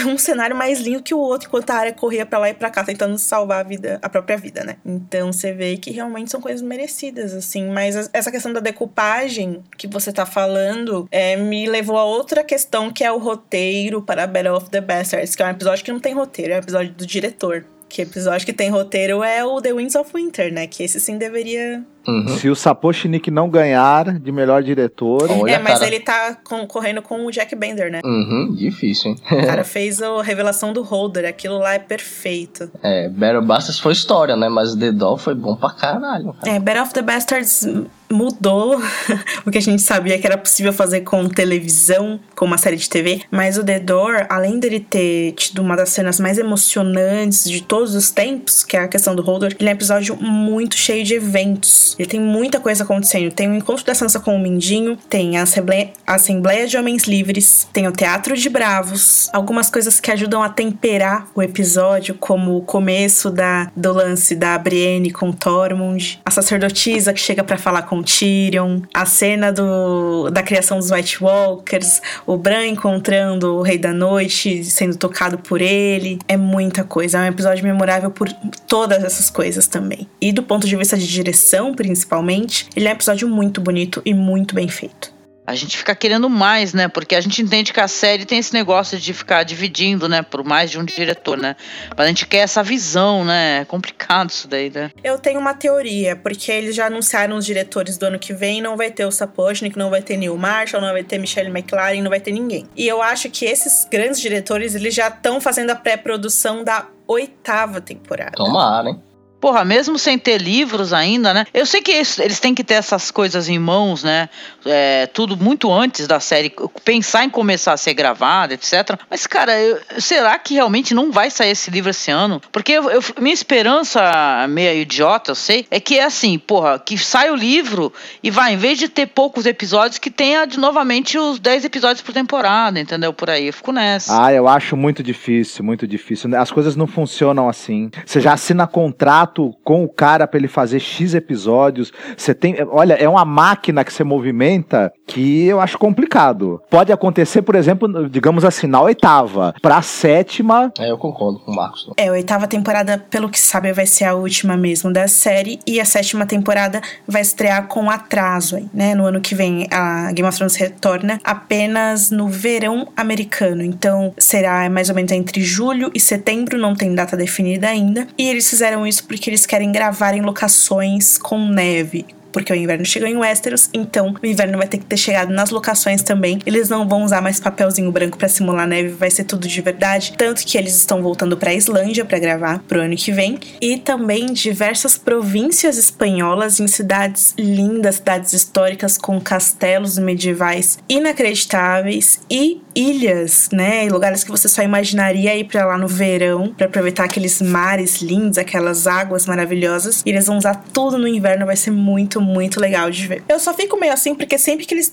[0.06, 2.69] um cenário mais lindo que o outro, enquanto a área corria para lá e pra
[2.69, 4.77] cá, tentando salvar a vida, a própria vida, né?
[4.85, 7.69] Então você vê que realmente são coisas merecidas, assim.
[7.69, 12.91] Mas essa questão da decupagem que você tá falando é, me levou a outra questão,
[12.91, 15.99] que é o roteiro para Battle of the Bastards, que é um episódio que não
[15.99, 17.65] tem roteiro, é um episódio do diretor.
[17.90, 20.68] Que episódio que tem roteiro é o The Winds of Winter, né?
[20.68, 22.28] Que esse sim deveria Uhum.
[22.38, 25.30] Se o Sapochnik não ganhar de melhor diretor.
[25.30, 25.88] Olha, é, mas cara.
[25.88, 27.99] ele tá concorrendo com o Jack Bender, né?
[28.03, 29.18] Uhum, difícil, hein?
[29.32, 32.72] o cara fez a revelação do Holder, aquilo lá é perfeito.
[32.82, 34.49] É, Battle Bastards foi história, né?
[34.49, 36.34] Mas The Doll foi bom pra caralho.
[36.34, 36.56] Cara.
[36.56, 37.68] É, Battle of the Bastards
[38.11, 38.81] mudou
[39.45, 42.90] o que a gente sabia que era possível fazer com televisão, com uma série de
[42.90, 47.61] TV, mas o The Door, além dele ter tido uma das cenas mais emocionantes de
[47.61, 51.03] todos os tempos, que é a questão do Holder, ele é um episódio muito cheio
[51.03, 51.95] de eventos.
[51.99, 53.31] Ele tem muita coisa acontecendo.
[53.31, 57.03] Tem o encontro da Sansa com o Mindinho, tem a Assembleia, a Assembleia de Homens
[57.03, 62.57] Livres, tem o Teatro de Bravos, algumas coisas que ajudam a temperar o episódio, como
[62.57, 67.84] o começo da, do lance da Brienne com Tormund, a sacerdotisa que chega para falar
[67.84, 73.78] com Tyrion, a cena do, da criação dos White Walkers, o Bran encontrando o Rei
[73.78, 76.20] da Noite, sendo tocado por ele.
[76.28, 77.20] É muita coisa.
[77.20, 78.32] É um episódio memorável por
[78.68, 80.08] todas essas coisas também.
[80.22, 84.14] E do ponto de vista de direção, principalmente, ele é um episódio muito bonito e
[84.14, 85.19] muito bem feito
[85.50, 86.88] a gente fica querendo mais, né?
[86.88, 90.22] Porque a gente entende que a série tem esse negócio de ficar dividindo, né?
[90.22, 91.56] Por mais de um diretor, né?
[91.98, 93.62] Mas a gente quer essa visão, né?
[93.62, 94.92] É complicado isso daí, né?
[95.04, 98.78] Eu tenho uma teoria, porque eles já anunciaram os diretores do ano que vem, não
[98.78, 102.12] vai ter o Sapochnik, não vai ter Neil Marshall, não vai ter Michelle McLaren, não
[102.12, 102.68] vai ter ninguém.
[102.76, 107.82] E eu acho que esses grandes diretores, eles já estão fazendo a pré-produção da oitava
[107.82, 108.34] temporada.
[108.36, 109.02] Tomara, hein?
[109.40, 111.45] Porra, mesmo sem ter livros ainda, né?
[111.53, 114.30] Eu sei que eles têm que ter essas coisas em mãos, né?
[114.66, 116.53] É, tudo muito antes da série
[116.84, 118.99] pensar em começar a ser gravada, etc.
[119.10, 122.41] Mas, cara, eu, será que realmente não vai sair esse livro esse ano?
[122.52, 126.98] Porque eu, eu, minha esperança, meio idiota, eu sei, é que é assim, porra, que
[126.98, 131.18] sai o livro e vai, em vez de ter poucos episódios, que tenha de novamente
[131.18, 133.14] os 10 episódios por temporada, entendeu?
[133.14, 134.26] Por aí, eu fico nessa.
[134.26, 136.36] Ah, eu acho muito difícil, muito difícil.
[136.36, 137.90] As coisas não funcionam assim.
[138.06, 141.91] Você já assina contrato contrato com o cara para ele fazer X episódios.
[142.18, 142.56] Você tem.
[142.69, 146.61] Olha, é uma máquina que você movimenta que eu acho complicado.
[146.69, 149.53] Pode acontecer, por exemplo, digamos assim, na oitava.
[149.61, 150.72] Pra sétima.
[150.80, 151.89] É, eu concordo com o Marcos.
[151.97, 155.60] É, a oitava temporada, pelo que sabe, vai ser a última mesmo da série.
[155.65, 158.95] E a sétima temporada vai estrear com atraso aí, né?
[158.95, 163.64] No ano que vem, a Game of Thrones retorna apenas no verão americano.
[163.64, 168.07] Então, será mais ou menos entre julho e setembro, não tem data definida ainda.
[168.18, 172.56] E eles fizeram isso porque porque eles querem gravar em locações com neve porque o
[172.56, 176.39] inverno chegou em Westeros, então o inverno vai ter que ter chegado nas locações também.
[176.45, 180.14] Eles não vão usar mais papelzinho branco para simular neve, vai ser tudo de verdade.
[180.18, 184.27] Tanto que eles estão voltando para Islândia para gravar pro ano que vem e também
[184.27, 193.88] diversas províncias espanholas em cidades lindas, cidades históricas com castelos medievais inacreditáveis e ilhas, né,
[193.89, 198.38] lugares que você só imaginaria ir para lá no verão para aproveitar aqueles mares lindos,
[198.38, 200.01] aquelas águas maravilhosas.
[200.06, 203.24] E eles vão usar tudo no inverno, vai ser muito muito, muito legal de ver.
[203.28, 204.91] Eu só fico meio assim porque sempre que eles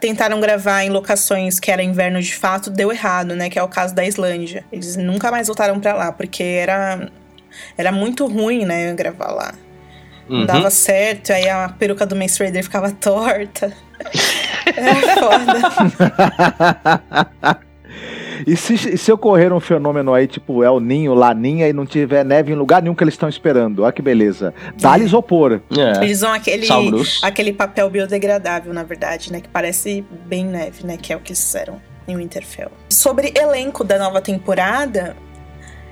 [0.00, 3.48] tentaram gravar em locações que era inverno de fato, deu errado, né?
[3.48, 4.64] Que é o caso da Islândia.
[4.72, 7.10] Eles nunca mais voltaram para lá porque era
[7.76, 9.54] era muito ruim, né, gravar lá.
[10.28, 10.46] Não uhum.
[10.46, 13.72] dava certo, aí a peruca do Mace Raider ficava torta.
[14.76, 15.54] Era foda.
[18.46, 22.52] E se, se ocorrer um fenômeno aí, tipo El Ninho, Laninha, e não tiver neve
[22.52, 24.54] em lugar nenhum que eles estão esperando, olha que beleza.
[24.80, 25.60] Dá-lhe isopor.
[25.76, 26.04] É.
[26.04, 26.66] Eles usam aquele,
[27.22, 29.40] aquele papel biodegradável, na verdade, né?
[29.40, 30.96] Que parece bem neve, né?
[30.96, 32.70] Que é o que eles fizeram em Winterfell.
[32.88, 35.16] Sobre elenco da nova temporada,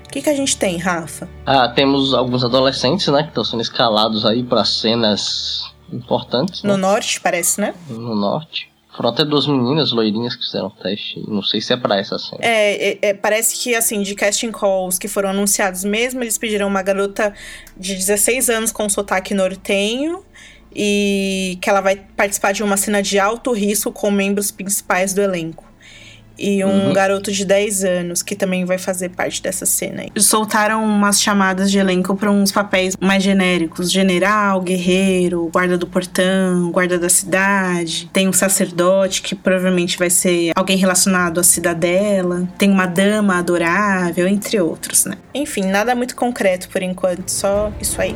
[0.05, 1.27] o que, que a gente tem, Rafa?
[1.45, 3.23] Ah, temos alguns adolescentes, né?
[3.23, 6.63] Que estão sendo escalados aí para cenas importantes.
[6.63, 6.81] No né?
[6.81, 7.73] norte, parece, né?
[7.89, 8.69] No norte.
[8.97, 11.23] Foram até duas meninas loirinhas que fizeram teste.
[11.27, 12.39] Não sei se é pra essa cena.
[12.41, 16.67] É, é, é, parece que, assim, de casting calls que foram anunciados mesmo, eles pediram
[16.67, 17.31] uma garota
[17.77, 20.23] de 16 anos com sotaque nortenho
[20.75, 25.21] e que ela vai participar de uma cena de alto risco com membros principais do
[25.21, 25.66] elenco
[26.37, 26.93] e um uhum.
[26.93, 30.05] garoto de 10 anos que também vai fazer parte dessa cena.
[30.17, 36.71] Soltaram umas chamadas de elenco para uns papéis mais genéricos: general, guerreiro, guarda do portão,
[36.71, 38.09] guarda da cidade.
[38.13, 42.47] Tem um sacerdote que provavelmente vai ser alguém relacionado à cidadela.
[42.57, 45.15] Tem uma dama adorável, entre outros, né?
[45.33, 48.15] Enfim, nada muito concreto por enquanto, só isso aí.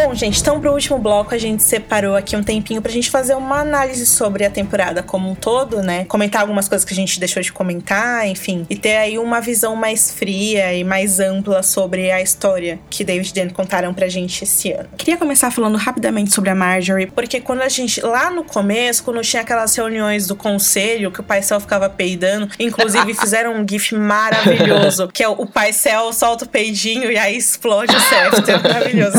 [0.00, 3.34] Bom, gente, então pro último bloco a gente separou aqui um tempinho pra gente fazer
[3.34, 6.04] uma análise sobre a temporada como um todo, né?
[6.04, 9.74] Comentar algumas coisas que a gente deixou de comentar, enfim, e ter aí uma visão
[9.74, 14.44] mais fria e mais ampla sobre a história que David e Dan contaram pra gente
[14.44, 14.88] esse ano.
[14.96, 19.20] Queria começar falando rapidamente sobre a Marjorie, porque quando a gente, lá no começo, quando
[19.22, 23.96] tinha aquelas reuniões do conselho que o pai Cell ficava peidando, inclusive fizeram um gif
[23.96, 28.62] maravilhoso, que é o pai Cell solta o peidinho e aí explode o Sefter.
[28.62, 29.18] Maravilhoso.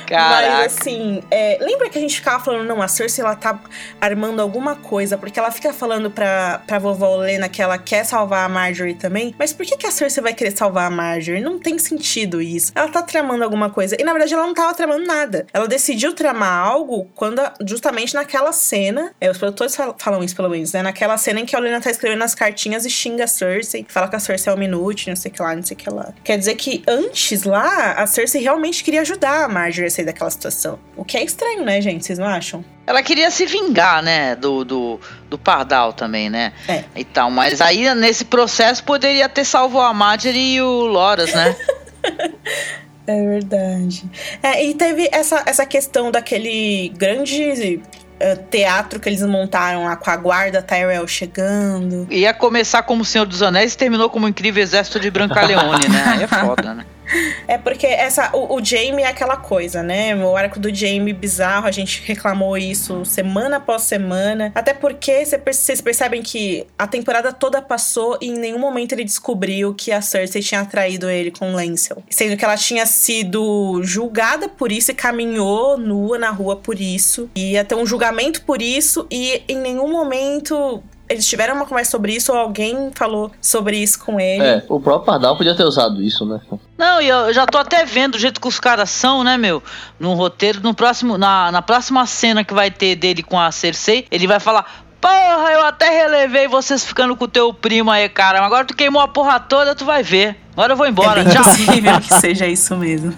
[0.11, 0.57] Caraca.
[0.57, 3.59] Mas assim, é, lembra que a gente ficava falando, não, a Cersei ela tá
[3.99, 8.45] armando alguma coisa, porque ela fica falando pra, pra vovó Olena que ela quer salvar
[8.45, 9.33] a Marjorie também.
[9.39, 11.41] Mas por que, que a Cersei vai querer salvar a Marjorie?
[11.41, 12.71] Não tem sentido isso.
[12.75, 13.95] Ela tá tramando alguma coisa.
[13.99, 15.47] E na verdade ela não tava tramando nada.
[15.53, 20.73] Ela decidiu tramar algo quando, justamente naquela cena, é, os produtores falam isso pelo menos,
[20.73, 20.81] né?
[20.81, 24.07] Naquela cena em que a Olena tá escrevendo as cartinhas e xinga a Cersei, fala
[24.07, 25.89] que a Cersei é um minuto, não sei o que lá, não sei o que
[25.89, 26.13] lá.
[26.23, 30.29] Quer dizer que antes lá, a Cersei realmente queria ajudar a Marjorie a sair daquela
[30.29, 30.79] situação.
[30.95, 32.05] O que é estranho, né, gente?
[32.05, 32.65] Vocês não acham?
[32.85, 34.99] Ela queria se vingar, né, do, do,
[35.29, 36.51] do Pardal também, né?
[36.67, 36.83] É.
[36.95, 41.55] E tal, mas aí nesse processo poderia ter salvo a Marjorie e o Loras, né?
[43.07, 44.03] é verdade.
[44.43, 47.81] É, e teve essa, essa questão daquele grande
[48.21, 52.05] Uh, teatro que eles montaram lá com a guarda Tyrell chegando.
[52.11, 55.89] Ia começar como o Senhor dos Anéis e terminou como o incrível exército de Brancaleone,
[55.89, 56.03] né?
[56.05, 56.85] Aí é foda, né?
[57.47, 60.15] É porque essa, o, o Jamie é aquela coisa, né?
[60.15, 64.51] O arco do Jamie bizarro, a gente reclamou isso semana após semana.
[64.55, 69.73] Até porque vocês percebem que a temporada toda passou e em nenhum momento ele descobriu
[69.73, 72.03] que a Cersei tinha traído ele com Lancel.
[72.09, 77.29] Sendo que ela tinha sido julgada por isso e caminhou nua na rua por isso.
[77.35, 80.81] E ia ter um julgamento por isso e em nenhum momento
[81.11, 84.43] eles tiveram uma conversa sobre isso ou alguém falou sobre isso com ele.
[84.43, 86.39] É, o próprio Pardal podia ter usado isso, né?
[86.77, 89.61] Não, e eu já tô até vendo o jeito que os caras são, né, meu?
[89.99, 94.07] No roteiro, no próximo, na, na próxima cena que vai ter dele com a Cersei,
[94.09, 98.37] ele vai falar: Porra, eu até relevei vocês ficando com o teu primo aí, cara.
[98.37, 100.37] Mas agora tu queimou a porra toda, tu vai ver.
[100.53, 101.43] Agora eu vou embora, é tchau.
[101.43, 103.13] possível que seja isso mesmo.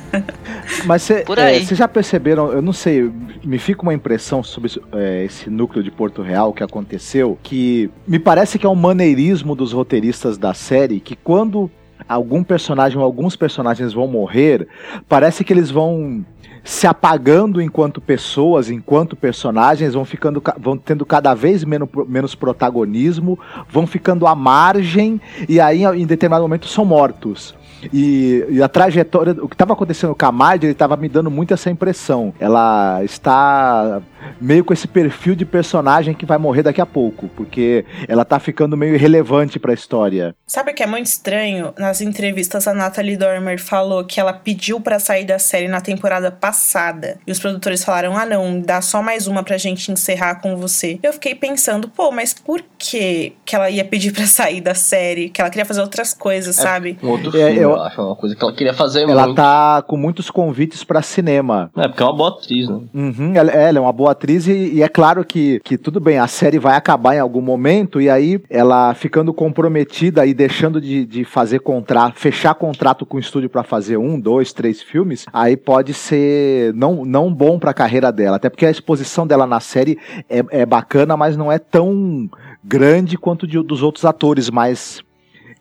[0.86, 3.12] Mas vocês é, já perceberam, eu não sei,
[3.44, 8.20] me fica uma impressão sobre é, esse núcleo de Porto Real que aconteceu, que me
[8.20, 11.70] parece que é um maneirismo dos roteiristas da série, que quando
[12.08, 14.68] algum personagem ou alguns personagens vão morrer,
[15.08, 16.26] parece que eles vão
[16.64, 23.38] se apagando enquanto pessoas, enquanto personagens, vão ficando vão tendo cada vez menos, menos protagonismo,
[23.70, 25.20] vão ficando à margem
[25.50, 27.56] e aí em determinado momento são mortos.
[27.92, 31.54] E, e, a trajetória, o que estava acontecendo com a Marjorie estava me dando muito
[31.54, 32.34] essa impressão.
[32.40, 34.02] Ela está
[34.40, 38.40] meio com esse perfil de personagem que vai morrer daqui a pouco, porque ela tá
[38.40, 40.36] ficando meio irrelevante para a história.
[40.46, 41.74] Sabe o que é muito estranho?
[41.78, 46.32] Nas entrevistas a Natalie Dormer falou que ela pediu para sair da série na temporada
[46.32, 47.18] passada.
[47.26, 51.00] E os produtores falaram: "Ah, não, dá só mais uma pra gente encerrar com você".
[51.04, 55.30] Eu fiquei pensando, pô, mas por que que ela ia pedir para sair da série?
[55.30, 56.98] Que ela queria fazer outras coisas, é, sabe?
[57.02, 59.36] Um outro é, eu, eu acho, uma coisa que ela queria fazer Ela muito.
[59.36, 61.70] tá com muitos convites para cinema.
[61.76, 62.82] É, porque é uma boa atriz, né?
[62.94, 66.18] Uhum, ela, ela é uma boa atriz e, e, é claro que, que tudo bem,
[66.18, 71.06] a série vai acabar em algum momento e aí ela ficando comprometida e deixando de,
[71.06, 75.58] de fazer contrato, fechar contrato com o estúdio para fazer um, dois, três filmes, aí
[75.58, 79.60] pode ser não, não bom para a carreira dela, até porque a exposição dela na
[79.60, 79.98] série
[80.30, 82.30] é, é bacana, mas não é tão
[82.64, 85.02] grande quanto de, dos outros atores mais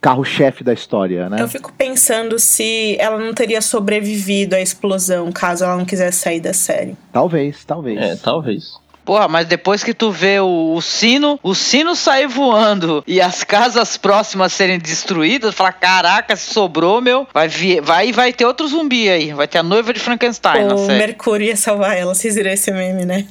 [0.03, 1.41] carro-chefe da história, né?
[1.41, 6.41] Eu fico pensando se ela não teria sobrevivido à explosão caso ela não quisesse sair
[6.41, 6.97] da série.
[7.13, 8.01] Talvez, talvez.
[8.01, 8.83] É, talvez.
[9.05, 13.45] Porra, mas depois que tu vê o, o, sino, o sino sair voando e as
[13.45, 18.67] casas próximas serem destruídas, fala, caraca, se sobrou, meu, vai vir, vai vai ter outro
[18.69, 22.51] zumbi aí, vai ter a noiva de Frankenstein o Mercúrio ia salvar ela, vocês viram
[22.51, 23.27] esse meme, né?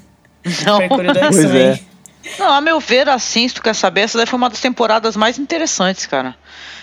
[0.65, 0.79] Não.
[0.79, 1.67] Mercúrio do X-Men.
[1.67, 1.90] É.
[2.37, 5.15] Não, a meu ver, assim, se tu quer saber, essa daí foi uma das temporadas
[5.15, 6.35] mais interessantes, cara.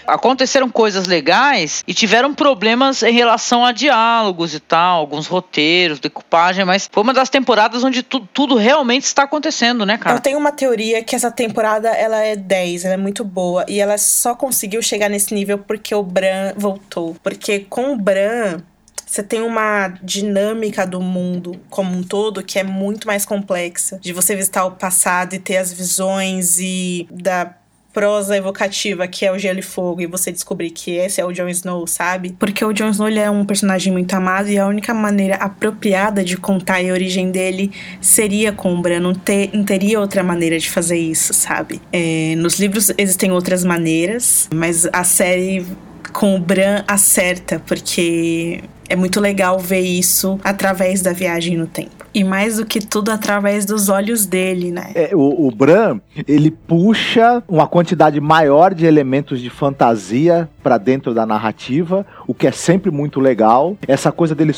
[0.07, 6.65] Aconteceram coisas legais e tiveram problemas em relação a diálogos e tal, alguns roteiros, decupagem,
[6.65, 10.17] mas foi uma das temporadas onde tu, tudo realmente está acontecendo, né, cara?
[10.17, 13.81] Eu tenho uma teoria que essa temporada ela é 10, ela é muito boa e
[13.81, 17.15] ela só conseguiu chegar nesse nível porque o Bran voltou.
[17.23, 18.63] Porque com o Bran,
[19.09, 23.99] você tem uma dinâmica do mundo como um todo que é muito mais complexa.
[24.01, 27.55] De você visitar o passado e ter as visões e da
[27.93, 31.33] prosa evocativa que é o Gelo e Fogo e você descobrir que esse é o
[31.33, 32.37] Jon Snow, sabe?
[32.39, 36.23] Porque o Jon Snow ele é um personagem muito amado e a única maneira apropriada
[36.23, 40.59] de contar a origem dele seria com o Bran, não, ter, não teria outra maneira
[40.59, 41.81] de fazer isso, sabe?
[41.93, 45.67] É, nos livros existem outras maneiras, mas a série
[46.13, 52.07] com o Bran acerta, porque é muito legal ver isso através da viagem no tempo.
[52.15, 54.91] E mais do que tudo, através dos olhos dele, né?
[54.95, 61.15] É, o, o Bran, ele puxa uma quantidade maior de elementos de fantasia para dentro
[61.15, 63.77] da narrativa, o que é sempre muito legal.
[63.87, 64.53] Essa coisa dele,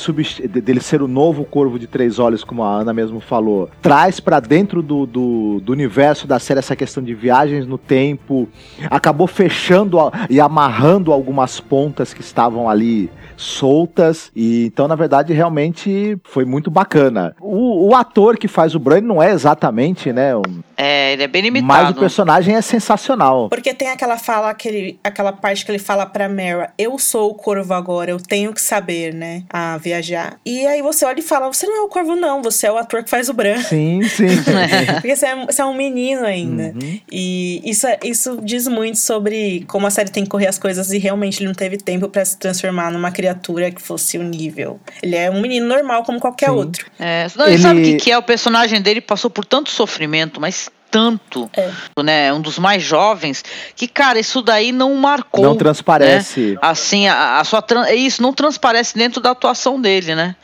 [0.49, 4.41] dele ser o novo Corvo de Três Olhos, como a Ana mesmo falou, traz para
[4.41, 8.49] dentro do, do, do, universo da série essa questão de viagens no tempo,
[8.91, 9.99] acabou fechando
[10.29, 14.31] e amarrando algumas pontas que estavam ali soltas.
[14.37, 17.35] E então, na verdade, realmente foi muito bacana.
[17.41, 20.37] O, o ator que faz o Bran não é exatamente, né?
[20.37, 20.43] Um...
[20.77, 21.67] É, ele é bem limitado.
[21.67, 23.49] Mas o personagem é sensacional.
[23.49, 27.35] Porque tem aquela fala, aquele, aquela parte que ele fala pra Mera: Eu sou o
[27.35, 29.45] corvo agora, eu tenho que saber, né?
[29.49, 30.39] A viajar.
[30.45, 32.77] E aí você olha e fala: Você não é o corvo, não, você é o
[32.77, 33.61] ator que faz o Bran.
[33.63, 34.29] Sim, sim.
[35.01, 36.75] Porque você é, você é, um menino ainda.
[36.75, 37.01] Uhum.
[37.11, 40.93] E isso, é, isso diz muito sobre como a série tem que correr as coisas
[40.93, 44.25] e realmente ele não teve tempo para se transformar numa criatura que fosse o um
[44.25, 44.81] nível.
[45.03, 46.57] Ele é um menino normal como qualquer sim.
[46.57, 46.87] outro.
[46.99, 47.59] É, não, ele...
[47.59, 48.19] sabe o que, que é?
[48.19, 51.71] O personagem dele passou por tanto sofrimento, mas tanto, é.
[52.03, 52.33] né?
[52.33, 53.45] Um dos mais jovens,
[53.77, 55.45] que, cara, isso daí não marcou.
[55.45, 56.53] Não transparece.
[56.53, 56.59] Né?
[56.61, 57.65] Assim, a, a sua.
[57.87, 60.35] É isso, não transparece dentro da atuação dele, né?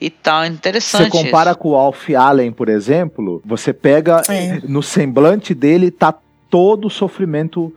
[0.00, 1.10] E tal, interessante.
[1.10, 1.58] Você compara isso.
[1.58, 4.60] com o Alf Allen, por exemplo, você pega é.
[4.62, 6.14] no semblante dele, tá
[6.48, 7.74] todo o sofrimento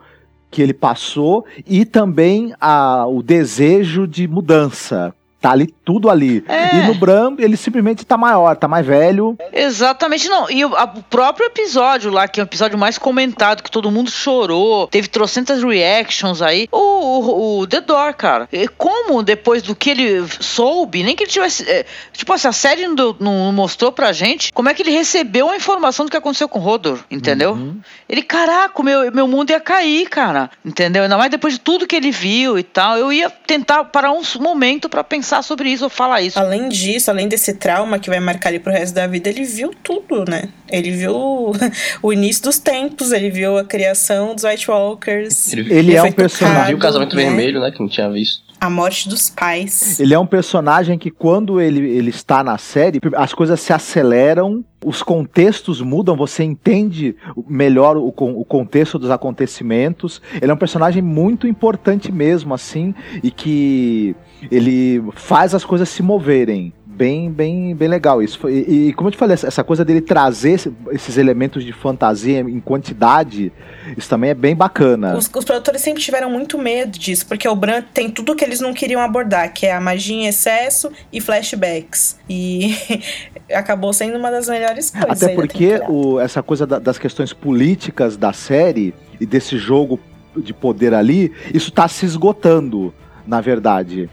[0.51, 5.13] que ele passou e também a, o desejo de mudança.
[5.41, 6.43] Tá ali tudo ali.
[6.47, 6.75] É.
[6.75, 9.35] E no Bram, ele simplesmente tá maior, tá mais velho.
[9.51, 10.47] Exatamente, não.
[10.51, 13.89] E o, a, o, próprio episódio lá, que é o episódio mais comentado, que todo
[13.89, 16.67] mundo chorou, teve trocentas reactions aí.
[16.71, 18.47] O, o, o The Door, cara.
[18.53, 21.67] E como depois do que ele soube, nem que ele tivesse.
[21.67, 25.49] É, tipo assim, a série não, não, mostrou pra gente como é que ele recebeu
[25.49, 27.53] a informação do que aconteceu com o Rodor, entendeu?
[27.53, 27.79] Uhum.
[28.07, 30.51] Ele, caraca, meu, meu mundo ia cair, cara.
[30.63, 31.01] Entendeu?
[31.01, 32.95] Ainda mais depois de tudo que ele viu e tal.
[32.95, 36.37] Eu ia tentar parar um momento para pensar pensar sobre isso ou falar isso.
[36.37, 39.73] Além disso, além desse trauma que vai marcar ele pro resto da vida, ele viu
[39.81, 40.49] tudo, né?
[40.69, 41.13] Ele viu
[42.03, 45.53] o início dos tempos, ele viu a criação dos White Walkers.
[45.53, 46.67] Ele, ele é um personagem.
[46.67, 47.23] Viu o casamento né?
[47.23, 47.71] vermelho, né?
[47.71, 49.99] Que não tinha visto a morte dos pais.
[49.99, 54.63] Ele é um personagem que, quando ele, ele está na série, as coisas se aceleram,
[54.85, 57.15] os contextos mudam, você entende
[57.47, 60.21] melhor o, o contexto dos acontecimentos.
[60.39, 62.93] Ele é um personagem muito importante mesmo, assim,
[63.23, 64.15] e que
[64.51, 66.71] ele faz as coisas se moverem
[67.01, 68.47] bem, bem, bem legal isso.
[68.47, 72.59] E, e, como eu te falei, essa coisa dele trazer esses elementos de fantasia em
[72.59, 73.51] quantidade,
[73.97, 75.17] isso também é bem bacana.
[75.17, 78.59] Os, os produtores sempre tiveram muito medo disso, porque o Bran tem tudo que eles
[78.59, 82.19] não queriam abordar, que é a magia em excesso e flashbacks.
[82.29, 82.75] E
[83.51, 85.23] acabou sendo uma das melhores coisas.
[85.23, 89.99] Até porque o, essa coisa da, das questões políticas da série e desse jogo
[90.37, 92.93] de poder ali, isso está se esgotando,
[93.25, 94.07] na verdade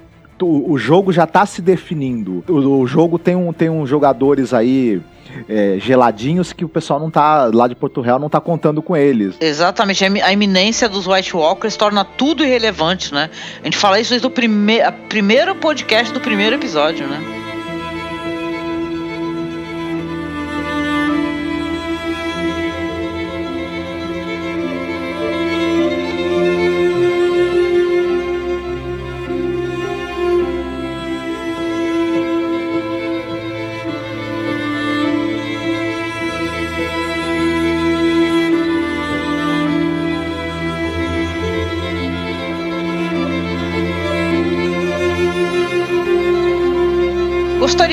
[0.47, 2.45] o, jogo já tá se definindo.
[2.49, 5.01] O, o, jogo tem, um, tem uns jogadores aí.
[5.47, 8.97] É, geladinhos que o pessoal não tá lá de Porto Real não tá contando com
[8.97, 9.37] eles.
[9.39, 13.29] Exatamente, a iminência dos White Walkers torna tudo irrelevante, né?
[13.61, 17.38] A gente fala isso desde o prime primeiro podcast do primeiro episódio, né?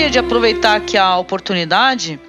[0.05, 2.19] Gostaria de aproveitar aqui a oportunidade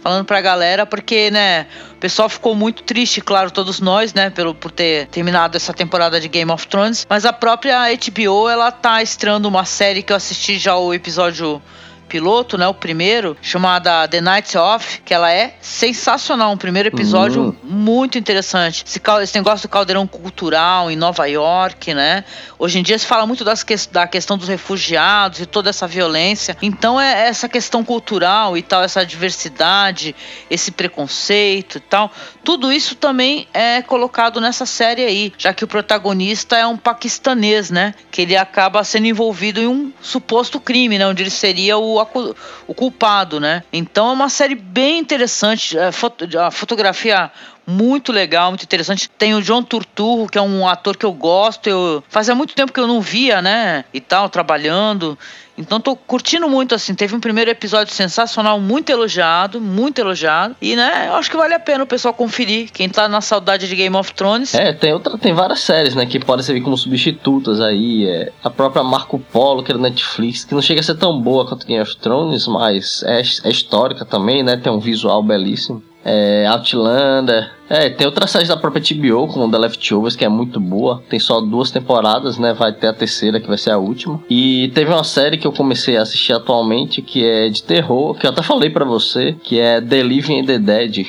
[0.00, 4.54] falando pra galera, porque, né, o pessoal ficou muito triste, claro, todos nós, né, pelo,
[4.54, 9.02] por ter terminado essa temporada de Game of Thrones, mas a própria HBO, ela tá
[9.02, 11.60] estreando uma série que eu assisti já o episódio
[12.14, 12.68] piloto, né?
[12.68, 16.52] O primeiro, chamada The Nights Off, que ela é sensacional.
[16.52, 17.56] Um primeiro episódio uhum.
[17.64, 18.84] muito interessante.
[18.86, 22.24] Esse, esse negócio do caldeirão cultural em Nova York, né?
[22.56, 25.88] Hoje em dia se fala muito das que, da questão dos refugiados e toda essa
[25.88, 26.56] violência.
[26.62, 30.14] Então é essa questão cultural e tal, essa diversidade,
[30.48, 32.12] esse preconceito e tal.
[32.44, 37.72] Tudo isso também é colocado nessa série aí, já que o protagonista é um paquistanês,
[37.72, 37.92] né?
[38.12, 41.08] Que ele acaba sendo envolvido em um suposto crime, né?
[41.08, 42.03] Onde ele seria o,
[42.66, 43.62] o culpado, né?
[43.72, 45.76] Então é uma série bem interessante.
[45.78, 45.90] É,
[46.38, 47.30] a fotografia
[47.66, 49.08] muito legal, muito interessante.
[49.08, 51.68] Tem o John Turturro, que é um ator que eu gosto.
[51.68, 53.84] Eu fazia muito tempo que eu não via, né?
[53.92, 55.18] E tal, trabalhando.
[55.56, 56.94] Então tô curtindo muito, assim.
[56.94, 60.56] Teve um primeiro episódio sensacional, muito elogiado, muito elogiado.
[60.60, 62.70] E, né, eu acho que vale a pena o pessoal conferir.
[62.72, 64.54] Quem tá na saudade de Game of Thrones.
[64.54, 68.06] É, tem outra, tem várias séries, né, que podem servir como substitutas aí.
[68.06, 71.20] É, a própria Marco Polo, que é da Netflix, que não chega a ser tão
[71.20, 74.56] boa quanto Game of Thrones, mas é, é histórica também, né?
[74.56, 77.50] Tem um visual belíssimo é, Outlander.
[77.68, 81.02] É, tem outras séries da própria TBO, como The Leftovers, que é muito boa.
[81.08, 82.52] Tem só duas temporadas, né?
[82.52, 84.22] Vai ter a terceira, que vai ser a última.
[84.28, 88.26] E teve uma série que eu comecei a assistir atualmente, que é de terror, que
[88.26, 91.06] eu até falei para você, que é The Living and the Dead.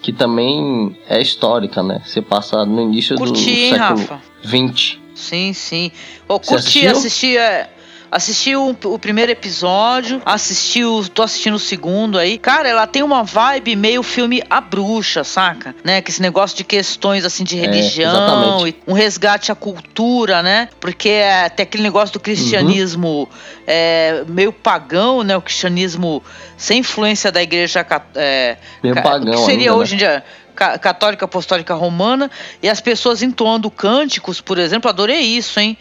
[0.00, 2.00] Que também é histórica, né?
[2.04, 4.20] Você passa no início curti, do século Rafa.
[4.44, 5.02] 20.
[5.16, 5.90] Sim, sim.
[6.28, 7.68] Oh, curti, assisti, é,
[8.10, 12.38] Assisti o, o, primeiro episódio, assisti o, tô assistindo o segundo aí.
[12.38, 15.74] Cara, ela tem uma vibe meio filme A Bruxa, saca?
[15.84, 16.00] Né?
[16.00, 20.68] Que esse negócio de questões assim de é, religião, é, um resgate à cultura, né?
[20.80, 23.28] Porque é, tem aquele negócio do cristianismo uhum.
[23.66, 25.36] é, meio pagão, né?
[25.36, 26.22] O cristianismo
[26.56, 27.84] sem influência da igreja
[28.14, 29.96] é, meio pagão, que seria ainda, hoje né?
[29.96, 30.24] em dia
[30.56, 32.30] católica apostólica romana
[32.62, 35.76] e as pessoas entoando cânticos, por exemplo, adorei isso, hein?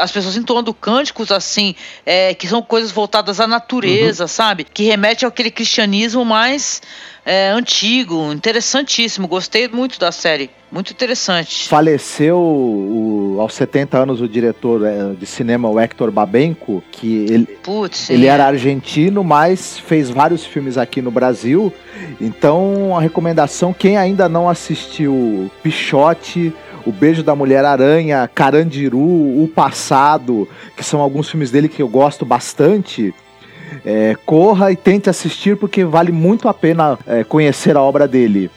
[0.00, 1.74] As pessoas entoando cânticos assim,
[2.04, 4.28] é, que são coisas voltadas à natureza, uhum.
[4.28, 4.64] sabe?
[4.64, 6.82] Que remete àquele cristianismo mais
[7.24, 9.26] é, antigo, interessantíssimo.
[9.26, 10.50] Gostei muito da série.
[10.70, 11.68] Muito interessante.
[11.68, 17.46] Faleceu o, aos 70 anos o diretor é, de cinema, o Hector Babenco, que ele,
[17.62, 21.72] Putz, ele era argentino, mas fez vários filmes aqui no Brasil.
[22.20, 26.52] Então, a recomendação, quem ainda não assistiu Pichote,
[26.84, 31.88] o Beijo da Mulher Aranha, Carandiru, O Passado, que são alguns filmes dele que eu
[31.88, 33.14] gosto bastante.
[33.84, 38.50] É, corra e tente assistir porque vale muito a pena é, conhecer a obra dele.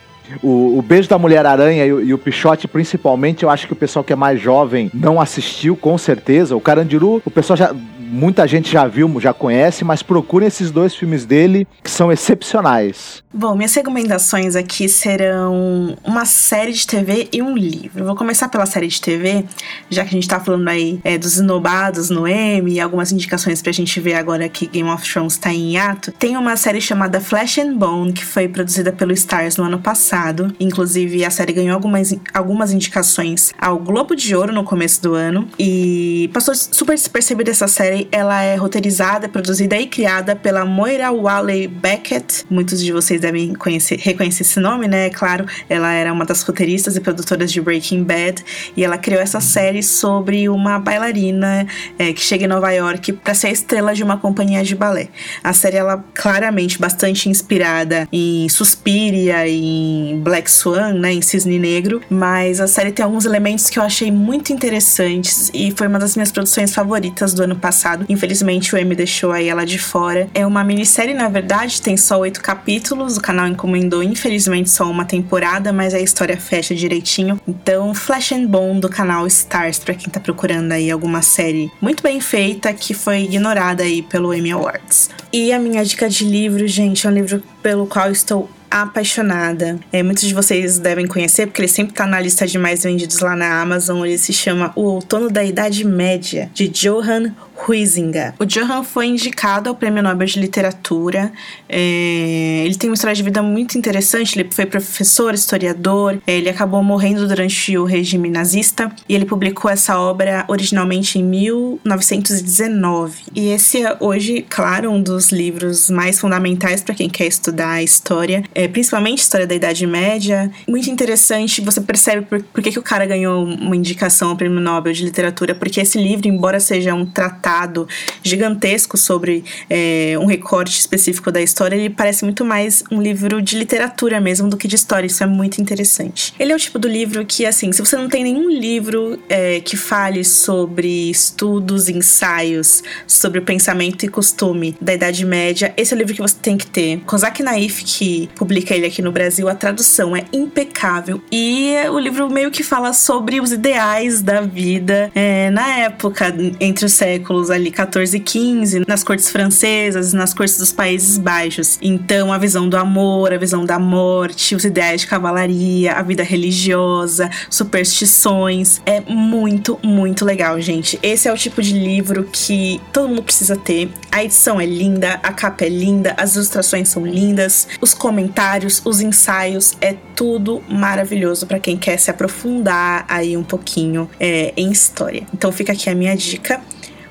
[0.44, 4.04] O, o Beijo da Mulher-Aranha e, e, o Pichote, principalmente, eu acho que o pessoal
[4.04, 6.56] que é mais jovem não assistiu, com certeza.
[6.56, 7.74] O Carandiru, o pessoal já
[8.08, 13.24] muita gente já viu, já conhece, mas procurem esses dois filmes dele, que são excepcionais.
[13.34, 18.06] Bom, minhas recomendações aqui serão uma série de TV e um livro.
[18.06, 19.46] Vou começar pela série de TV,
[19.90, 23.62] já que a gente tá falando aí é, dos inobados no M e algumas indicações
[23.62, 26.12] pra gente ver agora que Game of Thrones tá em hiato.
[26.14, 30.54] Tem uma série chamada Flesh and Bone, que foi produzida pelo Stars no ano passado.
[30.60, 35.48] Inclusive, a série ganhou algumas, algumas indicações ao Globo de Ouro no começo do ano.
[35.60, 41.68] E passou super despercebida essa série ela é roteirizada, produzida e criada pela Moira Walley
[41.68, 42.46] Beckett.
[42.50, 45.08] Muitos de vocês devem conhecer, reconhecer esse nome, né?
[45.08, 48.44] É claro, ela era uma das roteiristas e produtoras de Breaking Bad
[48.76, 51.66] e ela criou essa série sobre uma bailarina
[51.98, 55.08] é, que chega em Nova York para ser a estrela de uma companhia de balé.
[55.44, 62.02] A série ela claramente bastante inspirada em Suspiria, em Black Swan, né, em Cisne Negro,
[62.10, 66.16] mas a série tem alguns elementos que eu achei muito interessantes e foi uma das
[66.16, 68.06] minhas produções favoritas do ano passado passado.
[68.10, 70.30] Infelizmente, o M deixou aí ela de fora.
[70.34, 73.18] É uma minissérie, na verdade, tem só oito capítulos.
[73.18, 77.40] O canal encomendou, infelizmente, só uma temporada, mas a história fecha direitinho.
[77.48, 82.04] Então, Flash and Bone do canal Stars, para quem tá procurando aí alguma série muito
[82.04, 85.10] bem feita que foi ignorada aí pelo Emmy Awards.
[85.32, 89.80] E a minha dica de livro, gente, é um livro pelo qual estou apaixonada.
[89.92, 93.20] É, muitos de vocês devem conhecer, porque ele sempre tá na lista de mais vendidos
[93.20, 94.06] lá na Amazon.
[94.06, 97.34] Ele se chama O Outono da Idade Média, de Johan
[97.68, 98.36] Huizinga.
[98.40, 101.32] O Johan foi indicado ao Prêmio Nobel de Literatura.
[101.68, 104.40] É, ele tem uma história de vida muito interessante.
[104.40, 106.22] Ele foi professor, historiador.
[106.28, 111.24] É, ele acabou morrendo durante o regime nazista e ele publicou essa obra originalmente em
[111.24, 113.24] 1919.
[113.34, 117.84] E esse é hoje, claro, um dos livros mais fundamentais para quem quer estudar a
[117.84, 120.52] história é, principalmente história da Idade Média.
[120.68, 124.60] Muito interessante, você percebe por, por que, que o cara ganhou uma indicação ao Prêmio
[124.60, 127.88] Nobel de Literatura, porque esse livro, embora seja um tratado
[128.24, 133.60] gigantesco sobre é, um recorte específico da história, ele parece muito mais um livro de
[133.60, 135.06] literatura mesmo do que de história.
[135.06, 136.34] Isso é muito interessante.
[136.40, 139.60] Ele é o tipo do livro que, assim, se você não tem nenhum livro é,
[139.60, 145.96] que fale sobre estudos, ensaios, sobre o pensamento e costume da Idade Média, esse é
[145.96, 147.02] o livro que você tem que ter.
[147.06, 152.30] Kozak Naif, que publica ele aqui no Brasil, a tradução é impecável e o livro
[152.30, 157.70] meio que fala sobre os ideais da vida é, na época, entre os séculos ali
[157.70, 161.78] 14 e 15, nas cortes francesas, nas cortes dos Países Baixos.
[161.82, 166.24] Então, a visão do amor, a visão da morte, os ideais de cavalaria, a vida
[166.24, 168.82] religiosa, superstições.
[168.86, 170.98] É muito, muito legal, gente.
[171.04, 173.90] Esse é o tipo de livro que todo mundo precisa ter.
[174.10, 178.37] A edição é linda, a capa é linda, as ilustrações são lindas, os comentários,
[178.86, 184.72] os ensaios, é tudo maravilhoso para quem quer se aprofundar aí um pouquinho é, em
[184.72, 185.24] história.
[185.34, 186.62] Então fica aqui a minha dica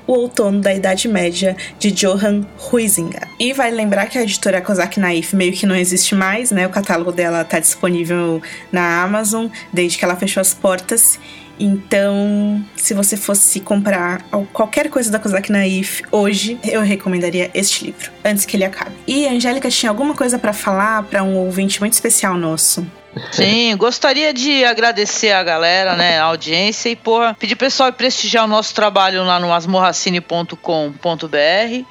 [0.07, 3.27] o Outono da Idade Média, de Johann Huizinga.
[3.39, 6.65] E vai vale lembrar que a editora Kozak Naif meio que não existe mais, né?
[6.67, 8.41] O catálogo dela está disponível
[8.71, 11.19] na Amazon desde que ela fechou as portas.
[11.59, 14.23] Então, se você fosse comprar
[14.53, 18.93] qualquer coisa da Kozak Naif hoje, eu recomendaria este livro, antes que ele acabe.
[19.07, 22.87] E a Angélica tinha alguma coisa para falar para um ouvinte muito especial nosso.
[23.33, 28.49] Sim, gostaria de agradecer a galera, né, a audiência e, porra, pedir pessoal prestigiar o
[28.49, 31.87] nosso trabalho lá no asmorracine.com.br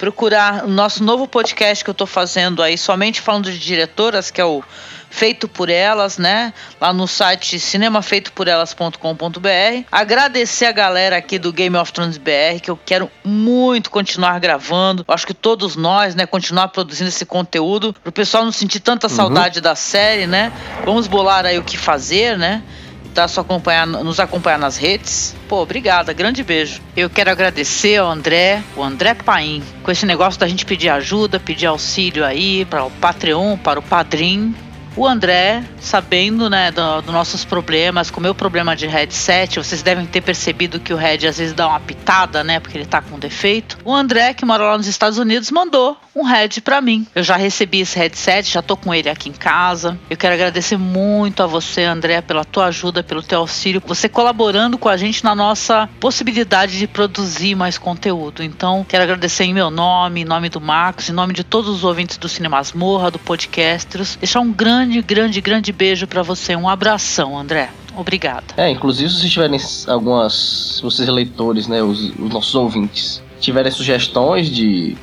[0.00, 4.40] procurar o nosso novo podcast que eu tô fazendo aí, somente falando de diretoras, que
[4.40, 4.64] é o
[5.10, 6.54] feito por elas, né?
[6.80, 9.84] Lá no site cinemafeitoporelas.com.br.
[9.90, 15.04] Agradecer a galera aqui do Game of Thrones BR, que eu quero muito continuar gravando.
[15.06, 19.08] Eu acho que todos nós, né, continuar produzindo esse conteúdo, pro pessoal não sentir tanta
[19.08, 19.14] uhum.
[19.14, 20.52] saudade da série, né?
[20.84, 22.62] Vamos bolar aí o que fazer, né?
[23.10, 25.34] tá só acompanhar, nos acompanhar nas redes.
[25.48, 26.80] Pô, obrigada, grande beijo.
[26.96, 31.40] Eu quero agradecer ao André, o André Paim, com esse negócio da gente pedir ajuda,
[31.40, 34.54] pedir auxílio aí para o Patreon, para o Padrim.
[34.96, 39.82] O André, sabendo né, dos do nossos problemas, com o meu problema de headset, vocês
[39.82, 42.58] devem ter percebido que o head às vezes dá uma pitada, né?
[42.60, 43.78] Porque ele tá com defeito.
[43.84, 47.06] O André, que mora lá nos Estados Unidos, mandou um head para mim.
[47.14, 49.98] Eu já recebi esse headset, já tô com ele aqui em casa.
[50.08, 54.76] Eu quero agradecer muito a você, André, pela tua ajuda, pelo teu auxílio, você colaborando
[54.76, 58.42] com a gente na nossa possibilidade de produzir mais conteúdo.
[58.42, 61.84] Então, quero agradecer em meu nome, em nome do Marcos, em nome de todos os
[61.84, 64.16] ouvintes do Cinemasmorra, do Podcasters.
[64.16, 66.56] Deixar um grande, grande, grande beijo para você.
[66.56, 67.70] Um abração, André.
[67.96, 68.46] Obrigada.
[68.56, 74.48] É, inclusive se vocês tiverem algumas, vocês leitores, né, os, os nossos ouvintes, tiverem sugestões
[74.48, 74.96] de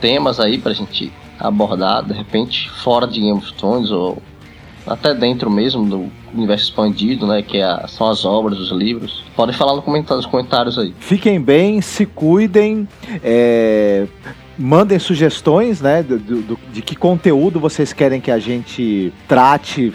[0.00, 4.22] temas aí pra gente abordar, de repente, fora de Game of Thrones ou
[4.86, 7.42] até dentro mesmo do universo expandido, né?
[7.42, 9.24] Que é são as obras, os livros.
[9.36, 10.94] Podem falar no comentário, nos comentários aí.
[10.98, 12.88] Fiquem bem, se cuidem,
[13.22, 14.06] é,
[14.62, 16.02] mandem sugestões, né?
[16.04, 19.92] Do, do, de que conteúdo vocês querem que a gente trate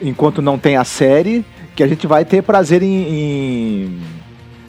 [0.00, 1.44] enquanto não tem a série,
[1.74, 4.00] que a gente vai ter prazer em, em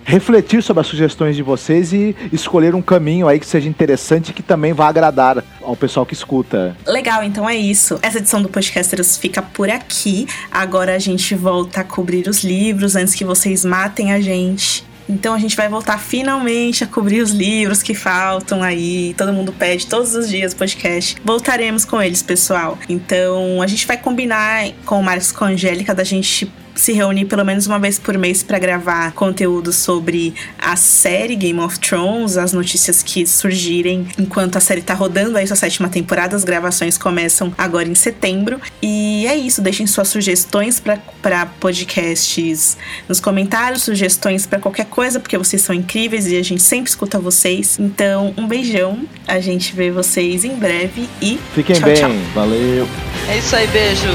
[0.04, 4.34] refletir sobre as sugestões de vocês e escolher um caminho aí que seja interessante e
[4.34, 6.76] que também vá agradar ao pessoal que escuta.
[6.86, 8.00] Legal, então é isso.
[8.02, 10.28] Essa edição do Podcasters fica por aqui.
[10.52, 14.84] Agora a gente volta a cobrir os livros antes que vocês matem a gente.
[15.08, 19.14] Então a gente vai voltar finalmente a cobrir os livros que faltam aí.
[19.18, 21.18] Todo mundo pede todos os dias podcast.
[21.24, 22.78] Voltaremos com eles, pessoal.
[22.88, 27.26] Então a gente vai combinar com o Marcos com a Angélica da gente se reunir
[27.26, 32.38] pelo menos uma vez por mês para gravar conteúdo sobre a série Game of Thrones,
[32.38, 36.36] as notícias que surgirem enquanto a série tá rodando aí sua sétima temporada.
[36.36, 38.60] As gravações começam agora em setembro.
[38.82, 40.82] E é isso, deixem suas sugestões
[41.22, 42.78] para podcasts
[43.08, 47.20] nos comentários, sugestões para qualquer coisa, porque vocês são incríveis e a gente sempre escuta
[47.20, 47.78] vocês.
[47.80, 49.04] Então, um beijão.
[49.28, 51.96] A gente vê vocês em breve e fiquem tchau, bem.
[51.96, 52.12] Tchau.
[52.34, 52.88] Valeu.
[53.30, 54.08] É isso aí, beijo.